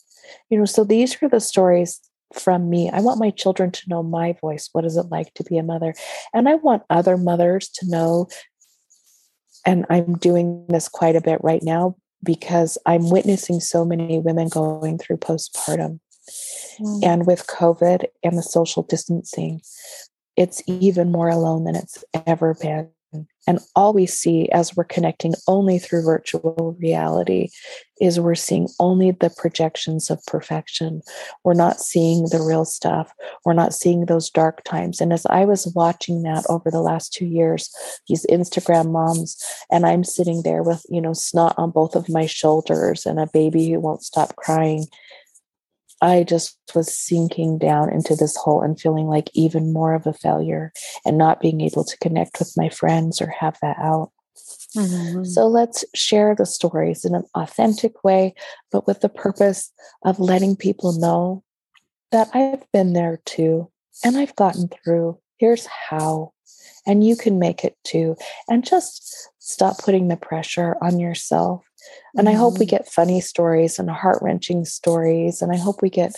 You 0.50 0.60
know, 0.60 0.66
so 0.66 0.84
these 0.84 1.22
are 1.22 1.30
the 1.30 1.40
stories 1.40 2.00
from 2.34 2.70
me. 2.70 2.90
I 2.90 3.02
want 3.02 3.20
my 3.20 3.32
children 3.32 3.72
to 3.72 3.90
know 3.90 4.04
my 4.04 4.34
voice. 4.34 4.70
What 4.72 4.86
is 4.86 4.98
it 4.98 5.08
like 5.10 5.34
to 5.36 5.44
be 5.44 5.58
a 5.58 5.64
mother? 5.64 5.94
And 6.34 6.48
I 6.48 6.56
want 6.56 6.84
other 6.90 7.18
mothers 7.18 7.70
to 7.76 7.90
know, 7.90 8.28
and 9.66 9.86
I'm 9.90 10.18
doing 10.18 10.66
this 10.70 10.88
quite 10.88 11.16
a 11.16 11.22
bit 11.22 11.40
right 11.44 11.64
now 11.64 11.96
because 12.24 12.78
I'm 12.86 13.10
witnessing 13.10 13.60
so 13.60 13.86
many 13.86 14.20
women 14.20 14.50
going 14.50 14.98
through 14.98 15.18
postpartum. 15.18 16.00
Mm. 16.80 17.04
And 17.04 17.26
with 17.26 17.48
COVID 17.48 18.06
and 18.24 18.38
the 18.38 18.44
social 18.44 18.84
distancing, 18.84 19.62
it's 20.36 20.62
even 20.68 21.12
more 21.12 21.30
alone 21.30 21.64
than 21.64 21.76
it's 21.76 22.04
ever 22.28 22.54
been. 22.54 22.90
And 23.48 23.60
all 23.76 23.94
we 23.94 24.06
see 24.06 24.48
as 24.50 24.76
we're 24.76 24.84
connecting 24.84 25.34
only 25.48 25.80
through 25.80 26.04
virtual 26.04 26.78
reality 26.80 27.50
is 28.00 28.20
we're 28.20 28.36
seeing 28.36 28.68
only 28.80 29.12
the 29.12 29.32
projections 29.32 30.10
of 30.10 30.24
perfection. 30.28 31.02
We're 31.44 31.56
not 31.56 31.80
seeing 31.80 32.26
the 32.26 32.42
real 32.42 32.66
stuff. 32.66 33.12
We're 33.46 33.54
not 33.54 33.74
seeing 33.74 34.06
those 34.06 34.30
dark 34.30 34.64
times. 34.64 35.02
And 35.02 35.12
as 35.12 35.26
I 35.26 35.46
was 35.46 35.72
watching 35.76 36.22
that 36.24 36.46
over 36.48 36.70
the 36.70 36.82
last 36.82 37.12
two 37.12 37.26
years, 37.26 37.70
these 38.08 38.26
Instagram 38.28 38.92
moms, 38.92 39.36
and 39.72 39.86
I'm 39.86 40.04
sitting 40.04 40.44
there 40.44 40.62
with, 40.62 40.86
you 40.90 41.02
know, 41.02 41.14
snot 41.14 41.56
on 41.58 41.72
both 41.72 41.96
of 41.96 42.10
my 42.10 42.28
shoulders 42.28 43.06
and 43.06 43.20
a 43.20 43.28
baby 43.34 43.72
who 43.72 43.80
won't 43.80 44.04
stop 44.04 44.36
crying 44.36 44.86
I 46.02 46.24
just 46.24 46.58
was 46.74 46.96
sinking 46.96 47.58
down 47.58 47.92
into 47.92 48.16
this 48.16 48.36
hole 48.38 48.62
and 48.62 48.80
feeling 48.80 49.08
like 49.08 49.30
even 49.34 49.74
more 49.74 49.94
of 49.94 50.08
a 50.08 50.14
failure 50.14 50.72
and 51.06 51.18
not 51.18 51.42
being 51.42 51.62
able 51.62 51.84
to 51.84 51.98
connect 51.98 52.40
with 52.40 52.54
my 52.56 52.70
friends 52.70 53.22
or 53.22 53.28
have 53.28 53.58
that 53.62 53.78
out. 53.80 54.12
Mm-hmm. 54.76 55.24
So 55.26 55.48
let's 55.48 55.84
share 55.96 56.36
the 56.36 56.46
stories 56.46 57.04
in 57.04 57.16
an 57.16 57.26
authentic 57.36 58.04
way, 58.04 58.34
but 58.72 58.88
with 58.88 59.02
the 59.02 59.10
purpose 59.10 59.72
of 60.04 60.20
letting 60.20 60.56
people 60.56 60.94
know 60.94 61.44
that 62.12 62.30
I've 62.34 62.70
been 62.72 62.94
there 62.94 63.20
too 63.26 63.70
and 64.04 64.18
I've 64.18 64.36
gotten 64.36 64.70
through. 64.70 65.20
Here's 65.38 65.66
how. 65.66 66.34
And 66.88 67.04
you 67.06 67.16
can 67.16 67.40
make 67.40 67.64
it 67.64 67.76
too. 67.84 68.16
And 68.48 68.66
just 68.66 69.30
stop 69.40 69.80
putting 69.80 70.08
the 70.08 70.18
pressure 70.18 70.76
on 70.82 71.00
yourself 71.00 71.69
and 72.16 72.28
mm-hmm. 72.28 72.36
I 72.36 72.40
hope 72.40 72.60
we 72.60 72.66
mm-hmm. 72.66 72.78
get 72.78 72.88
funny 72.88 73.22
stories 73.22 73.80
and 73.80 73.90
heart 73.90 74.20
wrenching 74.22 74.66
stories. 74.66 75.42
And 75.42 75.52
I 75.52 75.58
hope 75.58 75.82
we 75.82 75.90
get 75.90 76.16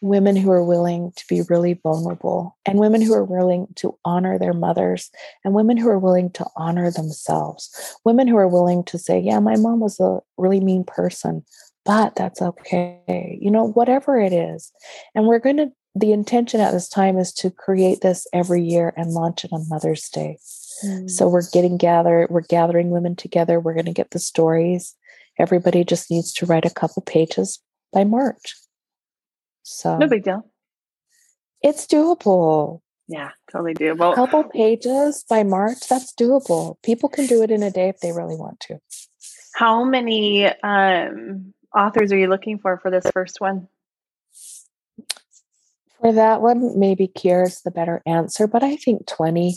women 0.00 0.36
who 0.36 0.50
are 0.50 0.64
willing 0.64 1.12
to 1.16 1.24
be 1.28 1.42
really 1.48 1.74
vulnerable 1.82 2.56
and 2.64 2.78
women 2.78 3.02
who 3.02 3.12
are 3.12 3.24
willing 3.24 3.66
to 3.76 3.96
honor 4.04 4.38
their 4.38 4.52
mothers 4.52 5.10
and 5.44 5.54
women 5.54 5.76
who 5.76 5.88
are 5.88 5.98
willing 5.98 6.30
to 6.30 6.46
honor 6.56 6.90
themselves. 6.90 7.96
Women 8.04 8.28
who 8.28 8.36
are 8.36 8.48
willing 8.48 8.84
to 8.84 8.98
say, 8.98 9.18
Yeah, 9.18 9.40
my 9.40 9.56
mom 9.56 9.80
was 9.80 9.98
a 9.98 10.20
really 10.36 10.60
mean 10.60 10.84
person, 10.84 11.44
but 11.84 12.14
that's 12.14 12.40
okay. 12.40 13.38
You 13.40 13.50
know, 13.50 13.64
whatever 13.64 14.20
it 14.20 14.32
is. 14.32 14.72
And 15.14 15.26
we're 15.26 15.40
going 15.40 15.56
to, 15.56 15.72
the 15.94 16.12
intention 16.12 16.60
at 16.60 16.70
this 16.70 16.88
time 16.88 17.18
is 17.18 17.32
to 17.32 17.50
create 17.50 18.00
this 18.02 18.26
every 18.32 18.62
year 18.62 18.92
and 18.96 19.12
launch 19.12 19.44
it 19.44 19.52
on 19.52 19.68
Mother's 19.68 20.08
Day. 20.10 20.38
Mm. 20.84 21.10
So 21.10 21.28
we're 21.28 21.48
getting 21.52 21.76
gathered, 21.76 22.30
we're 22.30 22.42
gathering 22.42 22.90
women 22.90 23.16
together. 23.16 23.60
We're 23.60 23.74
going 23.74 23.86
to 23.86 23.92
get 23.92 24.10
the 24.10 24.18
stories. 24.18 24.94
Everybody 25.38 25.84
just 25.84 26.10
needs 26.10 26.32
to 26.34 26.46
write 26.46 26.64
a 26.64 26.70
couple 26.70 27.02
pages 27.02 27.60
by 27.92 28.04
March. 28.04 28.54
So 29.62 29.98
no 29.98 30.08
big 30.08 30.24
deal. 30.24 30.50
It's 31.62 31.86
doable. 31.86 32.80
Yeah, 33.08 33.30
totally 33.50 33.74
doable. 33.74 34.12
A 34.12 34.16
couple 34.16 34.44
pages 34.44 35.24
by 35.28 35.42
March, 35.42 35.78
that's 35.88 36.14
doable. 36.14 36.76
People 36.82 37.08
can 37.08 37.26
do 37.26 37.42
it 37.42 37.50
in 37.50 37.62
a 37.62 37.70
day 37.70 37.88
if 37.88 38.00
they 38.00 38.12
really 38.12 38.36
want 38.36 38.60
to. 38.60 38.78
How 39.54 39.82
many 39.82 40.46
um, 40.46 41.54
authors 41.74 42.12
are 42.12 42.18
you 42.18 42.28
looking 42.28 42.58
for 42.58 42.78
for 42.78 42.90
this 42.90 43.06
first 43.12 43.40
one? 43.40 43.68
For 46.00 46.12
that 46.12 46.42
one, 46.42 46.78
maybe 46.78 47.08
Kiera's 47.08 47.62
the 47.62 47.70
better 47.70 48.02
answer, 48.06 48.46
but 48.46 48.62
I 48.62 48.76
think 48.76 49.06
20. 49.06 49.56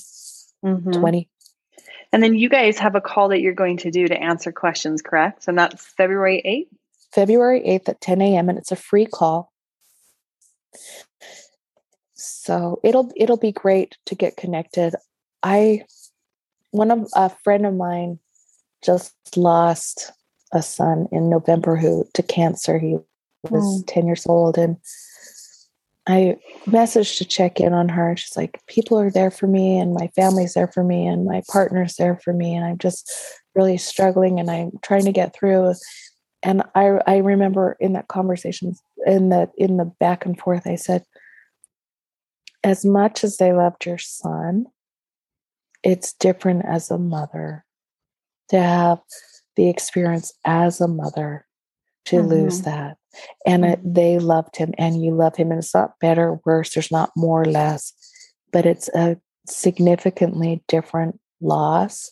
Mm-hmm. 0.63 0.91
20. 0.91 1.27
And 2.13 2.21
then 2.21 2.35
you 2.35 2.49
guys 2.49 2.77
have 2.79 2.95
a 2.95 3.01
call 3.01 3.29
that 3.29 3.41
you're 3.41 3.53
going 3.53 3.77
to 3.77 3.91
do 3.91 4.07
to 4.07 4.21
answer 4.21 4.51
questions, 4.51 5.01
correct? 5.01 5.47
And 5.47 5.57
that's 5.57 5.85
February 5.85 6.41
8th? 6.45 6.77
February 7.13 7.61
8th 7.61 7.89
at 7.89 8.01
10 8.01 8.21
a.m. 8.21 8.49
and 8.49 8.57
it's 8.57 8.71
a 8.71 8.75
free 8.75 9.05
call. 9.05 9.51
So 12.13 12.79
it'll 12.83 13.11
it'll 13.15 13.37
be 13.37 13.51
great 13.51 13.97
to 14.05 14.15
get 14.15 14.37
connected. 14.37 14.93
I 15.41 15.85
one 16.71 16.91
of 16.91 17.07
a 17.15 17.29
friend 17.29 17.65
of 17.65 17.73
mine 17.73 18.19
just 18.83 19.13
lost 19.35 20.11
a 20.53 20.61
son 20.61 21.07
in 21.11 21.29
November 21.29 21.75
who 21.75 22.07
to 22.13 22.23
cancer. 22.23 22.77
He 22.77 22.97
was 23.49 23.83
mm. 23.83 23.87
10 23.87 24.05
years 24.05 24.25
old 24.27 24.57
and 24.57 24.77
I 26.07 26.37
messaged 26.65 27.17
to 27.19 27.25
check 27.25 27.59
in 27.59 27.73
on 27.73 27.89
her. 27.89 28.15
She's 28.17 28.35
like, 28.35 28.59
people 28.67 28.99
are 28.99 29.11
there 29.11 29.31
for 29.31 29.47
me, 29.47 29.77
and 29.77 29.93
my 29.93 30.07
family's 30.15 30.53
there 30.53 30.67
for 30.67 30.83
me, 30.83 31.05
and 31.05 31.25
my 31.25 31.43
partner's 31.49 31.95
there 31.95 32.19
for 32.23 32.33
me, 32.33 32.55
and 32.55 32.65
I'm 32.65 32.77
just 32.77 33.11
really 33.53 33.77
struggling, 33.77 34.39
and 34.39 34.49
I'm 34.49 34.71
trying 34.81 35.05
to 35.05 35.11
get 35.11 35.35
through. 35.35 35.75
And 36.41 36.63
I 36.73 36.99
I 37.05 37.17
remember 37.17 37.77
in 37.79 37.93
that 37.93 38.07
conversation, 38.07 38.75
in 39.05 39.29
the 39.29 39.51
in 39.57 39.77
the 39.77 39.85
back 39.85 40.25
and 40.25 40.39
forth, 40.39 40.65
I 40.65 40.75
said, 40.75 41.05
as 42.63 42.83
much 42.83 43.23
as 43.23 43.37
they 43.37 43.53
loved 43.53 43.85
your 43.85 43.99
son, 43.99 44.65
it's 45.83 46.13
different 46.13 46.65
as 46.65 46.89
a 46.89 46.97
mother 46.97 47.63
to 48.49 48.59
have 48.59 48.99
the 49.55 49.69
experience 49.69 50.33
as 50.45 50.81
a 50.81 50.87
mother 50.87 51.45
to 52.05 52.17
mm-hmm. 52.17 52.27
lose 52.27 52.61
that 52.63 52.97
and 53.45 53.65
it, 53.65 53.79
mm-hmm. 53.79 53.93
they 53.93 54.19
loved 54.19 54.55
him 54.55 54.73
and 54.77 55.03
you 55.03 55.11
love 55.13 55.35
him 55.35 55.51
and 55.51 55.59
it's 55.59 55.73
not 55.73 55.99
better 55.99 56.39
worse 56.45 56.73
there's 56.73 56.91
not 56.91 57.11
more 57.15 57.41
or 57.41 57.45
less 57.45 57.93
but 58.51 58.65
it's 58.65 58.89
a 58.89 59.17
significantly 59.47 60.63
different 60.67 61.19
loss 61.41 62.11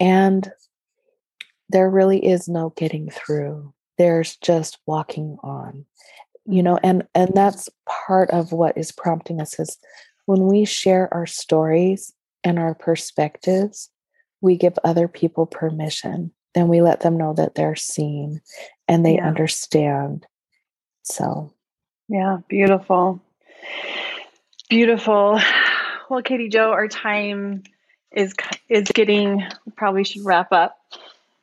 and 0.00 0.50
there 1.68 1.90
really 1.90 2.24
is 2.24 2.48
no 2.48 2.72
getting 2.76 3.10
through 3.10 3.72
there's 3.98 4.36
just 4.36 4.78
walking 4.86 5.36
on 5.42 5.84
you 6.46 6.62
know 6.62 6.78
and 6.82 7.06
and 7.14 7.30
that's 7.34 7.68
part 7.86 8.30
of 8.30 8.52
what 8.52 8.76
is 8.76 8.92
prompting 8.92 9.40
us 9.40 9.58
is 9.58 9.76
when 10.26 10.46
we 10.46 10.64
share 10.64 11.12
our 11.12 11.26
stories 11.26 12.12
and 12.44 12.58
our 12.58 12.74
perspectives 12.74 13.90
we 14.40 14.56
give 14.56 14.78
other 14.84 15.08
people 15.08 15.46
permission 15.46 16.32
and 16.54 16.68
we 16.68 16.80
let 16.80 17.00
them 17.00 17.16
know 17.16 17.34
that 17.34 17.54
they're 17.54 17.76
seen 17.76 18.40
and 18.88 19.04
they 19.04 19.16
yeah. 19.16 19.28
understand. 19.28 20.26
So, 21.02 21.52
yeah, 22.08 22.38
beautiful. 22.48 23.20
Beautiful. 24.68 25.40
Well, 26.08 26.22
Katie 26.22 26.48
Jo, 26.48 26.70
our 26.70 26.88
time 26.88 27.64
is 28.10 28.34
is 28.68 28.88
getting 28.88 29.44
probably 29.76 30.04
should 30.04 30.24
wrap 30.24 30.52
up. 30.52 30.78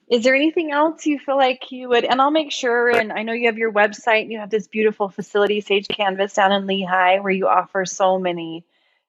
Is 0.10 0.24
there 0.24 0.36
anything 0.36 0.72
else 0.72 1.06
you 1.06 1.18
feel 1.18 1.38
like 1.38 1.72
you 1.72 1.90
would 1.90 2.04
and 2.04 2.22
I'll 2.22 2.32
make 2.32 2.52
sure 2.52 2.90
and 2.90 3.12
I 3.12 3.24
know 3.24 3.34
you 3.34 3.48
have 3.48 3.58
your 3.58 3.72
website, 3.72 4.24
and 4.24 4.32
you 4.32 4.40
have 4.40 4.50
this 4.50 4.68
beautiful 4.68 5.10
facility 5.10 5.62
Sage 5.62 5.88
Canvas 5.88 6.34
down 6.34 6.52
in 6.52 6.68
Lehi 6.68 7.22
where 7.22 7.32
you 7.32 7.48
offer 7.48 7.86
so 7.86 8.20
many 8.20 8.66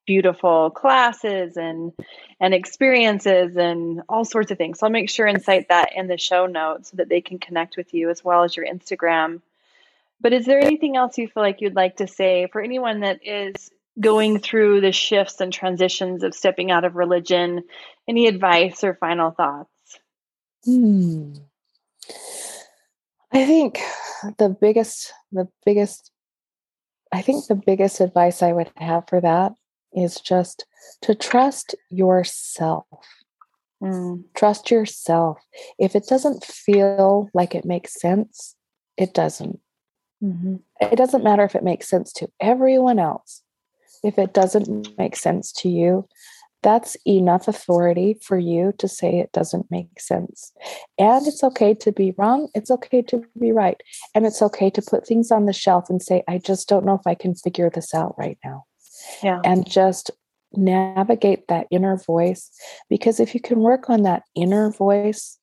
beautiful 0.07 0.71
classes 0.71 1.57
and 1.57 1.93
and 2.41 2.55
experiences 2.55 3.57
and 3.57 4.03
all 4.09 4.25
sorts 4.25 4.51
of 4.51 4.59
things. 4.59 4.79
So 4.79 4.87
I'll 4.87 4.93
make 4.93 5.11
sure 5.11 5.27
and 5.27 5.43
cite 5.43 5.69
that 5.69 5.91
in 5.95 6.07
the 6.07 6.19
show 6.19 6.47
notes 6.47 6.91
so 6.91 6.99
that 6.99 7.09
they 7.09 7.21
can 7.21 7.39
connect 7.39 7.77
with 7.77 7.93
you 7.93 8.11
as 8.11 8.25
well 8.25 8.43
as 8.45 8.57
your 8.57 8.67
Instagram. 8.67 9.41
But 10.21 10.33
is 10.33 10.47
there 10.47 10.61
anything 10.61 10.97
else 10.97 11.19
you 11.19 11.29
feel 11.29 11.43
like 11.43 11.61
you'd 11.61 11.75
like 11.75 11.97
to 11.97 12.07
say 12.07 12.49
for 12.51 12.61
anyone 12.61 13.01
that 13.01 13.21
is 13.27 13.71
going 13.99 14.39
through 14.39 14.81
the 14.81 14.93
shifts 14.93 15.41
and 15.41 15.53
transitions 15.53 16.23
of 16.23 16.35
stepping 16.35 16.71
out 16.71 16.85
of 16.85 16.97
religion? 16.97 17.65
Any 18.09 18.27
advice 18.27 18.85
or 18.85 18.95
final 18.95 19.31
thoughts? 19.31 19.71
Hmm. 20.65 21.35
I 23.33 23.45
think 23.45 23.79
the 24.39 24.49
biggest, 24.49 25.13
the 25.33 25.49
biggest, 25.65 26.11
I 27.13 27.23
think 27.23 27.47
the 27.47 27.55
biggest 27.55 28.01
advice 28.01 28.43
I 28.43 28.53
would 28.53 28.71
have 28.77 29.09
for 29.09 29.21
that 29.21 29.53
is 29.95 30.21
just 30.21 30.67
to 31.03 31.15
trust 31.15 31.75
yourself. 31.91 32.87
Mm. 33.83 34.25
Trust 34.35 34.71
yourself. 34.71 35.39
If 35.79 35.95
it 35.95 36.07
doesn't 36.07 36.45
feel 36.45 37.29
like 37.35 37.55
it 37.55 37.65
makes 37.65 38.01
sense, 38.01 38.57
it 38.97 39.15
doesn't. 39.15 39.61
Mm-hmm. 40.23 40.57
It 40.81 40.97
doesn't 40.97 41.25
matter 41.25 41.45
if 41.45 41.55
it 41.55 41.65
makes 41.65 41.89
sense 41.89 42.13
to 42.15 42.29
everyone 42.41 42.99
else. 42.99 43.43
If 44.03 44.19
it 44.19 44.33
doesn't 44.33 44.97
make 44.99 45.17
sense 45.17 45.53
to 45.53 45.69
you, 45.69 46.09
that's 46.63 46.97
enough 47.07 47.49
authority 47.49 48.19
for 48.23 48.39
you 48.39 48.73
to 48.79 48.89
say 48.89 49.19
it 49.19 49.33
doesn't 49.33 49.71
make 49.71 50.01
sense. 50.01 50.53
And 50.99 51.27
it's 51.27 51.45
okay 51.45 51.75
to 51.75 51.93
be 51.93 52.15
wrong. 52.17 52.49
It's 52.55 52.71
okay 52.71 53.03
to 53.03 53.23
be 53.39 53.53
right. 53.53 53.81
And 54.15 54.27
it's 54.27 54.43
okay 54.43 54.71
to 54.71 54.83
put 54.83 55.07
things 55.07 55.31
on 55.31 55.47
the 55.47 55.53
shelf 55.53 55.91
and 55.91 56.03
say, 56.03 56.25
I 56.27 56.39
just 56.39 56.69
don't 56.69 56.87
know 56.87 56.95
if 56.95 57.07
I 57.07 57.15
can 57.15 57.35
figure 57.35 57.71
this 57.71 57.95
out 57.95 58.15
right 58.19 58.39
now 58.45 58.65
yeah. 59.23 59.41
and 59.45 59.69
just 59.69 60.11
navigate 60.53 61.49
that 61.49 61.67
inner 61.71 61.97
voice. 61.97 62.51
Because 62.89 63.21
if 63.21 63.35
you 63.35 63.41
can 63.41 63.61
work 63.61 63.91
on 63.91 64.03
that 64.03 64.23
inner 64.35 64.71
voice, 64.71 65.39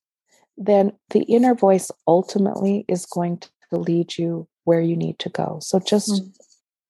then 0.56 0.92
the 1.10 1.22
inner 1.22 1.54
voice 1.54 1.90
ultimately 2.06 2.84
is 2.88 3.06
going 3.06 3.38
to 3.38 3.48
lead 3.72 4.16
you 4.16 4.46
where 4.64 4.80
you 4.80 4.96
need 4.96 5.18
to 5.20 5.28
go. 5.28 5.58
So 5.60 5.78
just 5.80 6.10
mm-hmm. 6.10 6.28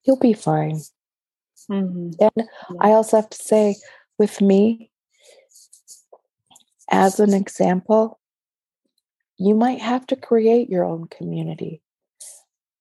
you'll 0.04 0.18
be 0.18 0.32
fine. 0.32 0.80
Mm-hmm. 1.70 2.10
And 2.20 2.30
yeah. 2.36 2.44
I 2.80 2.90
also 2.90 3.16
have 3.16 3.30
to 3.30 3.38
say, 3.38 3.76
with 4.18 4.40
me, 4.40 4.90
as 6.90 7.18
an 7.18 7.32
example, 7.32 8.20
you 9.38 9.54
might 9.54 9.80
have 9.80 10.06
to 10.08 10.16
create 10.16 10.68
your 10.68 10.84
own 10.84 11.06
community. 11.08 11.80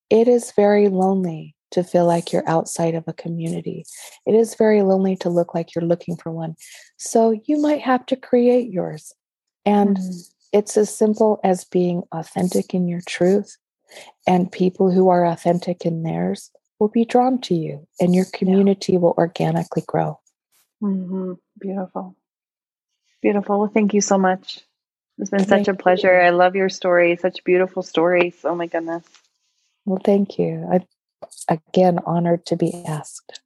It 0.09 0.27
is 0.27 0.51
very 0.55 0.89
lonely 0.89 1.55
to 1.73 1.83
feel 1.83 2.05
like 2.05 2.31
you're 2.31 2.47
outside 2.47 2.95
of 2.95 3.03
a 3.07 3.13
community. 3.13 3.85
It 4.25 4.33
is 4.33 4.55
very 4.55 4.81
lonely 4.81 5.15
to 5.17 5.29
look 5.29 5.53
like 5.53 5.75
you're 5.75 5.85
looking 5.85 6.15
for 6.15 6.31
one. 6.31 6.55
So 6.97 7.39
you 7.45 7.61
might 7.61 7.81
have 7.81 8.05
to 8.07 8.15
create 8.15 8.71
yours. 8.71 9.13
And 9.65 9.97
mm-hmm. 9.97 10.57
it's 10.57 10.77
as 10.77 10.95
simple 10.95 11.39
as 11.43 11.65
being 11.65 12.03
authentic 12.11 12.73
in 12.73 12.87
your 12.87 13.01
truth. 13.07 13.57
And 14.25 14.51
people 14.51 14.91
who 14.91 15.09
are 15.09 15.25
authentic 15.25 15.85
in 15.85 16.01
theirs 16.01 16.49
will 16.79 16.89
be 16.89 17.05
drawn 17.05 17.39
to 17.39 17.55
you, 17.55 17.87
and 17.99 18.15
your 18.15 18.25
community 18.33 18.93
yeah. 18.93 18.99
will 18.99 19.13
organically 19.17 19.83
grow. 19.87 20.19
Mm-hmm. 20.81 21.33
Beautiful. 21.59 22.15
Beautiful. 23.21 23.59
Well, 23.59 23.71
thank 23.73 23.93
you 23.93 24.01
so 24.01 24.17
much. 24.17 24.61
It's 25.19 25.29
been 25.29 25.45
thank 25.45 25.65
such 25.65 25.73
a 25.73 25.77
pleasure. 25.77 26.13
You. 26.13 26.27
I 26.27 26.29
love 26.31 26.55
your 26.55 26.69
story. 26.69 27.15
Such 27.15 27.43
beautiful 27.43 27.83
stories. 27.83 28.35
Oh 28.43 28.55
my 28.55 28.67
goodness. 28.67 29.05
Well, 29.85 30.01
thank 30.03 30.39
you. 30.39 30.67
I 30.71 30.85
again 31.47 31.99
honored 32.05 32.45
to 32.47 32.55
be 32.55 32.83
asked. 32.85 33.41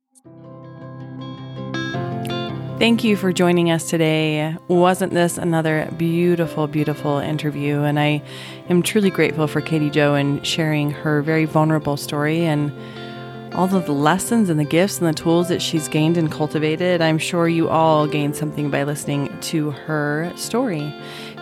Thank 2.80 3.04
you 3.04 3.16
for 3.16 3.34
joining 3.34 3.72
us 3.72 3.90
today. 3.90 4.56
Wasn't 4.68 5.12
this 5.12 5.40
another 5.40 5.92
beautiful, 5.98 6.68
beautiful 6.68 7.18
interview? 7.18 7.82
And 7.82 8.00
I 8.00 8.22
am 8.70 8.84
truly 8.84 9.10
grateful 9.10 9.48
for 9.48 9.62
Katie 9.62 9.90
Jo 9.90 10.14
and 10.14 10.46
sharing 10.46 10.92
her 10.92 11.24
very 11.24 11.46
vulnerable 11.46 11.98
story 11.98 12.46
and 12.46 12.72
all 13.56 13.74
of 13.76 13.88
the 13.88 13.94
lessons 13.94 14.52
and 14.52 14.60
the 14.60 14.64
gifts 14.64 15.00
and 15.00 15.08
the 15.08 15.14
tools 15.14 15.48
that 15.50 15.60
she's 15.60 15.88
gained 15.88 16.18
and 16.18 16.32
cultivated. 16.32 17.02
I'm 17.02 17.18
sure 17.18 17.48
you 17.48 17.68
all 17.68 18.06
gained 18.06 18.36
something 18.36 18.70
by 18.70 18.84
listening 18.84 19.36
to 19.42 19.72
her 19.72 20.32
story. 20.36 20.94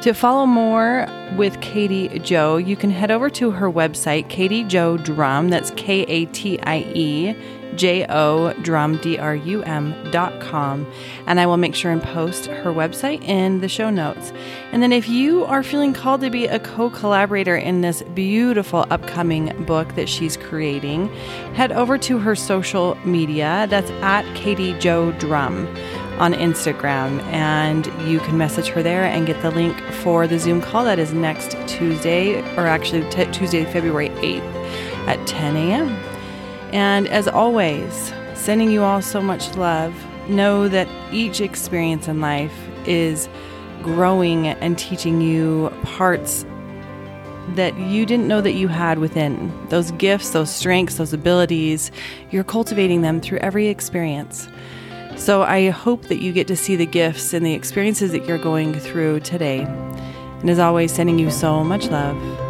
To 0.06 0.14
follow 0.14 0.46
more 0.46 1.08
with 1.36 1.60
Katie 1.62 2.20
Jo, 2.20 2.58
you 2.58 2.76
can 2.76 2.92
head 2.92 3.10
over 3.10 3.28
to 3.32 3.50
her 3.50 3.72
website, 3.72 4.30
Katie 4.30 4.64
Jo 4.64 4.98
Drum. 4.98 5.50
That's 5.50 5.72
K 5.72 6.04
A 6.04 6.26
T 6.28 6.60
I 6.60 6.86
E 6.94 7.36
J 7.76 8.06
O 8.08 8.54
Drum 8.62 8.98
D 8.98 9.18
R 9.18 9.36
U 9.36 9.64
M 9.64 9.96
dot 10.12 10.40
com. 10.40 10.86
And 11.26 11.40
I 11.40 11.48
will 11.48 11.58
make 11.58 11.74
sure 11.74 11.92
and 11.92 12.04
post 12.04 12.46
her 12.46 12.72
website 12.72 13.24
in 13.24 13.62
the 13.62 13.68
show 13.68 13.90
notes. 13.90 14.32
And 14.72 14.84
then 14.84 14.92
if 14.92 15.10
you 15.10 15.44
are 15.46 15.64
feeling 15.64 15.92
called 15.92 16.22
to 16.22 16.30
be 16.30 16.46
a 16.46 16.60
co 16.60 16.92
collaborator 16.92 17.58
in 17.58 17.82
this 17.82 18.04
beautiful 18.14 18.86
upcoming 18.92 19.66
book 19.66 19.96
that 19.96 20.08
she's 20.08 20.38
creating, 20.38 21.12
head 21.56 21.72
over 21.72 21.98
to 21.98 22.20
her 22.20 22.36
social 22.36 22.94
media. 23.06 23.66
That's 23.72 23.90
at 24.04 24.24
Katie 24.36 24.78
Jo 24.78 25.14
Drum 25.14 25.66
on 26.18 26.34
Instagram, 26.34 27.22
and 27.24 27.86
you 28.08 28.20
can 28.20 28.38
message 28.38 28.68
her 28.70 28.82
there 28.82 29.04
and 29.04 29.28
get 29.28 29.42
the 29.42 29.52
link 29.52 29.80
for 30.04 30.28
the 30.28 30.40
Zoom 30.40 30.62
call 30.62 30.86
that 30.86 31.00
is 31.00 31.14
next 31.14 31.58
Tuesday, 31.68 32.42
or 32.56 32.68
actually 32.68 33.10
t- 33.10 33.30
Tuesday, 33.32 33.66
February 33.66 34.10
8th 34.10 34.42
at 35.08 35.28
10 35.28 35.56
a.m. 35.56 35.90
And 36.72 37.08
as 37.08 37.28
always, 37.28 38.14
sending 38.34 38.72
you 38.72 38.84
all 38.84 39.02
so 39.02 39.22
much 39.22 39.56
love. 39.56 39.94
Know 40.30 40.68
that 40.68 40.88
each 41.14 41.40
experience 41.42 42.08
in 42.08 42.20
life 42.20 42.54
is 42.88 43.30
growing 43.84 44.48
and 44.48 44.78
teaching 44.78 45.22
you 45.22 45.72
parts 45.84 46.46
that 47.50 47.78
you 47.78 48.06
didn't 48.06 48.28
know 48.28 48.42
that 48.42 48.54
you 48.54 48.68
had 48.68 48.98
within. 48.98 49.54
Those 49.70 49.92
gifts, 49.92 50.32
those 50.32 50.50
strengths, 50.50 50.96
those 50.96 51.14
abilities, 51.14 51.92
you're 52.32 52.44
cultivating 52.44 53.02
them 53.02 53.22
through 53.22 53.38
every 53.40 53.68
experience. 53.68 54.48
So 55.18 55.44
I 55.44 55.70
hope 55.70 56.04
that 56.04 56.22
you 56.22 56.32
get 56.32 56.48
to 56.48 56.56
see 56.56 56.76
the 56.76 56.86
gifts 56.86 57.34
and 57.34 57.46
the 57.46 57.54
experiences 57.54 58.12
that 58.12 58.26
you're 58.26 58.38
going 58.38 58.74
through 58.74 59.22
today. 59.22 59.62
And 59.62 60.50
as 60.50 60.60
always, 60.60 60.94
sending 60.94 61.18
you 61.18 61.32
so 61.32 61.64
much 61.64 61.88
love. 61.88 62.45